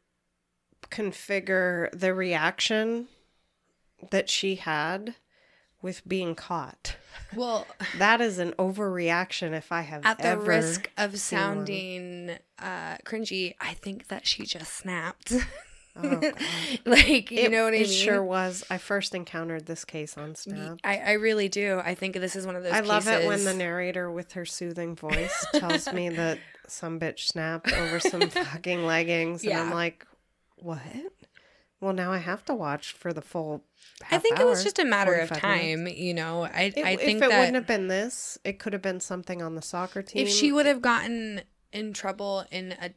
configure 0.89 1.89
the 1.97 2.13
reaction 2.13 3.07
that 4.11 4.29
she 4.29 4.55
had 4.55 5.15
with 5.85 6.05
being 6.07 6.33
caught. 6.35 6.97
well, 7.35 7.65
That 7.99 8.19
is 8.19 8.39
an 8.39 8.51
overreaction 8.59 9.53
if 9.53 9.71
I 9.71 9.81
have 9.81 10.05
at 10.05 10.17
the 10.19 10.37
risk 10.37 10.89
of 10.97 11.17
sounding 11.19 12.37
uh 12.59 12.97
cringy, 13.05 13.53
I 13.61 13.73
think 13.73 14.07
that 14.09 14.25
she 14.27 14.45
just 14.45 14.73
snapped. 14.73 15.31
Oh, 15.97 16.19
like 16.85 17.31
you 17.31 17.39
It- 17.39 17.51
know 17.51 17.63
what 17.63 17.73
I 17.73 17.77
it 17.77 17.87
mean? 17.87 17.97
sure 18.05 18.21
was. 18.23 18.65
I 18.69 18.77
first 18.77 19.15
encountered 19.15 19.65
this 19.65 19.85
case 19.85 20.17
on 20.17 20.35
Snap. 20.35 20.79
I, 20.83 20.97
I 20.97 21.11
really 21.13 21.47
do. 21.47 21.79
I 21.85 21.95
think 21.95 22.15
this 22.15 22.35
is 22.35 22.45
one 22.45 22.55
of 22.57 22.63
those. 22.63 22.73
I 22.73 22.81
love 22.81 23.07
it 23.07 23.25
when 23.27 23.45
the 23.45 23.53
narrator 23.53 24.11
with 24.11 24.33
her 24.33 24.45
soothing 24.45 24.95
voice 25.07 25.45
tells 25.53 25.91
me 25.93 26.09
that 26.09 26.39
some 26.67 26.99
bitch 26.99 27.19
snapped 27.27 27.71
over 27.71 27.99
some 28.01 28.29
fucking 28.29 28.83
leggings, 28.85 29.45
and 29.45 29.53
I'm 29.53 29.71
like, 29.71 30.05
what? 30.57 30.81
Well, 31.81 31.93
now 31.93 32.11
I 32.11 32.17
have 32.19 32.43
to 32.45 32.53
watch 32.53 32.93
for 32.93 33.11
the 33.13 33.21
full. 33.21 33.63
I 34.09 34.17
think 34.17 34.39
it 34.39 34.45
was 34.45 34.63
just 34.63 34.79
a 34.79 34.85
matter 34.85 35.13
of 35.13 35.29
time. 35.29 35.83
minutes. 35.83 35.99
You 35.99 36.13
know, 36.13 36.43
I 36.43 36.73
It- 36.75 36.77
I 36.85 36.91
if 36.91 37.01
it 37.01 37.19
that 37.19 37.29
wouldn't 37.39 37.55
have 37.55 37.67
been 37.67 37.87
this, 37.87 38.37
it 38.43 38.59
could 38.59 38.73
have 38.73 38.81
been 38.81 38.99
something 38.99 39.41
on 39.41 39.55
the 39.55 39.61
soccer 39.61 40.01
team. 40.01 40.25
if 40.25 40.29
she 40.31 40.51
would 40.51 40.65
have 40.65 40.81
gotten 40.81 41.41
in 41.73 41.93
trouble 41.93 42.45
in 42.51 42.71
a 42.81 42.91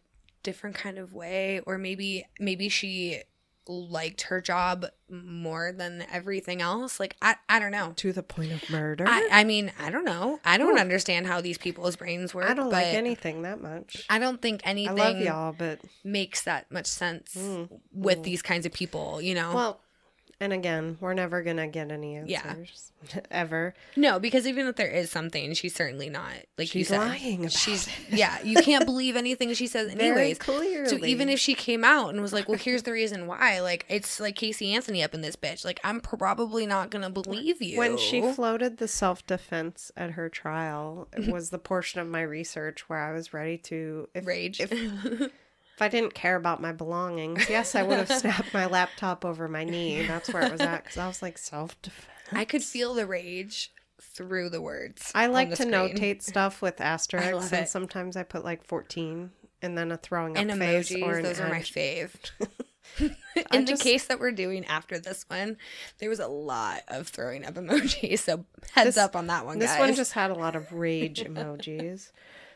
different 0.45 0.77
kind 0.77 0.99
of 0.99 1.13
way 1.13 1.61
or 1.67 1.77
maybe 1.77 2.25
maybe 2.39 2.69
she 2.69 3.21
liked 3.69 4.23
her 4.23 4.41
job 4.41 4.87
more 5.11 5.73
than 5.73 6.05
everything 6.11 6.63
else 6.63 6.99
like 6.99 7.15
i, 7.23 7.37
I 7.49 7.59
don't 7.59 7.71
know 7.71 7.93
To 7.97 8.13
the 8.13 8.23
point 8.23 8.51
of 8.53 8.69
murder. 8.71 9.05
I, 9.07 9.29
I 9.31 9.45
mean 9.45 9.71
i 9.79 9.91
don't 9.91 10.05
know 10.07 10.41
i 10.45 10.57
don't 10.57 10.79
understand 10.79 11.27
how 11.27 11.41
these 11.43 11.59
people's 11.59 11.95
brains 11.97 12.35
work 12.35 12.49
I 12.51 12.55
don't 12.55 12.71
like 12.71 12.87
anything 12.89 13.43
that 13.43 13.61
much. 13.61 14.05
i 14.09 14.19
don't 14.19 14.41
think 14.43 14.63
anything. 14.65 14.99
I 14.99 15.09
love 15.11 15.19
y'all, 15.21 15.55
but 15.57 15.81
makes 16.03 16.43
that 16.45 16.71
much 16.73 16.87
sense 16.87 17.35
Mm, 17.37 17.69
with 17.93 18.19
mm. 18.19 18.23
these 18.25 18.43
kinds 18.43 18.65
of 18.67 18.73
people 18.73 19.21
you 19.21 19.35
know 19.35 19.55
well, 19.55 19.81
and 20.41 20.53
again, 20.53 20.97
we're 21.01 21.15
never 21.15 21.43
gonna 21.43 21.67
get 21.69 21.91
any 21.91 22.17
Yeah. 22.27 22.43
answers 22.47 22.93
ever. 23.31 23.75
no 23.97 24.19
because 24.19 24.47
even 24.47 24.67
if 24.67 24.77
there 24.77 24.89
is 24.91 25.11
something 25.11 25.55
she's 25.55 25.75
certainly 25.75 26.09
not 26.11 26.33
like 26.57 26.75
you 26.75 26.83
said 26.85 26.99
lying 26.99 27.41
about 27.41 27.53
she's 27.53 27.87
it. 27.87 27.93
yeah 28.11 28.41
you 28.43 28.57
can't 28.57 28.85
believe 28.85 29.15
anything 29.17 29.53
she 29.55 29.67
says 29.69 29.93
Very 29.95 30.09
anyways 30.11 30.39
clearly. 30.39 30.89
So 30.89 31.05
even 31.05 31.29
if 31.29 31.39
she 31.39 31.55
came 31.55 31.85
out 31.85 32.11
and 32.11 32.21
was 32.21 32.33
like, 32.33 32.49
"Well, 32.49 32.59
here's 32.59 32.83
the 32.83 32.93
reason 32.93 33.27
why," 33.27 33.61
like 33.61 33.85
it's 33.89 34.19
like 34.21 34.35
Casey 34.37 34.75
Anthony 34.75 35.03
up 35.03 35.15
in 35.15 35.21
this 35.21 35.37
bitch. 35.37 35.65
Like 35.65 35.81
I'm 35.85 36.01
probably 36.01 36.67
not 36.67 36.91
gonna 36.91 37.11
believe 37.11 37.61
you. 37.63 37.79
when 37.79 37.97
she 37.99 38.21
floated 38.33 38.79
the 38.79 38.89
self 38.89 39.27
defense 39.27 39.91
at 39.97 40.13
her 40.13 40.29
trial, 40.29 41.09
it 41.17 41.29
was 41.33 41.51
the 41.51 41.59
portion 41.59 42.01
of 42.01 42.07
my 42.09 42.23
research 42.23 42.89
where 42.89 42.99
I 43.01 43.13
was 43.13 43.33
ready 43.33 43.59
to 43.59 44.09
if, 44.15 44.27
rage, 44.27 44.61
If, 44.61 44.73
if 45.79 45.83
I 45.83 45.87
didn't 45.87 46.13
care 46.13 46.35
about 46.35 46.61
my 46.61 46.73
belongings, 46.73 47.49
yes, 47.49 47.77
I 47.77 47.85
would 47.85 47.99
have 47.99 48.11
snapped 48.21 48.53
my 48.53 48.67
laptop 48.67 49.25
over 49.25 49.47
my 49.47 49.63
knee. 49.63 50.05
That's 50.05 50.29
where 50.33 50.43
it 50.43 50.51
was 50.51 50.61
at 50.61 50.83
because 50.83 50.99
I 50.99 51.07
was 51.07 51.23
like 51.23 51.39
self 51.39 51.81
defense. 51.83 52.09
I 52.33 52.45
could 52.45 52.65
feel 52.65 52.95
the 52.95 53.07
rage 53.07 53.73
through 54.03 54.49
the 54.51 54.61
words. 54.61 55.13
I 55.15 55.27
like 55.29 55.51
to 55.51 55.57
screen. 55.57 55.71
notate 55.71 56.23
stuff 56.23 56.61
with 56.61 56.81
asterisks, 56.81 57.53
and 57.53 57.63
it. 57.67 57.69
sometimes 57.69 58.17
I 58.17 58.25
put 58.25 58.45
like 58.45 58.65
fourteen 58.65 59.31
and 59.63 59.79
then 59.79 59.93
a 59.93 59.97
throwing 59.97 60.37
up 60.37 60.43
and 60.43 60.53
face 60.59 60.91
emojis. 60.91 61.03
or 61.07 61.19
an 61.19 61.23
Those 61.23 61.39
are 61.39 61.49
my 61.49 61.59
edge. 61.61 61.73
fave. 61.73 62.11
In 63.53 63.65
the 63.67 63.77
case 63.77 64.07
that 64.07 64.19
we're 64.19 64.33
doing 64.33 64.65
after 64.67 64.99
this 64.99 65.25
one, 65.29 65.59
there 65.99 66.09
was 66.09 66.19
a 66.19 66.27
lot 66.27 66.81
of 66.89 67.07
throwing 67.07 67.45
up 67.45 67.55
emojis. 67.55 68.19
So 68.19 68.45
heads 68.73 68.97
This- 68.97 68.99
up 68.99 69.15
on 69.15 69.29
that 69.29 69.47
one, 69.47 69.61
This 69.61 69.71
guys. 69.71 69.79
one 69.79 69.95
just 69.95 70.13
had 70.13 70.33
a 70.33 70.35
lot 70.35 70.57
of 70.57 70.73
rage 70.73 71.23
emojis. 71.23 72.11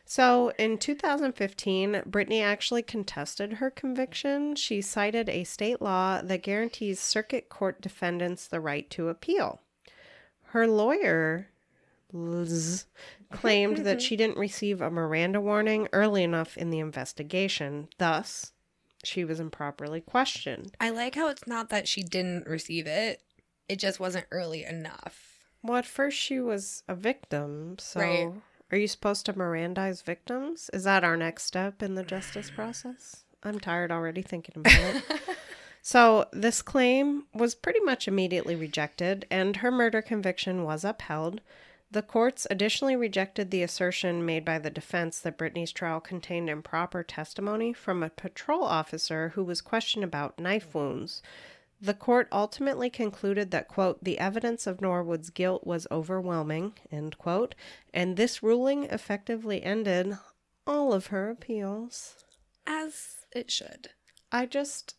So 0.04 0.52
in 0.58 0.78
2015, 0.78 2.02
Brittany 2.06 2.42
actually 2.42 2.82
contested 2.82 3.54
her 3.54 3.70
conviction. 3.70 4.54
She 4.56 4.82
cited 4.82 5.28
a 5.28 5.44
state 5.44 5.80
law 5.80 6.20
that 6.22 6.42
guarantees 6.42 7.00
circuit 7.00 7.48
court 7.48 7.80
defendants 7.80 8.46
the 8.46 8.60
right 8.60 8.88
to 8.90 9.08
appeal. 9.08 9.60
Her 10.46 10.66
lawyer, 10.66 11.48
Liz, 12.12 12.86
claimed 13.30 13.78
that 13.78 14.02
she 14.02 14.16
didn't 14.16 14.36
receive 14.36 14.82
a 14.82 14.90
Miranda 14.90 15.40
warning 15.40 15.88
early 15.94 16.22
enough 16.22 16.58
in 16.58 16.68
the 16.68 16.80
investigation. 16.80 17.88
Thus, 17.96 18.52
she 19.02 19.24
was 19.24 19.40
improperly 19.40 20.02
questioned. 20.02 20.76
I 20.78 20.90
like 20.90 21.14
how 21.14 21.28
it's 21.28 21.46
not 21.46 21.70
that 21.70 21.88
she 21.88 22.02
didn't 22.02 22.46
receive 22.46 22.86
it; 22.86 23.22
it 23.68 23.76
just 23.76 23.98
wasn't 23.98 24.26
early 24.30 24.64
enough. 24.64 25.38
Well, 25.62 25.78
at 25.78 25.86
first 25.86 26.18
she 26.18 26.38
was 26.40 26.82
a 26.88 26.94
victim, 26.94 27.78
so 27.78 28.00
Right. 28.00 28.32
Are 28.72 28.78
you 28.78 28.88
supposed 28.88 29.26
to 29.26 29.34
Mirandize 29.34 30.02
victims? 30.02 30.70
Is 30.72 30.84
that 30.84 31.04
our 31.04 31.16
next 31.16 31.44
step 31.44 31.82
in 31.82 31.94
the 31.94 32.02
justice 32.02 32.50
process? 32.50 33.24
I'm 33.42 33.60
tired 33.60 33.92
already 33.92 34.22
thinking 34.22 34.54
about 34.56 34.94
it. 34.96 35.04
so, 35.82 36.26
this 36.32 36.62
claim 36.62 37.24
was 37.34 37.54
pretty 37.54 37.80
much 37.80 38.08
immediately 38.08 38.56
rejected, 38.56 39.26
and 39.30 39.56
her 39.56 39.70
murder 39.70 40.00
conviction 40.00 40.64
was 40.64 40.84
upheld. 40.84 41.42
The 41.90 42.00
courts 42.00 42.46
additionally 42.50 42.96
rejected 42.96 43.50
the 43.50 43.62
assertion 43.62 44.24
made 44.24 44.46
by 44.46 44.58
the 44.58 44.70
defense 44.70 45.20
that 45.20 45.36
Brittany's 45.36 45.72
trial 45.72 46.00
contained 46.00 46.48
improper 46.48 47.02
testimony 47.02 47.74
from 47.74 48.02
a 48.02 48.08
patrol 48.08 48.64
officer 48.64 49.32
who 49.34 49.44
was 49.44 49.60
questioned 49.60 50.02
about 50.02 50.38
knife 50.38 50.74
wounds. 50.74 51.20
The 51.82 51.94
court 51.94 52.28
ultimately 52.30 52.88
concluded 52.90 53.50
that, 53.50 53.66
quote, 53.66 54.04
the 54.04 54.20
evidence 54.20 54.68
of 54.68 54.80
Norwood's 54.80 55.30
guilt 55.30 55.66
was 55.66 55.88
overwhelming, 55.90 56.74
end 56.92 57.18
quote, 57.18 57.56
and 57.92 58.16
this 58.16 58.40
ruling 58.40 58.84
effectively 58.84 59.60
ended 59.64 60.16
all 60.64 60.92
of 60.92 61.08
her 61.08 61.28
appeals. 61.28 62.24
As 62.68 63.26
it 63.34 63.50
should. 63.50 63.88
I 64.30 64.46
just 64.46 64.94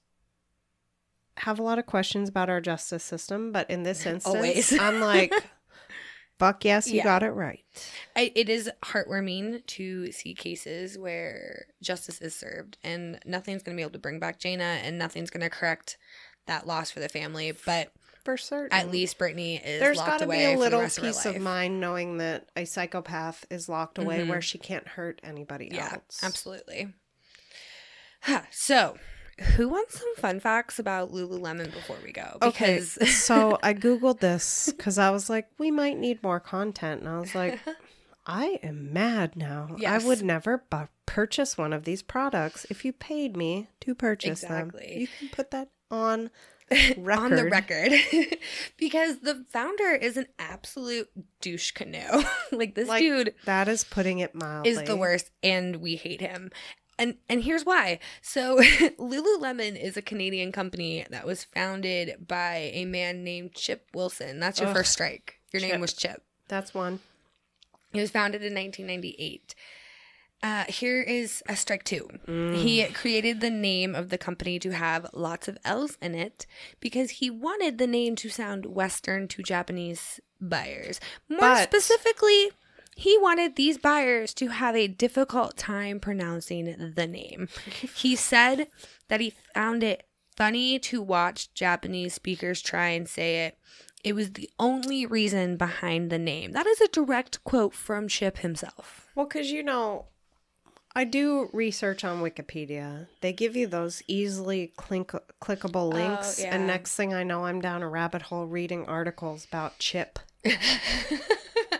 have 1.37 1.57
a 1.57 1.63
lot 1.63 1.79
of 1.79 1.85
questions 1.85 2.27
about 2.27 2.49
our 2.49 2.59
justice 2.59 3.03
system, 3.03 3.53
but 3.53 3.69
in 3.69 3.83
this 3.83 4.05
instance, 4.05 4.73
I'm 4.77 4.99
like, 4.99 5.33
fuck 6.37 6.65
yes, 6.65 6.87
you 6.87 6.97
Yeah. 6.97 7.03
got 7.05 7.23
it 7.23 7.31
right. 7.31 7.63
I, 8.13 8.33
it 8.35 8.49
is 8.49 8.69
heartwarming 8.83 9.65
to 9.67 10.11
see 10.11 10.33
cases 10.33 10.97
where 10.97 11.67
justice 11.81 12.19
is 12.19 12.35
served 12.35 12.77
and 12.83 13.19
nothing's 13.25 13.63
going 13.63 13.77
to 13.77 13.79
be 13.79 13.83
able 13.83 13.93
to 13.93 13.99
bring 13.99 14.19
back 14.19 14.37
Jayna 14.37 14.81
and 14.83 14.97
nothing's 14.99 15.29
going 15.29 15.41
to 15.41 15.49
correct 15.49 15.97
that 16.47 16.67
loss 16.67 16.91
for 16.91 16.99
the 16.99 17.09
family. 17.09 17.53
But 17.65 17.91
For 18.23 18.37
certain. 18.37 18.77
at 18.77 18.89
least 18.91 19.17
Brittany 19.17 19.57
is 19.57 19.79
There's 19.79 19.97
locked 19.97 20.09
got 20.09 20.17
to 20.19 20.25
away 20.25 20.47
be 20.47 20.53
a 20.53 20.57
little 20.57 20.79
rest 20.81 20.97
of 20.99 21.35
of 21.35 21.41
mind 21.41 21.79
knowing 21.79 22.17
that 22.19 22.49
a 22.55 22.65
psychopath 22.65 23.45
is 23.49 23.67
locked 23.69 23.97
away 23.97 24.19
Mhm. 24.19 24.29
where 24.29 24.41
she 24.41 24.57
can't 24.57 24.87
hurt 24.87 25.19
anybody 25.23 25.69
Yeah, 25.71 25.93
else. 25.93 26.23
absolutely. 26.23 26.93
Huh, 28.21 28.43
so, 28.51 28.97
who 29.57 29.67
wants 29.67 29.99
some 29.99 30.15
fun 30.15 30.39
facts 30.39 30.79
about 30.79 31.11
Lululemon 31.11 31.71
before 31.73 31.97
we 32.03 32.11
go? 32.11 32.37
Okay, 32.41 32.79
so 32.81 33.57
I 33.63 33.73
googled 33.73 34.19
this 34.19 34.71
because 34.71 34.97
I 34.97 35.09
was 35.09 35.29
like, 35.29 35.47
we 35.57 35.71
might 35.71 35.97
need 35.97 36.21
more 36.23 36.39
content, 36.39 37.01
and 37.01 37.09
I 37.09 37.19
was 37.19 37.33
like, 37.35 37.59
I 38.25 38.59
am 38.63 38.93
mad 38.93 39.35
now. 39.35 39.75
Yes. 39.77 40.03
I 40.03 40.07
would 40.07 40.21
never 40.23 40.63
bu- 40.69 40.87
purchase 41.05 41.57
one 41.57 41.73
of 41.73 41.83
these 41.83 42.01
products 42.01 42.65
if 42.69 42.85
you 42.85 42.93
paid 42.93 43.35
me 43.35 43.67
to 43.81 43.93
purchase 43.93 44.43
Exactly. 44.43 44.87
them. 44.87 44.97
You 45.01 45.07
can 45.19 45.29
put 45.29 45.51
that 45.51 45.67
on 45.93 46.29
record. 46.97 47.09
on 47.19 47.29
the 47.31 47.45
record, 47.45 47.91
because 48.77 49.19
the 49.19 49.45
founder 49.51 49.91
is 49.93 50.17
an 50.17 50.25
absolute 50.39 51.09
douche 51.41 51.71
canoe. 51.71 52.23
like 52.51 52.73
this 52.75 52.87
Like, 52.89 53.01
dude 53.01 53.33
That 53.45 53.67
is 53.67 53.83
putting 53.83 54.19
it 54.19 54.33
mildly. 54.33 54.71
is 54.71 54.81
the 54.83 54.97
worst 54.97 55.29
and 55.43 55.77
we 55.77 55.95
hate 55.95 56.21
him 56.21 56.51
and 56.99 57.15
and 57.27 57.43
here's 57.43 57.65
why 57.65 57.97
so 58.21 58.59
lululemon 58.99 59.75
is 59.81 59.97
a 59.97 60.01
canadian 60.01 60.51
company 60.51 61.03
that 61.09 61.25
was 61.25 61.43
founded 61.43 62.27
by 62.27 62.69
a 62.73 62.85
man 62.85 63.23
named 63.23 63.53
chip 63.55 63.87
wilson 63.95 64.39
that's 64.39 64.59
your 64.59 64.69
Ugh, 64.69 64.75
first 64.75 64.91
strike 64.93 65.39
your 65.51 65.59
Chip. 65.59 65.71
name 65.71 65.81
was 65.81 65.93
chip 65.93 66.21
That's 66.49 66.71
one. 66.73 66.99
it 67.93 67.99
was 67.99 68.11
founded 68.11 68.43
in 68.43 68.53
1998 68.53 69.55
uh, 70.43 70.65
here 70.67 71.01
is 71.01 71.41
a 71.47 71.55
strike 71.55 71.85
two. 71.85 72.07
Mm. 72.27 72.57
He 72.57 72.83
created 72.87 73.39
the 73.39 73.49
name 73.49 73.95
of 73.95 74.09
the 74.09 74.17
company 74.17 74.59
to 74.59 74.71
have 74.71 75.09
lots 75.13 75.47
of 75.47 75.57
L's 75.63 75.97
in 76.01 76.13
it 76.13 76.45
because 76.81 77.11
he 77.11 77.29
wanted 77.29 77.77
the 77.77 77.87
name 77.87 78.15
to 78.17 78.29
sound 78.29 78.65
Western 78.65 79.27
to 79.29 79.41
Japanese 79.41 80.19
buyers. 80.41 80.99
More 81.29 81.39
But- 81.39 81.63
specifically, 81.63 82.51
he 82.95 83.17
wanted 83.17 83.55
these 83.55 83.77
buyers 83.77 84.33
to 84.35 84.49
have 84.49 84.75
a 84.75 84.87
difficult 84.87 85.57
time 85.57 85.99
pronouncing 85.99 86.93
the 86.95 87.07
name. 87.07 87.47
he 87.95 88.15
said 88.15 88.67
that 89.07 89.21
he 89.21 89.33
found 89.55 89.81
it 89.81 90.05
funny 90.35 90.77
to 90.79 91.01
watch 91.01 91.53
Japanese 91.53 92.13
speakers 92.13 92.61
try 92.61 92.89
and 92.89 93.07
say 93.07 93.45
it. 93.45 93.57
It 94.03 94.15
was 94.15 94.33
the 94.33 94.49
only 94.59 95.05
reason 95.05 95.55
behind 95.55 96.09
the 96.09 96.19
name. 96.19 96.51
That 96.51 96.67
is 96.67 96.81
a 96.81 96.89
direct 96.89 97.41
quote 97.45 97.73
from 97.73 98.09
Chip 98.09 98.39
himself. 98.39 99.07
Well, 99.15 99.25
because 99.25 99.49
you 99.49 99.63
know, 99.63 100.07
I 100.95 101.05
do 101.05 101.49
research 101.53 102.03
on 102.03 102.21
Wikipedia. 102.21 103.07
They 103.21 103.33
give 103.33 103.55
you 103.55 103.65
those 103.65 104.03
easily 104.07 104.73
clink- 104.77 105.11
clickable 105.41 105.91
links, 105.91 106.39
yeah. 106.39 106.55
and 106.55 106.67
next 106.67 106.95
thing 106.95 107.13
I 107.13 107.23
know, 107.23 107.45
I'm 107.45 107.61
down 107.61 107.81
a 107.81 107.89
rabbit 107.89 108.23
hole 108.23 108.45
reading 108.45 108.85
articles 108.85 109.45
about 109.45 109.79
Chip 109.79 110.19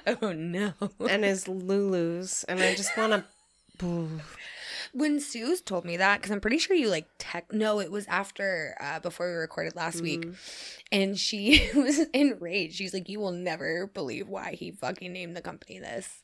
oh 0.07 0.32
no. 0.32 0.74
and 1.07 1.24
his 1.24 1.45
Lulus, 1.45 2.43
and 2.47 2.59
I 2.59 2.76
just 2.76 2.95
want 2.97 3.24
to. 3.80 4.09
When 4.95 5.20
Suze 5.20 5.59
told 5.59 5.86
me 5.86 5.97
that, 5.97 6.22
because 6.22 6.30
I'm 6.30 6.39
pretty 6.39 6.59
sure 6.59 6.76
you 6.76 6.88
like 6.88 7.07
tech. 7.18 7.51
No, 7.51 7.80
it 7.80 7.91
was 7.91 8.05
after 8.05 8.76
uh, 8.80 8.99
before 8.99 9.28
we 9.28 9.34
recorded 9.34 9.76
last 9.76 10.01
week, 10.01 10.28
and 10.91 11.18
she 11.18 11.68
was 11.76 11.97
enraged. 12.14 12.76
She's 12.76 12.93
like, 12.93 13.09
"You 13.09 13.20
will 13.20 13.32
never 13.32 13.88
believe 13.88 14.28
why 14.28 14.51
he 14.53 14.70
fucking 14.70 15.11
named 15.11 15.36
the 15.36 15.41
company 15.41 15.80
this 15.80 16.22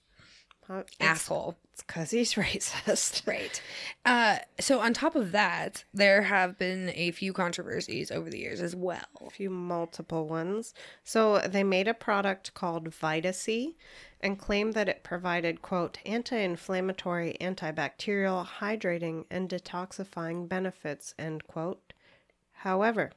It's 0.69 0.95
asshole." 0.99 1.57
It's 1.73 1.85
because 1.85 2.11
he's 2.11 2.33
racist. 2.35 3.25
Right. 3.25 3.61
Uh, 4.05 4.39
so 4.59 4.79
on 4.79 4.93
top 4.93 5.15
of 5.15 5.31
that, 5.31 5.85
there 5.93 6.23
have 6.23 6.57
been 6.57 6.91
a 6.93 7.11
few 7.11 7.31
controversies 7.31 8.11
over 8.11 8.29
the 8.29 8.39
years 8.39 8.61
as 8.61 8.75
well. 8.75 9.05
A 9.25 9.29
few 9.29 9.49
multiple 9.49 10.27
ones. 10.27 10.73
So 11.03 11.39
they 11.39 11.63
made 11.63 11.87
a 11.87 11.93
product 11.93 12.53
called 12.53 12.89
VitaSea 12.89 13.75
and 14.21 14.37
claimed 14.37 14.73
that 14.73 14.89
it 14.89 15.03
provided, 15.03 15.61
quote, 15.61 15.99
anti 16.05 16.37
inflammatory, 16.37 17.37
antibacterial, 17.39 18.45
hydrating, 18.45 19.25
and 19.31 19.49
detoxifying 19.49 20.49
benefits, 20.49 21.13
end 21.17 21.47
quote. 21.47 21.93
However, 22.51 23.11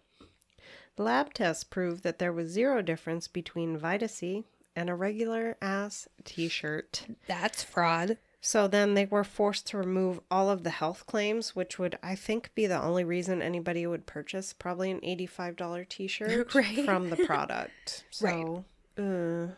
lab 0.97 1.35
tests 1.35 1.65
proved 1.65 2.05
that 2.05 2.21
there 2.21 2.33
was 2.33 2.49
zero 2.49 2.81
difference 2.81 3.27
between 3.27 3.81
VitaSea 3.81 4.45
and 4.77 4.89
a 4.91 4.95
regular 4.95 5.57
ass 5.61 6.09
t 6.25 6.49
shirt. 6.49 7.07
That's 7.27 7.63
fraud. 7.63 8.19
So 8.45 8.67
then 8.67 8.95
they 8.95 9.05
were 9.07 9.23
forced 9.23 9.69
to 9.69 9.79
remove 9.79 10.19
all 10.29 10.51
of 10.51 10.65
the 10.65 10.71
health 10.71 11.07
claims, 11.07 11.55
which 11.55 11.79
would, 11.79 11.97
I 12.03 12.17
think, 12.17 12.51
be 12.57 12.67
the 12.67 12.81
only 12.83 13.05
reason 13.05 13.41
anybody 13.41 13.87
would 13.87 14.05
purchase 14.05 14.53
probably 14.53 14.91
an 14.91 15.01
$85 15.01 15.89
t 15.89 16.09
shirt 16.09 16.53
Right. 16.55 16.85
from 16.85 17.11
the 17.11 17.17
product. 17.19 18.05
So, 18.11 18.65
uh, 18.99 19.53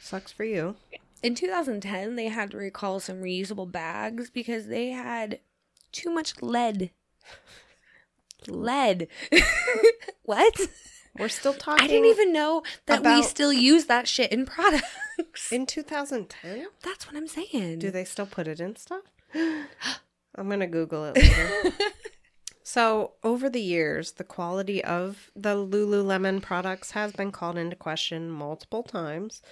sucks 0.00 0.32
for 0.32 0.44
you. 0.44 0.76
In 1.22 1.34
2010, 1.34 2.16
they 2.16 2.26
had 2.28 2.50
to 2.50 2.56
recall 2.58 3.00
some 3.00 3.22
reusable 3.22 3.70
bags 3.70 4.28
because 4.30 4.66
they 4.66 4.90
had 4.90 5.40
too 5.92 6.10
much 6.10 6.40
lead. 6.42 6.90
Lead. 8.48 9.06
what? 10.22 10.58
We're 11.18 11.28
still 11.28 11.54
talking 11.54 11.84
I 11.84 11.88
didn't 11.88 12.06
even 12.10 12.32
know 12.32 12.62
that 12.86 13.00
we 13.02 13.06
about- 13.08 13.24
still 13.24 13.52
use 13.52 13.86
that 13.86 14.06
shit 14.08 14.30
in 14.32 14.46
products. 14.46 15.50
in 15.52 15.66
2010. 15.66 16.66
That's 16.82 17.06
what 17.06 17.16
I'm 17.16 17.26
saying. 17.26 17.78
Do 17.80 17.90
they 17.90 18.04
still 18.04 18.26
put 18.26 18.46
it 18.48 18.60
in 18.60 18.76
stuff? 18.76 19.02
I'm 19.34 20.46
going 20.48 20.60
to 20.60 20.66
Google 20.66 21.04
it 21.06 21.16
later. 21.16 21.76
so, 22.62 23.12
over 23.24 23.50
the 23.50 23.60
years, 23.60 24.12
the 24.12 24.24
quality 24.24 24.82
of 24.84 25.30
the 25.34 25.56
Lululemon 25.56 26.40
products 26.40 26.92
has 26.92 27.12
been 27.12 27.32
called 27.32 27.58
into 27.58 27.76
question 27.76 28.30
multiple 28.30 28.82
times. 28.82 29.42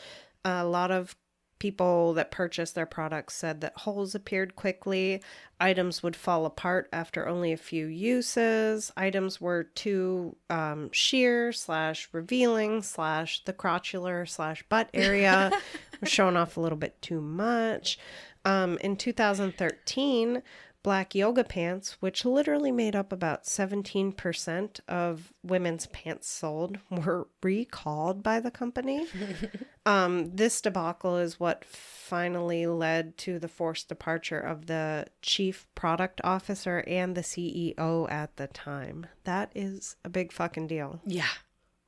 a 0.44 0.64
lot 0.64 0.90
of 0.90 1.16
people 1.58 2.14
that 2.14 2.30
purchased 2.30 2.74
their 2.74 2.86
products 2.86 3.34
said 3.34 3.60
that 3.60 3.76
holes 3.78 4.14
appeared 4.14 4.56
quickly, 4.56 5.22
items 5.60 6.02
would 6.02 6.16
fall 6.16 6.46
apart 6.46 6.88
after 6.92 7.26
only 7.28 7.52
a 7.52 7.56
few 7.56 7.86
uses, 7.86 8.92
items 8.96 9.40
were 9.40 9.64
too 9.64 10.36
um, 10.50 10.90
sheer 10.92 11.52
slash 11.52 12.08
revealing 12.12 12.82
slash 12.82 13.44
the 13.44 13.52
crotchular 13.52 14.28
slash 14.28 14.64
butt 14.68 14.88
area. 14.94 15.50
Was 16.00 16.10
showing 16.10 16.36
off 16.36 16.56
a 16.56 16.60
little 16.60 16.78
bit 16.78 17.00
too 17.02 17.20
much. 17.20 17.98
Um, 18.44 18.78
in 18.80 18.96
2013, 18.96 20.42
black 20.82 21.14
yoga 21.14 21.44
pants, 21.44 21.96
which 22.00 22.24
literally 22.24 22.72
made 22.72 22.94
up 22.94 23.12
about 23.12 23.44
17% 23.44 24.80
of 24.88 25.32
women's 25.42 25.86
pants 25.86 26.30
sold, 26.30 26.78
were 26.90 27.28
recalled 27.42 28.22
by 28.22 28.40
the 28.40 28.50
company. 28.50 29.06
um, 29.86 30.34
this 30.34 30.60
debacle 30.60 31.16
is 31.16 31.40
what 31.40 31.64
finally 31.64 32.66
led 32.66 33.16
to 33.18 33.38
the 33.38 33.48
forced 33.48 33.88
departure 33.88 34.40
of 34.40 34.66
the 34.66 35.06
chief 35.22 35.66
product 35.74 36.20
officer 36.24 36.84
and 36.86 37.14
the 37.14 37.22
CEO 37.22 38.10
at 38.10 38.36
the 38.36 38.46
time. 38.46 39.06
That 39.24 39.50
is 39.54 39.96
a 40.04 40.08
big 40.08 40.32
fucking 40.32 40.68
deal. 40.68 41.00
Yeah. 41.04 41.28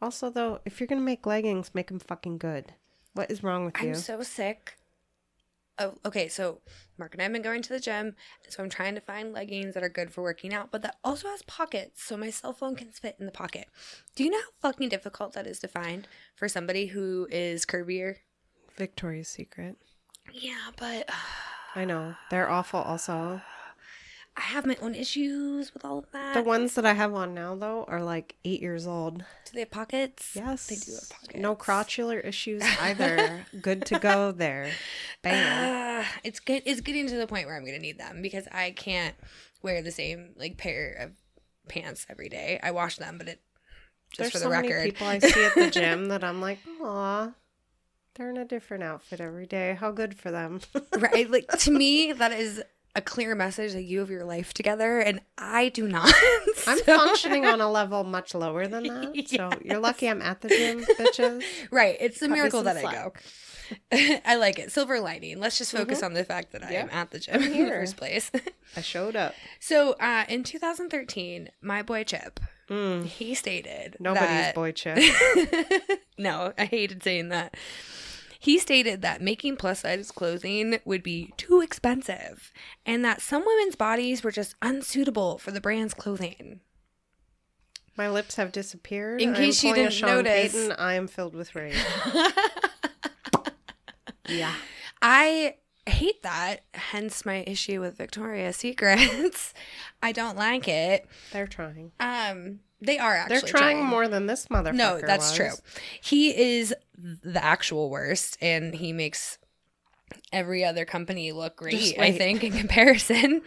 Also, 0.03 0.31
though, 0.31 0.61
if 0.65 0.81
you're 0.81 0.87
going 0.87 1.01
to 1.01 1.05
make 1.05 1.27
leggings, 1.27 1.75
make 1.75 1.89
them 1.89 2.01
fucking 2.01 2.39
good. 2.39 2.73
What 3.15 3.31
is 3.31 3.43
wrong 3.43 3.65
with 3.67 3.81
you? 3.83 3.91
I'm 3.91 3.95
so 3.95 4.23
sick. 4.23 4.77
Oh, 5.79 5.95
okay, 6.05 6.29
so 6.29 6.61
Mark 6.99 7.15
and 7.15 7.23
I 7.23 7.25
have 7.25 7.33
been 7.33 7.41
going 7.41 7.63
to 7.63 7.73
the 7.73 7.81
gym, 7.81 8.15
so 8.49 8.63
I'm 8.63 8.69
trying 8.69 8.95
to 8.97 9.01
find 9.01 9.33
leggings 9.33 9.73
that 9.75 9.83
are 9.83 9.89
good 9.89 10.13
for 10.13 10.23
working 10.23 10.53
out, 10.53 10.71
but 10.71 10.83
that 10.83 10.97
also 11.03 11.29
has 11.29 11.43
pockets, 11.43 12.03
so 12.03 12.19
my 12.19 12.29
cell 12.29 12.53
phone 12.53 12.77
can 12.77 12.91
fit 12.91 13.17
in 13.19 13.25
the 13.25 13.33
pocket. 13.33 13.67
Do 14.15 14.25
you 14.25 14.31
know 14.31 14.41
how 14.41 14.71
fucking 14.71 14.91
difficult 14.91 15.33
that 15.33 15.47
is 15.47 15.59
to 15.61 15.69
find 15.69 16.07
for 16.37 16.49
somebody 16.49 16.87
who 16.87 17.27
is 17.31 17.65
curvier? 17.65 18.17
Victoria's 18.77 19.29
Secret. 19.29 19.77
Yeah, 20.33 20.71
but 20.77 21.09
I 21.75 21.85
know. 21.87 22.15
They're 22.31 22.51
awful 22.51 22.81
also. 22.81 23.41
I 24.37 24.43
have 24.43 24.65
my 24.65 24.77
own 24.81 24.95
issues 24.95 25.75
with 25.75 25.85
all 25.85 25.99
of 25.99 26.11
that. 26.13 26.35
The 26.35 26.43
ones 26.43 26.75
that 26.75 26.87
I 26.87 26.93
have 26.95 27.13
on 27.15 27.35
now, 27.35 27.55
though, 27.55 27.85
are 27.89 28.03
like 28.03 28.37
eight 28.45 28.61
years 28.63 28.87
old. 28.87 29.19
Do 29.19 29.53
they 29.53 29.61
have 29.61 29.71
pockets? 29.71 30.33
Yes. 30.35 30.67
They 30.69 30.77
do 30.77 30.93
have 30.93 31.11
pockets. 31.11 31.39
No 31.41 31.55
crotchular 31.57 32.25
issues 32.25 32.63
either. 32.81 33.45
Good 33.61 33.85
to 33.87 33.99
go 33.99 34.33
there. 34.33 34.71
Bam. 35.23 36.01
Uh, 36.01 36.05
it's 36.25 36.41
get, 36.41 36.63
it's 36.65 36.81
getting 36.81 37.07
to 37.09 37.17
the 37.17 37.27
point 37.27 37.47
where 37.47 37.57
I'm 37.57 37.65
gonna 37.65 37.79
need 37.79 37.99
them 37.99 38.23
because 38.23 38.47
I 38.53 38.71
can't 38.71 39.15
wear 39.63 39.83
the 39.83 39.91
same 39.91 40.31
like 40.37 40.57
pair 40.57 40.95
of 40.95 41.11
pants 41.69 42.07
every 42.09 42.29
day. 42.29 42.59
I 42.63 42.71
wash 42.71 42.97
them, 42.97 43.19
but 43.19 43.29
it 43.29 43.41
just 44.17 44.19
There's 44.19 44.33
for 44.33 44.39
the 44.39 44.45
so 44.45 44.51
record. 44.51 44.71
many 44.71 44.91
people 44.93 45.07
I 45.07 45.19
see 45.19 45.45
at 45.45 45.55
the 45.55 45.71
gym 45.71 46.07
that 46.07 46.25
I'm 46.25 46.41
like, 46.41 46.59
aw, 46.81 47.33
they're 48.15 48.31
in 48.31 48.39
a 48.39 48.45
different 48.45 48.85
outfit 48.85 49.21
every 49.21 49.47
day. 49.47 49.77
How 49.79 49.91
good 49.91 50.15
for 50.17 50.31
them. 50.31 50.61
right? 50.97 51.29
Like 51.31 51.49
to 51.59 51.71
me, 51.71 52.13
that 52.13 52.33
is 52.33 52.63
a 52.97 53.01
clear 53.01 53.35
message 53.35 53.73
that 53.73 53.83
you 53.83 54.01
have 54.01 54.11
your 54.11 54.25
life 54.25 54.53
together, 54.53 54.99
and 54.99 55.21
I 55.39 55.69
do 55.69 55.87
not. 55.89 56.13
I'm 56.67 56.79
So- 56.79 56.97
functioning 56.99 57.47
on 57.47 57.61
a 57.61 57.71
level 57.71 58.05
much 58.05 58.35
lower 58.35 58.67
than 58.67 58.85
that. 58.85 59.29
So 59.29 59.51
you're 59.65 59.79
lucky 59.79 60.09
I'm 60.09 60.21
at 60.23 60.41
the 60.41 60.49
gym, 60.49 60.81
bitches. 60.99 61.43
Right. 61.71 61.97
It's 62.01 62.19
the 62.21 62.27
Cut 62.29 62.35
miracle 62.35 62.63
that 62.65 62.77
I 62.85 62.93
go. 62.93 63.13
I 64.27 64.35
like 64.37 64.59
it. 64.59 64.73
Silver 64.73 64.99
lining. 65.01 65.39
Let's 65.39 65.57
just 65.59 65.71
focus 65.71 66.03
on 66.03 66.13
the 66.15 66.25
fact 66.25 66.51
that 66.53 66.65
I 66.65 66.73
am 66.73 66.89
Mm-hmm. 66.89 66.97
At 66.97 67.11
the 67.13 67.19
gym 67.21 67.43
in 67.43 67.53
the 67.65 67.71
first 67.71 67.97
place. 67.97 68.31
I 68.77 68.81
showed 68.81 69.15
up. 69.15 69.35
so, 69.61 69.93
uh, 70.01 70.25
in 70.29 70.43
2013, 70.43 71.51
my 71.63 71.83
boy 71.83 72.03
Chip, 72.05 72.41
Mm, 72.69 73.05
he 73.05 73.35
stated 73.35 73.97
nobody's 74.01 74.29
that- 74.29 74.55
boy 74.55 74.71
chip. 74.73 74.99
no, 76.19 76.53
I 76.59 76.65
hated 76.67 77.03
saying 77.03 77.31
that. 77.31 77.57
He 78.43 78.59
stated 78.59 79.03
that 79.03 79.21
making 79.21 79.57
plus 79.57 79.81
size 79.81 80.11
clothing 80.11 80.79
would 80.87 81.03
be 81.03 81.35
too 81.37 81.61
expensive 81.61 82.55
and 82.87 83.05
that 83.05 83.21
some 83.21 83.45
women's 83.45 83.77
bodies 83.77 84.25
were 84.25 84.31
just 84.31 84.55
unsuitable 84.63 85.37
for 85.37 85.51
the 85.51 85.61
brand's 85.61 85.93
clothing. 85.93 86.61
My 87.99 88.09
lips 88.09 88.37
have 88.37 88.51
disappeared. 88.51 89.21
In 89.21 89.35
case 89.35 89.63
you 89.63 89.75
didn't 89.75 89.93
Sean 89.93 90.09
notice. 90.09 90.55
Payton, 90.55 90.73
I 90.73 90.95
am 90.95 91.07
filled 91.07 91.35
with 91.35 91.55
rage. 91.55 91.77
yeah. 94.27 94.55
I 95.03 95.57
hate 95.85 96.23
that, 96.23 96.61
hence 96.73 97.27
my 97.27 97.45
issue 97.47 97.83
with 97.83 97.99
Victoria's 97.99 98.57
Secrets. 98.57 99.53
I 100.03 100.13
don't 100.13 100.39
like 100.39 100.67
it. 100.67 101.07
They're 101.33 101.47
trying. 101.47 101.93
Um, 102.01 102.61
they 102.81 102.99
are 102.99 103.15
actually 103.15 103.41
They're 103.41 103.49
trying, 103.49 103.85
more 103.85 104.09
than 104.09 104.27
this 104.27 104.47
motherfucker. 104.47 104.75
No, 104.75 105.01
that's 105.01 105.31
was. 105.31 105.37
true. 105.37 105.53
He 106.01 106.59
is 106.59 106.75
the 106.97 107.43
actual 107.43 107.91
worst, 107.91 108.39
and 108.41 108.75
he 108.75 108.93
makes 108.93 109.39
every 110.33 110.65
other 110.65 110.85
company 110.85 111.33
look 111.33 111.57
great. 111.57 111.99
I 111.99 112.13
think 112.13 112.43
in 112.43 112.53
comparison. 112.59 113.43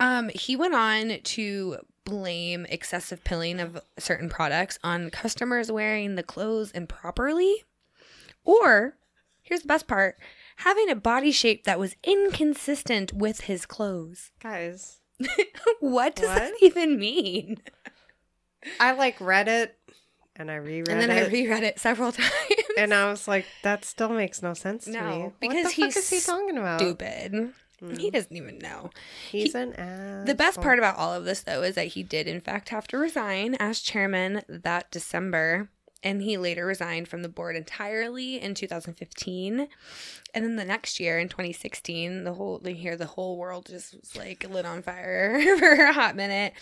Um, 0.00 0.30
he 0.34 0.56
went 0.56 0.74
on 0.74 1.18
to 1.22 1.78
blame 2.04 2.66
excessive 2.68 3.24
pilling 3.24 3.60
of 3.60 3.80
certain 3.98 4.28
products 4.28 4.78
on 4.82 5.10
customers 5.10 5.70
wearing 5.70 6.16
the 6.16 6.22
clothes 6.22 6.70
improperly, 6.72 7.64
or 8.44 8.96
here's 9.42 9.62
the 9.62 9.68
best 9.68 9.86
part: 9.86 10.18
having 10.56 10.90
a 10.90 10.96
body 10.96 11.32
shape 11.32 11.64
that 11.64 11.78
was 11.78 11.96
inconsistent 12.02 13.12
with 13.12 13.42
his 13.42 13.66
clothes. 13.66 14.30
Guys, 14.42 15.00
what 15.80 16.16
does 16.16 16.28
that 16.28 16.52
even 16.60 16.98
mean? 16.98 17.58
I 18.80 18.92
like 18.92 19.20
read 19.20 19.48
it 19.48 19.76
and 20.36 20.50
I 20.50 20.56
reread 20.56 20.88
it. 20.88 20.92
and 20.92 21.00
then 21.00 21.10
I 21.10 21.20
it. 21.20 21.32
reread 21.32 21.62
it 21.62 21.78
several 21.78 22.12
times. 22.12 22.30
and 22.78 22.92
I 22.94 23.08
was 23.10 23.26
like, 23.28 23.46
that 23.62 23.84
still 23.84 24.08
makes 24.10 24.42
no 24.42 24.54
sense 24.54 24.84
to 24.84 24.90
No, 24.92 25.00
me. 25.08 25.32
because 25.40 25.54
what 25.56 25.62
the 25.64 25.68
fuck 25.68 25.72
he's 25.74 25.96
is 25.96 26.10
he 26.10 26.20
talking 26.20 26.58
about? 26.58 26.80
stupid. 26.80 27.32
Mm. 27.82 27.98
He 27.98 28.10
doesn't 28.10 28.34
even 28.34 28.58
know. 28.58 28.90
He's 29.30 29.54
an 29.54 29.74
ass. 29.74 30.26
The 30.26 30.34
best 30.34 30.60
part 30.60 30.78
about 30.78 30.96
all 30.96 31.12
of 31.12 31.24
this, 31.24 31.42
though, 31.42 31.62
is 31.62 31.74
that 31.74 31.88
he 31.88 32.02
did, 32.02 32.26
in 32.28 32.40
fact, 32.40 32.68
have 32.70 32.86
to 32.88 32.96
resign 32.98 33.56
as 33.56 33.80
chairman 33.80 34.42
that 34.48 34.90
December. 34.90 35.68
And 36.04 36.20
he 36.20 36.36
later 36.36 36.66
resigned 36.66 37.08
from 37.08 37.22
the 37.22 37.28
board 37.30 37.56
entirely 37.56 38.38
in 38.40 38.54
2015. 38.54 39.68
And 40.34 40.44
then 40.44 40.56
the 40.56 40.64
next 40.64 41.00
year, 41.00 41.18
in 41.18 41.28
2016, 41.30 42.24
the 42.24 42.34
whole 42.34 42.58
they 42.58 42.74
hear 42.74 42.96
the 42.96 43.06
whole 43.06 43.38
world 43.38 43.66
just 43.66 43.94
was 43.98 44.14
like 44.14 44.46
lit 44.48 44.66
on 44.66 44.82
fire 44.82 45.40
for 45.58 45.72
a 45.72 45.92
hot 45.92 46.14
minute. 46.14 46.52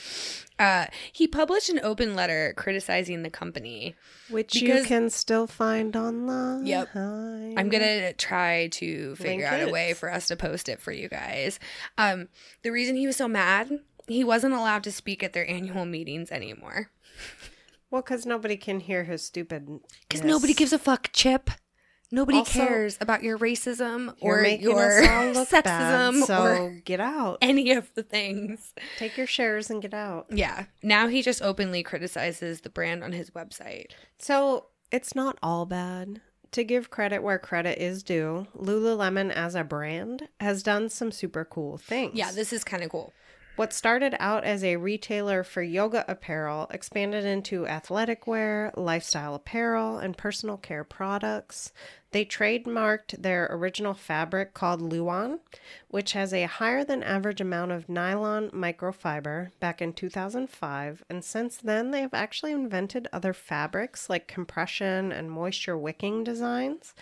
Uh, 0.59 0.87
he 1.13 1.27
published 1.27 1.71
an 1.71 1.81
open 1.83 2.15
letter 2.15 2.55
criticizing 2.57 3.23
the 3.25 3.31
company. 3.31 3.97
Which 4.31 4.53
because- 4.53 4.83
you 4.83 4.85
can 4.85 5.11
still 5.11 5.49
find 5.49 5.97
online. 5.97 6.65
Yep. 6.67 6.95
I'm 6.95 7.69
gonna 7.69 8.13
try 8.13 8.69
to 8.69 9.17
figure 9.17 9.51
Link 9.51 9.63
out 9.63 9.69
a 9.69 9.73
way 9.73 9.95
for 9.95 10.13
us 10.13 10.29
to 10.29 10.37
post 10.37 10.69
it 10.69 10.81
for 10.81 10.93
you 10.93 11.09
guys. 11.09 11.59
Um, 11.99 12.29
the 12.63 12.71
reason 12.71 12.95
he 12.95 13.07
was 13.09 13.17
so 13.17 13.27
mad, 13.27 13.81
he 14.07 14.23
wasn't 14.23 14.55
allowed 14.55 14.85
to 14.85 14.93
speak 14.93 15.23
at 15.23 15.33
their 15.33 15.49
annual 15.49 15.85
meetings 15.85 16.31
anymore 16.31 16.91
Well, 17.93 18.03
because 18.03 18.27
nobody 18.27 18.57
can 18.57 18.81
hear 18.81 19.05
his 19.05 19.23
stupid. 19.23 19.69
because 20.09 20.25
nobody 20.25 20.55
gives 20.55 20.73
a 20.73 20.79
fuck. 20.79 21.11
Chip, 21.13 21.51
nobody 22.11 22.39
Also, 22.39 22.59
cares 22.59 22.99
about 23.01 23.23
your 23.23 23.39
racism 23.39 24.15
You're 24.23 24.39
or 24.39 24.43
making 24.43 24.71
your 24.71 25.03
us 25.03 25.09
all 25.09 25.27
look 25.33 25.49
sexism 25.51 25.65
bad, 25.65 26.25
so 26.25 26.43
or 26.47 26.71
get 26.85 27.01
out. 27.01 27.39
any 27.43 27.71
of 27.73 27.93
the 27.95 28.03
things. 28.03 28.73
Take 28.99 29.17
your 29.19 29.27
shares 29.27 29.69
and 29.71 29.83
get 29.83 29.93
out. 29.95 30.27
Yeah, 30.31 30.65
now 30.83 31.07
he 31.09 31.21
just 31.21 31.43
openly 31.43 31.83
criticizes 31.83 32.63
the 32.63 32.71
brand 32.71 33.05
on 33.05 33.13
his 33.13 33.31
website. 33.31 33.91
So 34.19 34.69
it's 34.91 35.15
not 35.15 35.39
all 35.43 35.67
bad. 35.67 36.23
To 36.53 36.65
give 36.65 36.91
credit 36.91 37.23
where 37.23 37.39
credit 37.39 37.79
is 37.83 38.03
due, 38.03 38.47
Lululemon 38.59 39.31
as 39.33 39.55
a 39.55 39.65
brand 39.65 40.29
has 40.41 40.63
done 40.63 40.91
some 40.91 41.11
super 41.13 41.45
cool 41.47 41.79
things. 41.79 42.13
Yeah, 42.15 42.31
this 42.33 42.53
is 42.53 42.63
kind 42.65 42.83
of 42.83 42.91
cool. 42.91 43.13
What 43.55 43.75
started 43.75 44.17
out 44.19 44.45
as 44.45 44.65
a 44.65 44.77
retailer 44.77 45.45
for 45.45 45.61
yoga 45.63 46.07
apparel 46.09 46.69
expanded 46.71 47.27
into 47.27 47.67
athletic 47.67 48.27
wear, 48.27 48.73
lifestyle 48.77 49.35
apparel, 49.35 49.99
and 49.99 50.17
personal 50.17 50.57
care 50.57 50.85
products. 50.85 51.71
They 52.13 52.25
trademarked 52.25 53.23
their 53.23 53.47
original 53.51 53.93
fabric 53.93 54.55
called 54.55 54.81
Luon, 54.81 55.41
which 55.89 56.13
has 56.13 56.33
a 56.33 56.45
higher 56.45 56.83
than 56.83 57.03
average 57.03 57.43
amount 57.43 57.73
of 57.73 57.91
nylon 57.91 58.49
microfiber 58.51 59.51
back 59.61 59.83
in 59.83 59.93
2005. 59.93 61.05
And 61.11 61.23
since 61.23 61.59
then, 61.59 61.91
they 61.91 62.01
have 62.01 62.15
actually 62.15 62.53
invented 62.53 63.07
other 63.13 63.35
fabrics 63.35 64.09
like 64.09 64.27
compression 64.29 65.13
and 65.13 65.31
moisture 65.31 65.77
wicking 65.77 66.25
designs. 66.25 66.95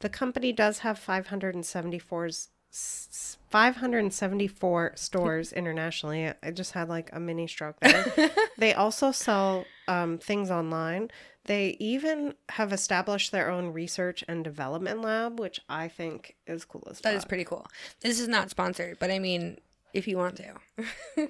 The 0.00 0.08
company 0.08 0.50
does 0.52 0.78
have 0.78 0.98
574 0.98 2.26
s- 2.26 2.48
574 2.70 4.92
stores 4.94 5.52
internationally. 5.52 6.32
I 6.42 6.50
just 6.50 6.72
had 6.72 6.88
like 6.88 7.10
a 7.12 7.20
mini 7.20 7.46
stroke 7.46 7.78
there. 7.80 8.30
they 8.58 8.74
also 8.74 9.12
sell 9.12 9.64
um, 9.88 10.18
things 10.18 10.50
online. 10.50 11.10
They 11.44 11.76
even 11.80 12.34
have 12.50 12.72
established 12.72 13.32
their 13.32 13.50
own 13.50 13.72
research 13.72 14.22
and 14.28 14.44
development 14.44 15.00
lab, 15.00 15.40
which 15.40 15.60
I 15.68 15.88
think 15.88 16.36
is 16.46 16.64
cool 16.64 16.86
as 16.90 17.00
well. 17.02 17.12
That 17.12 17.16
is 17.16 17.22
fuck. 17.22 17.28
pretty 17.28 17.44
cool. 17.44 17.66
This 18.00 18.20
is 18.20 18.28
not 18.28 18.50
sponsored, 18.50 18.98
but 19.00 19.10
I 19.10 19.18
mean, 19.18 19.58
if 19.92 20.06
you 20.06 20.16
want 20.16 20.36
to, 20.36 20.54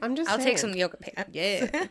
I'm 0.02 0.16
just 0.16 0.30
I'll 0.30 0.38
take 0.38 0.58
some 0.58 0.74
yoga 0.74 0.98
pants. 0.98 1.30
Yeah. 1.32 1.86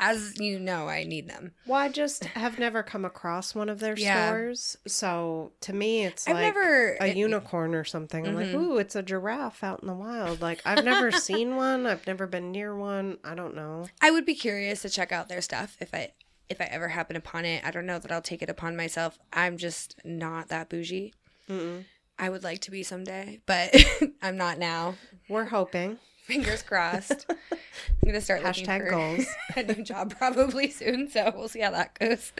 As 0.00 0.38
you 0.40 0.58
know, 0.58 0.88
I 0.88 1.04
need 1.04 1.28
them. 1.28 1.52
Well, 1.66 1.78
I 1.78 1.88
just 1.88 2.24
have 2.24 2.58
never 2.58 2.82
come 2.82 3.04
across 3.04 3.54
one 3.54 3.68
of 3.68 3.78
their 3.78 3.96
Yeah. 3.96 4.26
stores. 4.28 4.76
So 4.88 5.52
to 5.60 5.72
me, 5.72 6.04
it's 6.04 6.26
I've 6.26 6.34
like 6.34 6.42
never 6.54 6.94
a 7.00 7.14
unicorn 7.14 7.74
or 7.74 7.84
something. 7.84 8.26
I'm 8.26 8.34
like, 8.34 8.48
Mhm. 8.48 8.54
ooh, 8.54 8.78
it's 8.78 8.96
a 8.96 9.02
giraffe 9.02 9.62
out 9.62 9.80
in 9.82 9.86
the 9.86 9.94
wild. 9.94 10.40
Like, 10.42 10.60
I've 10.66 10.84
never 10.84 11.10
seen 11.12 11.54
one. 11.56 11.86
I've 11.86 12.06
never 12.06 12.26
been 12.26 12.50
near 12.50 12.76
one. 12.76 13.18
I 13.22 13.34
don't 13.36 13.54
know. 13.54 13.86
I 14.00 14.10
would 14.10 14.26
be 14.26 14.34
curious 14.34 14.82
to 14.82 14.90
check 14.90 15.12
out 15.12 15.28
their 15.28 15.40
stuff 15.40 15.76
if 15.80 15.94
I 15.94 16.12
if 16.50 16.60
I 16.60 16.64
ever 16.64 16.88
happen 16.88 17.16
upon 17.16 17.44
it. 17.46 17.64
I 17.64 17.70
don't 17.70 17.86
know 17.86 17.98
that 17.98 18.12
I'll 18.12 18.20
take 18.20 18.42
it 18.42 18.50
upon 18.50 18.76
myself. 18.76 19.18
I'm 19.32 19.56
just 19.56 19.98
not 20.04 20.48
that 20.48 20.68
bougie. 20.68 21.14
Mm-mm. 21.48 21.84
I 22.18 22.28
would 22.28 22.42
like 22.44 22.60
to 22.62 22.70
be 22.70 22.82
someday, 22.82 23.40
but 23.46 23.74
I'm 24.22 24.36
not 24.36 24.58
now. 24.58 24.96
We're 25.28 25.46
hoping. 25.46 25.98
Fingers 26.24 26.62
crossed. 26.62 27.26
I'm 27.30 27.58
gonna 28.06 28.20
start 28.20 28.42
looking 28.42 28.64
Hashtag 28.64 28.84
for 28.84 28.90
goals. 28.90 29.26
a 29.56 29.62
new 29.62 29.82
job 29.84 30.16
probably 30.16 30.70
soon, 30.70 31.10
so 31.10 31.32
we'll 31.36 31.48
see 31.48 31.60
how 31.60 31.70
that 31.72 31.98
goes. 31.98 32.32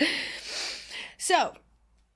So 1.18 1.53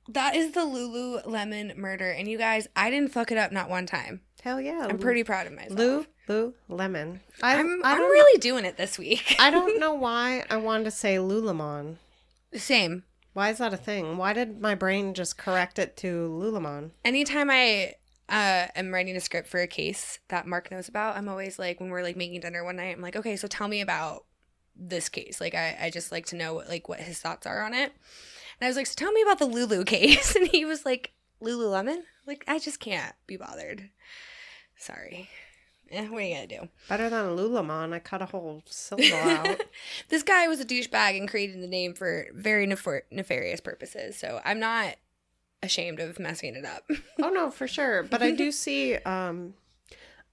that 0.09 0.35
is 0.35 0.53
the 0.53 0.61
Lululemon 0.61 1.77
murder, 1.77 2.11
and 2.11 2.27
you 2.27 2.39
guys, 2.39 2.69
I 2.75 2.89
didn't 2.89 3.12
fuck 3.12 3.31
it 3.31 3.37
up 3.39 3.53
not 3.53 3.69
one 3.69 3.85
time. 3.85 4.23
Hell 4.43 4.61
yeah. 4.61 4.87
I'm 4.89 4.99
pretty 4.99 5.25
proud 5.25 5.47
of 5.47 5.53
myself. 5.53 5.79
Lou, 5.79 6.07
Lou, 6.27 6.55
Lemon. 6.69 7.21
I, 7.43 7.59
I'm, 7.59 7.85
I 7.85 7.93
I'm 7.93 7.99
don't 7.99 8.11
really 8.11 8.39
doing 8.39 8.64
it 8.64 8.79
this 8.79 8.99
week. 8.99 9.37
I 9.39 9.51
don't 9.51 9.79
know 9.81 9.93
why 9.93 10.45
I 10.49 10.57
wanted 10.57 10.85
to 10.85 10.91
say 10.91 11.16
Lulamon. 11.16 11.97
Same. 12.55 13.05
Why 13.35 13.51
is 13.51 13.59
that 13.59 13.75
a 13.75 13.77
thing? 13.77 14.16
Why 14.16 14.33
did 14.33 14.61
my 14.61 14.75
brain 14.75 15.12
just 15.12 15.37
correct 15.37 15.79
it 15.79 15.97
to 15.99 16.29
Lulamon? 16.31 16.93
anytime 17.05 17.51
I 17.51 17.95
uh, 18.29 18.66
am 18.74 18.93
writing 18.93 19.16
a 19.16 19.20
script 19.20 19.49
for 19.49 19.61
a 19.61 19.66
case 19.66 20.18
that 20.29 20.47
Mark 20.47 20.70
knows 20.70 20.89
about, 20.89 21.16
I'm 21.16 21.29
always 21.29 21.59
like, 21.59 21.81
when 21.81 21.91
we're 21.91 22.03
like 22.03 22.16
making 22.16 22.41
dinner 22.41 22.64
one 22.64 22.76
night, 22.76 22.95
I'm 22.97 23.03
like, 23.03 23.16
okay, 23.16 23.37
so 23.37 23.49
tell 23.49 23.68
me 23.68 23.81
about 23.81 24.24
this 24.76 25.09
case. 25.09 25.41
Like, 25.41 25.55
I, 25.55 25.76
I 25.83 25.91
just 25.91 26.12
like 26.12 26.26
to 26.26 26.37
know 26.37 26.55
what, 26.55 26.68
like 26.68 26.89
what 26.89 27.01
his 27.01 27.20
thoughts 27.20 27.47
are 27.47 27.62
on 27.62 27.74
it. 27.74 27.93
And 28.61 28.66
I 28.66 28.68
was 28.68 28.76
like, 28.76 28.87
so 28.87 28.95
tell 28.97 29.12
me 29.12 29.22
about 29.22 29.39
the 29.39 29.47
Lulu 29.47 29.85
case. 29.87 30.37
And 30.37 30.49
he 30.49 30.64
was 30.64 30.85
like, 30.85 31.12
Lululemon? 31.43 32.03
Like, 32.26 32.45
I 32.47 32.59
just 32.59 32.81
can't 32.81 33.14
be 33.26 33.37
bothered. 33.37 33.91
Sorry. 34.76 35.29
Eh, 35.91 36.07
what 36.09 36.22
are 36.22 36.26
you 36.26 36.35
gonna 36.35 36.47
do? 36.47 36.68
Better 36.89 37.09
than 37.09 37.37
Lulamon. 37.37 37.95
I 37.95 37.99
cut 37.99 38.20
a 38.20 38.26
whole 38.26 38.62
syllable 38.66 39.16
out. 39.16 39.62
this 40.11 40.22
guy 40.22 40.47
was 40.47 40.61
a 40.61 40.66
douchebag 40.66 41.16
and 41.16 41.29
created 41.29 41.62
the 41.62 41.66
name 41.66 41.95
for 41.95 42.26
very 42.35 42.66
nefar- 42.66 43.03
nefarious 43.11 43.61
purposes. 43.61 44.18
So 44.18 44.41
I'm 44.45 44.61
not 44.61 44.97
ashamed 45.63 46.01
of 46.01 46.19
messing 46.19 46.55
it 46.55 46.65
up. 46.65 46.85
oh 47.23 47.31
no, 47.31 47.51
for 47.51 47.67
sure. 47.69 48.03
But 48.03 48.23
I 48.23 48.31
do 48.33 48.51
see 48.65 48.97
um 48.97 49.55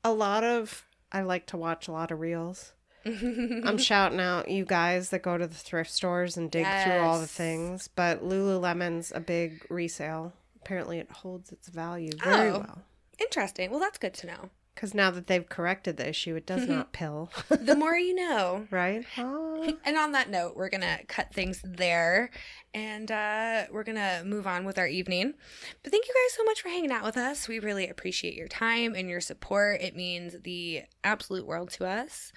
a 0.04 0.12
lot 0.14 0.44
of 0.44 0.86
I 1.12 1.22
like 1.22 1.46
to 1.48 1.58
watch 1.58 1.88
a 1.88 1.92
lot 1.92 2.12
of 2.12 2.20
reels. 2.20 2.74
I'm 3.06 3.78
shouting 3.80 4.20
out 4.20 4.50
you 4.50 4.66
guys 4.66 5.10
that 5.12 5.22
go 5.22 5.38
to 5.38 5.46
the 5.46 5.54
thrift 5.56 5.92
stores 5.92 6.38
and 6.38 6.50
dig 6.50 6.66
through 6.66 6.98
all 7.00 7.20
the 7.20 7.28
things, 7.28 7.88
but 7.88 8.24
Lululemon's 8.24 9.12
a 9.14 9.20
big 9.20 9.64
resale. 9.70 10.34
Apparently, 10.62 10.98
it 10.98 11.12
holds 11.12 11.52
its 11.52 11.68
value 11.70 12.10
very 12.24 12.50
Oh. 12.50 12.60
well. 12.60 12.82
Interesting. 13.20 13.70
Well, 13.70 13.80
that's 13.80 14.00
good 14.00 14.16
to 14.16 14.28
know. 14.28 14.50
Because 14.76 14.94
now 14.94 15.10
that 15.12 15.28
they've 15.28 15.48
corrected 15.48 15.96
the 15.96 16.08
issue, 16.10 16.36
it 16.36 16.46
does 16.46 16.68
not 16.68 16.92
pill, 16.92 17.32
The 17.50 17.76
more 17.80 17.96
you 17.96 18.14
know. 18.14 18.68
right? 18.70 19.06
Ah. 19.18 19.72
And 19.86 19.98
on 19.98 20.12
that 20.12 20.30
note, 20.30 20.56
we're 20.56 20.70
going 20.70 20.82
to 20.82 21.00
cut 21.08 21.34
things 21.34 21.62
there 21.64 22.30
and 22.74 23.10
uh, 23.10 23.64
we're 23.72 23.86
going 23.86 23.96
to 23.96 24.22
move 24.26 24.46
on 24.46 24.66
with 24.66 24.78
our 24.78 24.86
evening. 24.86 25.34
But 25.82 25.92
thank 25.92 26.06
you 26.08 26.14
guys 26.14 26.36
so 26.36 26.44
much 26.44 26.62
for 26.62 26.68
hanging 26.68 26.92
out 26.92 27.04
with 27.06 27.16
us. 27.18 27.48
We 27.48 27.60
really 27.60 27.88
appreciate 27.88 28.36
your 28.36 28.50
time 28.50 28.94
and 28.96 29.10
your 29.10 29.22
support. 29.22 29.82
It 29.82 29.96
means 29.96 30.36
the 30.44 30.84
absolute 31.04 31.48
world 31.48 31.72
to 31.72 31.86
us. 31.88 32.34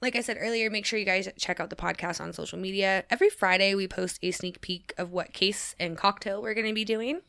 Like 0.00 0.14
I 0.16 0.20
said 0.20 0.38
earlier, 0.40 0.70
make 0.70 0.86
sure 0.86 0.98
you 0.98 1.04
guys 1.04 1.28
check 1.36 1.58
out 1.60 1.68
the 1.70 1.76
podcast 1.76 2.20
on 2.20 2.32
social 2.32 2.58
media. 2.58 3.04
Every 3.10 3.28
Friday, 3.30 3.74
we 3.74 3.88
post 3.88 4.20
a 4.22 4.30
sneak 4.30 4.60
peek 4.60 4.94
of 4.96 5.10
what 5.10 5.32
case 5.32 5.74
and 5.80 5.98
cocktail 5.98 6.40
we're 6.40 6.54
going 6.54 6.68
to 6.68 6.72
be 6.72 6.84
doing. 6.84 7.20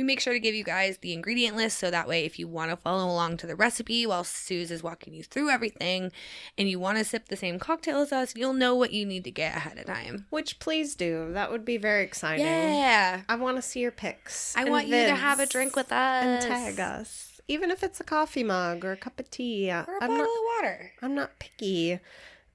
We 0.00 0.04
make 0.04 0.20
sure 0.20 0.32
to 0.32 0.40
give 0.40 0.54
you 0.54 0.64
guys 0.64 0.96
the 0.96 1.12
ingredient 1.12 1.58
list 1.58 1.78
so 1.78 1.90
that 1.90 2.08
way, 2.08 2.24
if 2.24 2.38
you 2.38 2.48
want 2.48 2.70
to 2.70 2.76
follow 2.78 3.04
along 3.04 3.36
to 3.36 3.46
the 3.46 3.54
recipe 3.54 4.06
while 4.06 4.24
Suze 4.24 4.70
is 4.70 4.82
walking 4.82 5.12
you 5.12 5.22
through 5.22 5.50
everything 5.50 6.10
and 6.56 6.70
you 6.70 6.80
want 6.80 6.96
to 6.96 7.04
sip 7.04 7.28
the 7.28 7.36
same 7.36 7.58
cocktail 7.58 8.00
as 8.00 8.10
us, 8.10 8.34
you'll 8.34 8.54
know 8.54 8.74
what 8.74 8.94
you 8.94 9.04
need 9.04 9.24
to 9.24 9.30
get 9.30 9.54
ahead 9.54 9.76
of 9.76 9.84
time. 9.84 10.24
Which 10.30 10.58
please 10.58 10.94
do. 10.94 11.30
That 11.34 11.52
would 11.52 11.66
be 11.66 11.76
very 11.76 12.02
exciting. 12.02 12.46
Yeah. 12.46 13.20
I 13.28 13.36
want 13.36 13.58
to 13.58 13.62
see 13.62 13.80
your 13.80 13.90
pics. 13.90 14.56
I 14.56 14.64
want 14.64 14.86
you 14.86 14.94
to 15.04 15.14
have 15.14 15.38
a 15.38 15.44
drink 15.44 15.76
with 15.76 15.92
us. 15.92 16.24
and 16.24 16.40
tag 16.42 16.80
us, 16.80 17.42
even 17.46 17.70
if 17.70 17.82
it's 17.82 18.00
a 18.00 18.04
coffee 18.04 18.42
mug 18.42 18.82
or 18.86 18.92
a 18.92 18.96
cup 18.96 19.20
of 19.20 19.30
tea. 19.30 19.70
Or 19.70 19.80
a 19.82 20.02
I'm 20.02 20.08
bottle 20.08 20.16
not. 20.16 20.22
of 20.24 20.62
water. 20.62 20.92
I'm 21.02 21.14
not 21.14 21.38
picky. 21.38 22.00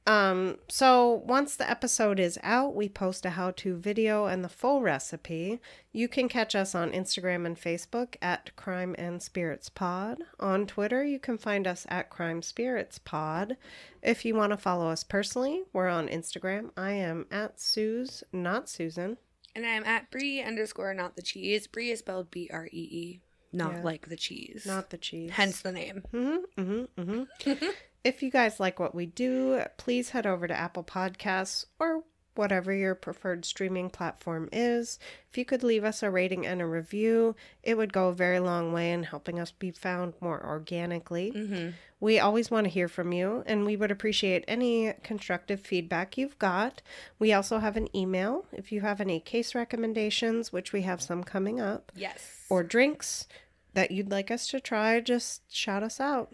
Um, 0.07 0.57
so 0.69 1.23
once 1.25 1.55
the 1.55 1.67
episode 1.69 2.19
is 2.19 2.37
out, 2.43 2.75
we 2.75 2.87
post 2.89 3.25
a 3.25 3.31
how-to 3.31 3.75
video 3.75 4.25
and 4.25 4.43
the 4.43 4.49
full 4.49 4.81
recipe. 4.81 5.59
You 5.91 6.07
can 6.07 6.29
catch 6.29 6.53
us 6.53 6.75
on 6.75 6.91
Instagram 6.91 7.45
and 7.47 7.59
Facebook 7.59 8.15
at 8.21 8.55
Crime 8.55 8.93
and 8.99 9.23
Spirits 9.23 9.69
Pod. 9.69 10.19
On 10.39 10.67
Twitter, 10.67 11.03
you 11.03 11.17
can 11.17 11.39
find 11.39 11.65
us 11.65 11.87
at 11.89 12.11
Crime 12.11 12.43
Spirits 12.43 12.99
Pod. 12.99 13.57
If 14.03 14.25
you 14.25 14.35
want 14.35 14.51
to 14.51 14.57
follow 14.57 14.89
us 14.89 15.03
personally, 15.03 15.63
we're 15.73 15.89
on 15.89 16.07
Instagram. 16.07 16.69
I 16.77 16.91
am 16.91 17.25
at 17.31 17.59
Suze, 17.59 18.23
not 18.31 18.69
Susan. 18.69 19.17
And 19.55 19.65
I'm 19.65 19.85
at 19.85 20.11
Bree 20.11 20.41
underscore 20.41 20.93
not 20.93 21.15
the 21.15 21.21
cheese. 21.23 21.65
Bree 21.65 21.89
is 21.89 21.99
spelled 21.99 22.29
B 22.29 22.47
R 22.53 22.67
E 22.67 22.77
E, 22.91 23.21
not 23.51 23.73
Yeah. 23.77 23.81
like 23.83 24.09
the 24.09 24.17
cheese. 24.17 24.65
Not 24.67 24.91
the 24.91 24.97
cheese. 24.99 25.31
Hence 25.31 25.61
the 25.61 25.71
name. 25.71 26.03
Mm-hmm, 26.13 26.61
mm-hmm, 26.61 27.01
mm-hmm. 27.01 27.65
if 28.05 28.23
you 28.23 28.29
guys 28.31 28.59
like 28.59 28.79
what 28.79 28.95
we 28.95 29.05
do, 29.07 29.63
please 29.77 30.11
head 30.11 30.25
over 30.25 30.47
to 30.47 30.57
Apple 30.57 30.83
Podcasts 30.83 31.65
or 31.79 32.03
whatever 32.35 32.73
your 32.73 32.93
preferred 32.95 33.45
streaming 33.45 33.89
platform 33.89 34.49
is. 34.51 34.99
If 35.31 35.37
you 35.37 35.45
could 35.45 35.63
leave 35.63 35.83
us 35.85 36.03
a 36.03 36.11
rating 36.11 36.45
and 36.45 36.61
a 36.61 36.65
review, 36.65 37.35
it 37.63 37.75
would 37.77 37.93
go 37.93 38.09
a 38.09 38.13
very 38.13 38.39
long 38.39 38.73
way 38.73 38.91
in 38.91 39.03
helping 39.03 39.39
us 39.39 39.51
be 39.51 39.71
found 39.71 40.13
more 40.19 40.45
organically. 40.45 41.31
Mm-hmm. 41.31 41.69
We 42.01 42.19
always 42.19 42.51
want 42.51 42.65
to 42.65 42.69
hear 42.69 42.89
from 42.89 43.13
you, 43.13 43.41
and 43.47 43.65
we 43.65 43.77
would 43.77 43.89
appreciate 43.89 44.43
any 44.49 44.93
constructive 45.01 45.61
feedback 45.61 46.17
you've 46.17 46.37
got. 46.37 46.81
We 47.19 47.31
also 47.31 47.59
have 47.59 47.77
an 47.77 47.87
email 47.95 48.45
if 48.51 48.69
you 48.71 48.81
have 48.81 48.99
any 48.99 49.21
case 49.21 49.55
recommendations, 49.55 50.51
which 50.51 50.73
we 50.73 50.81
have 50.81 51.01
some 51.01 51.23
coming 51.23 51.61
up 51.61 51.91
Yes. 51.95 52.45
or 52.49 52.63
drinks 52.63 53.27
that 53.73 53.91
you'd 53.91 54.11
like 54.11 54.29
us 54.29 54.47
to 54.49 54.59
try, 54.59 54.99
just 54.99 55.41
shout 55.53 55.83
us 55.83 55.99
out. 56.01 56.33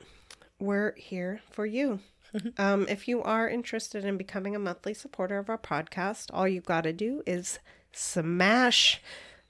We're 0.61 0.93
here 0.95 1.41
for 1.49 1.65
you. 1.65 1.99
um, 2.59 2.85
if 2.87 3.07
you 3.07 3.21
are 3.23 3.49
interested 3.49 4.05
in 4.05 4.15
becoming 4.15 4.55
a 4.55 4.59
monthly 4.59 4.93
supporter 4.93 5.39
of 5.39 5.49
our 5.49 5.57
podcast, 5.57 6.27
all 6.31 6.47
you've 6.47 6.65
got 6.65 6.81
to 6.81 6.93
do 6.93 7.23
is 7.25 7.57
smash 7.91 9.01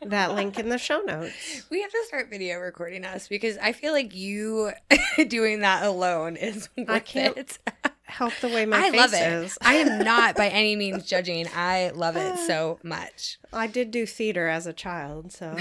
that 0.01 0.33
link 0.33 0.57
in 0.57 0.69
the 0.69 0.77
show 0.77 0.99
notes. 1.05 1.63
we 1.69 1.81
have 1.81 1.91
to 1.91 2.03
start 2.07 2.29
video 2.29 2.57
recording 2.59 3.03
us 3.05 3.27
because 3.27 3.57
I 3.57 3.73
feel 3.73 3.91
like 3.93 4.15
you 4.15 4.71
doing 5.27 5.59
that 5.59 5.83
alone 5.85 6.37
is 6.37 6.69
worth 6.77 7.05
can't 7.05 7.37
it. 7.37 7.59
Help 8.03 8.33
the 8.41 8.47
way 8.49 8.65
my 8.65 8.77
I 8.77 8.89
face 8.91 8.99
love 8.99 9.13
it. 9.13 9.21
is. 9.45 9.57
I 9.61 9.75
am 9.75 10.03
not 10.03 10.35
by 10.35 10.47
any 10.49 10.75
means 10.75 11.05
judging. 11.05 11.45
I 11.55 11.91
love 11.93 12.15
it 12.17 12.37
so 12.39 12.79
much. 12.83 13.37
I 13.53 13.67
did 13.67 13.91
do 13.91 14.05
theater 14.05 14.47
as 14.47 14.65
a 14.65 14.73
child, 14.73 15.31
so 15.31 15.55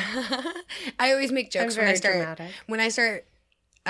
I 0.98 1.12
always 1.12 1.30
make 1.32 1.50
jokes 1.50 1.76
when 1.76 1.86
I 1.86 1.94
start 1.94 2.14
dramatic. 2.16 2.50
when 2.66 2.80
I 2.80 2.88
start 2.88 3.24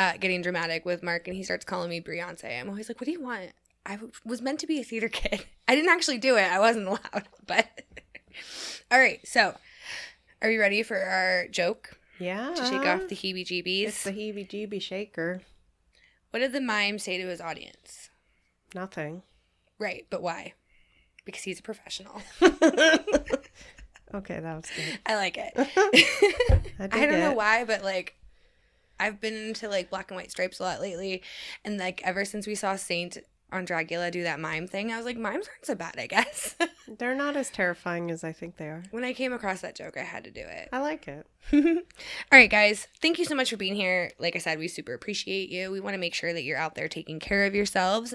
uh, 0.00 0.16
getting 0.18 0.40
dramatic 0.40 0.86
with 0.86 1.02
Mark 1.02 1.28
and 1.28 1.36
he 1.36 1.42
starts 1.42 1.64
calling 1.64 1.90
me 1.90 2.00
Beyonce. 2.00 2.58
I'm 2.58 2.70
always 2.70 2.88
like, 2.88 3.00
"What 3.00 3.04
do 3.04 3.12
you 3.12 3.20
want?" 3.20 3.52
I 3.84 3.92
w- 3.92 4.12
was 4.24 4.40
meant 4.40 4.58
to 4.60 4.66
be 4.66 4.80
a 4.80 4.84
theater 4.84 5.08
kid. 5.20 5.44
I 5.68 5.74
didn't 5.74 5.90
actually 5.90 6.16
do 6.18 6.36
it. 6.36 6.50
I 6.50 6.58
wasn't 6.58 6.88
allowed. 6.88 7.28
But 7.46 7.66
all 8.90 8.98
right, 8.98 9.20
so 9.26 9.56
are 10.40 10.48
we 10.48 10.56
ready 10.56 10.82
for 10.82 10.96
our 10.96 11.48
joke 11.48 11.98
yeah. 12.18 12.52
to 12.54 12.64
shake 12.64 12.86
off 12.86 13.08
the 13.08 13.16
heebie-jeebies? 13.16 13.88
It's 13.88 14.04
the 14.04 14.12
heebie-jeebie 14.12 14.80
shaker. 14.80 15.42
what 16.30 16.38
did 16.40 16.52
the 16.52 16.60
mime 16.60 16.98
say 16.98 17.18
to 17.18 17.26
his 17.26 17.40
audience? 17.40 18.08
Nothing. 18.72 19.22
Right, 19.80 20.06
but 20.10 20.22
why? 20.22 20.54
Because 21.24 21.42
he's 21.42 21.58
a 21.58 21.62
professional. 21.62 22.22
Okay, 24.12 24.40
that 24.40 24.56
was 24.56 24.66
good. 24.74 24.98
I 25.06 25.14
like 25.16 25.36
it. 25.36 25.52
I, 25.56 26.84
I 26.84 27.06
don't 27.06 27.20
know 27.20 27.32
why, 27.32 27.64
but 27.64 27.84
like 27.84 28.14
I've 29.00 29.20
been 29.20 29.34
into 29.34 29.68
like 29.68 29.90
black 29.90 30.10
and 30.10 30.16
white 30.16 30.30
stripes 30.30 30.60
a 30.60 30.64
lot 30.64 30.80
lately. 30.80 31.22
And 31.64 31.78
like 31.78 32.00
ever 32.04 32.24
since 32.24 32.46
we 32.46 32.54
saw 32.54 32.76
Saint 32.76 33.18
on 33.52 33.66
Dragula 33.66 34.10
do 34.10 34.22
that 34.22 34.40
mime 34.40 34.66
thing, 34.66 34.92
I 34.92 34.96
was 34.96 35.06
like, 35.06 35.16
mimes 35.16 35.48
aren't 35.48 35.66
so 35.66 35.74
bad, 35.74 35.96
I 35.98 36.06
guess. 36.06 36.56
They're 36.98 37.14
not 37.14 37.36
as 37.36 37.50
terrifying 37.50 38.10
as 38.10 38.24
I 38.24 38.32
think 38.32 38.56
they 38.56 38.66
are. 38.66 38.82
when 38.90 39.04
I 39.04 39.12
came 39.12 39.32
across 39.32 39.60
that 39.60 39.76
joke, 39.76 39.96
I 39.96 40.02
had 40.02 40.24
to 40.24 40.30
do 40.30 40.40
it. 40.40 40.68
I 40.72 40.78
like 40.78 41.06
it. 41.08 41.26
All 41.52 41.82
right, 42.32 42.50
guys. 42.50 42.86
Thank 43.00 43.18
you 43.18 43.24
so 43.24 43.34
much 43.34 43.50
for 43.50 43.56
being 43.56 43.74
here. 43.74 44.10
Like 44.18 44.36
I 44.36 44.38
said, 44.38 44.58
we 44.58 44.68
super 44.68 44.94
appreciate 44.94 45.48
you. 45.48 45.70
We 45.70 45.80
want 45.80 45.94
to 45.94 46.00
make 46.00 46.14
sure 46.14 46.32
that 46.32 46.42
you're 46.42 46.58
out 46.58 46.74
there 46.74 46.88
taking 46.88 47.18
care 47.18 47.46
of 47.46 47.54
yourselves. 47.54 48.14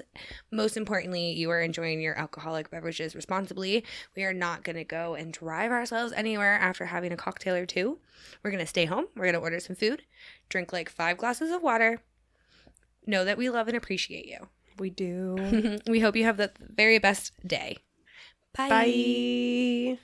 Most 0.50 0.76
importantly, 0.76 1.32
you 1.32 1.50
are 1.50 1.60
enjoying 1.60 2.00
your 2.00 2.18
alcoholic 2.18 2.70
beverages 2.70 3.14
responsibly. 3.14 3.84
We 4.14 4.24
are 4.24 4.34
not 4.34 4.64
going 4.64 4.76
to 4.76 4.84
go 4.84 5.14
and 5.14 5.32
drive 5.32 5.72
ourselves 5.72 6.12
anywhere 6.14 6.54
after 6.54 6.86
having 6.86 7.12
a 7.12 7.16
cocktail 7.16 7.54
or 7.54 7.66
two. 7.66 7.98
We're 8.42 8.50
going 8.50 8.62
to 8.62 8.66
stay 8.66 8.84
home. 8.84 9.06
We're 9.14 9.24
going 9.24 9.34
to 9.34 9.40
order 9.40 9.60
some 9.60 9.76
food, 9.76 10.02
drink 10.48 10.72
like 10.72 10.88
five 10.88 11.18
glasses 11.18 11.50
of 11.50 11.62
water. 11.62 12.00
Know 13.06 13.24
that 13.24 13.38
we 13.38 13.50
love 13.50 13.68
and 13.68 13.76
appreciate 13.76 14.26
you. 14.26 14.48
We 14.78 14.90
do. 14.90 15.78
we 15.86 16.00
hope 16.00 16.16
you 16.16 16.24
have 16.24 16.36
the 16.36 16.50
very 16.60 16.98
best 16.98 17.32
day. 17.46 17.78
Bye. 18.56 19.98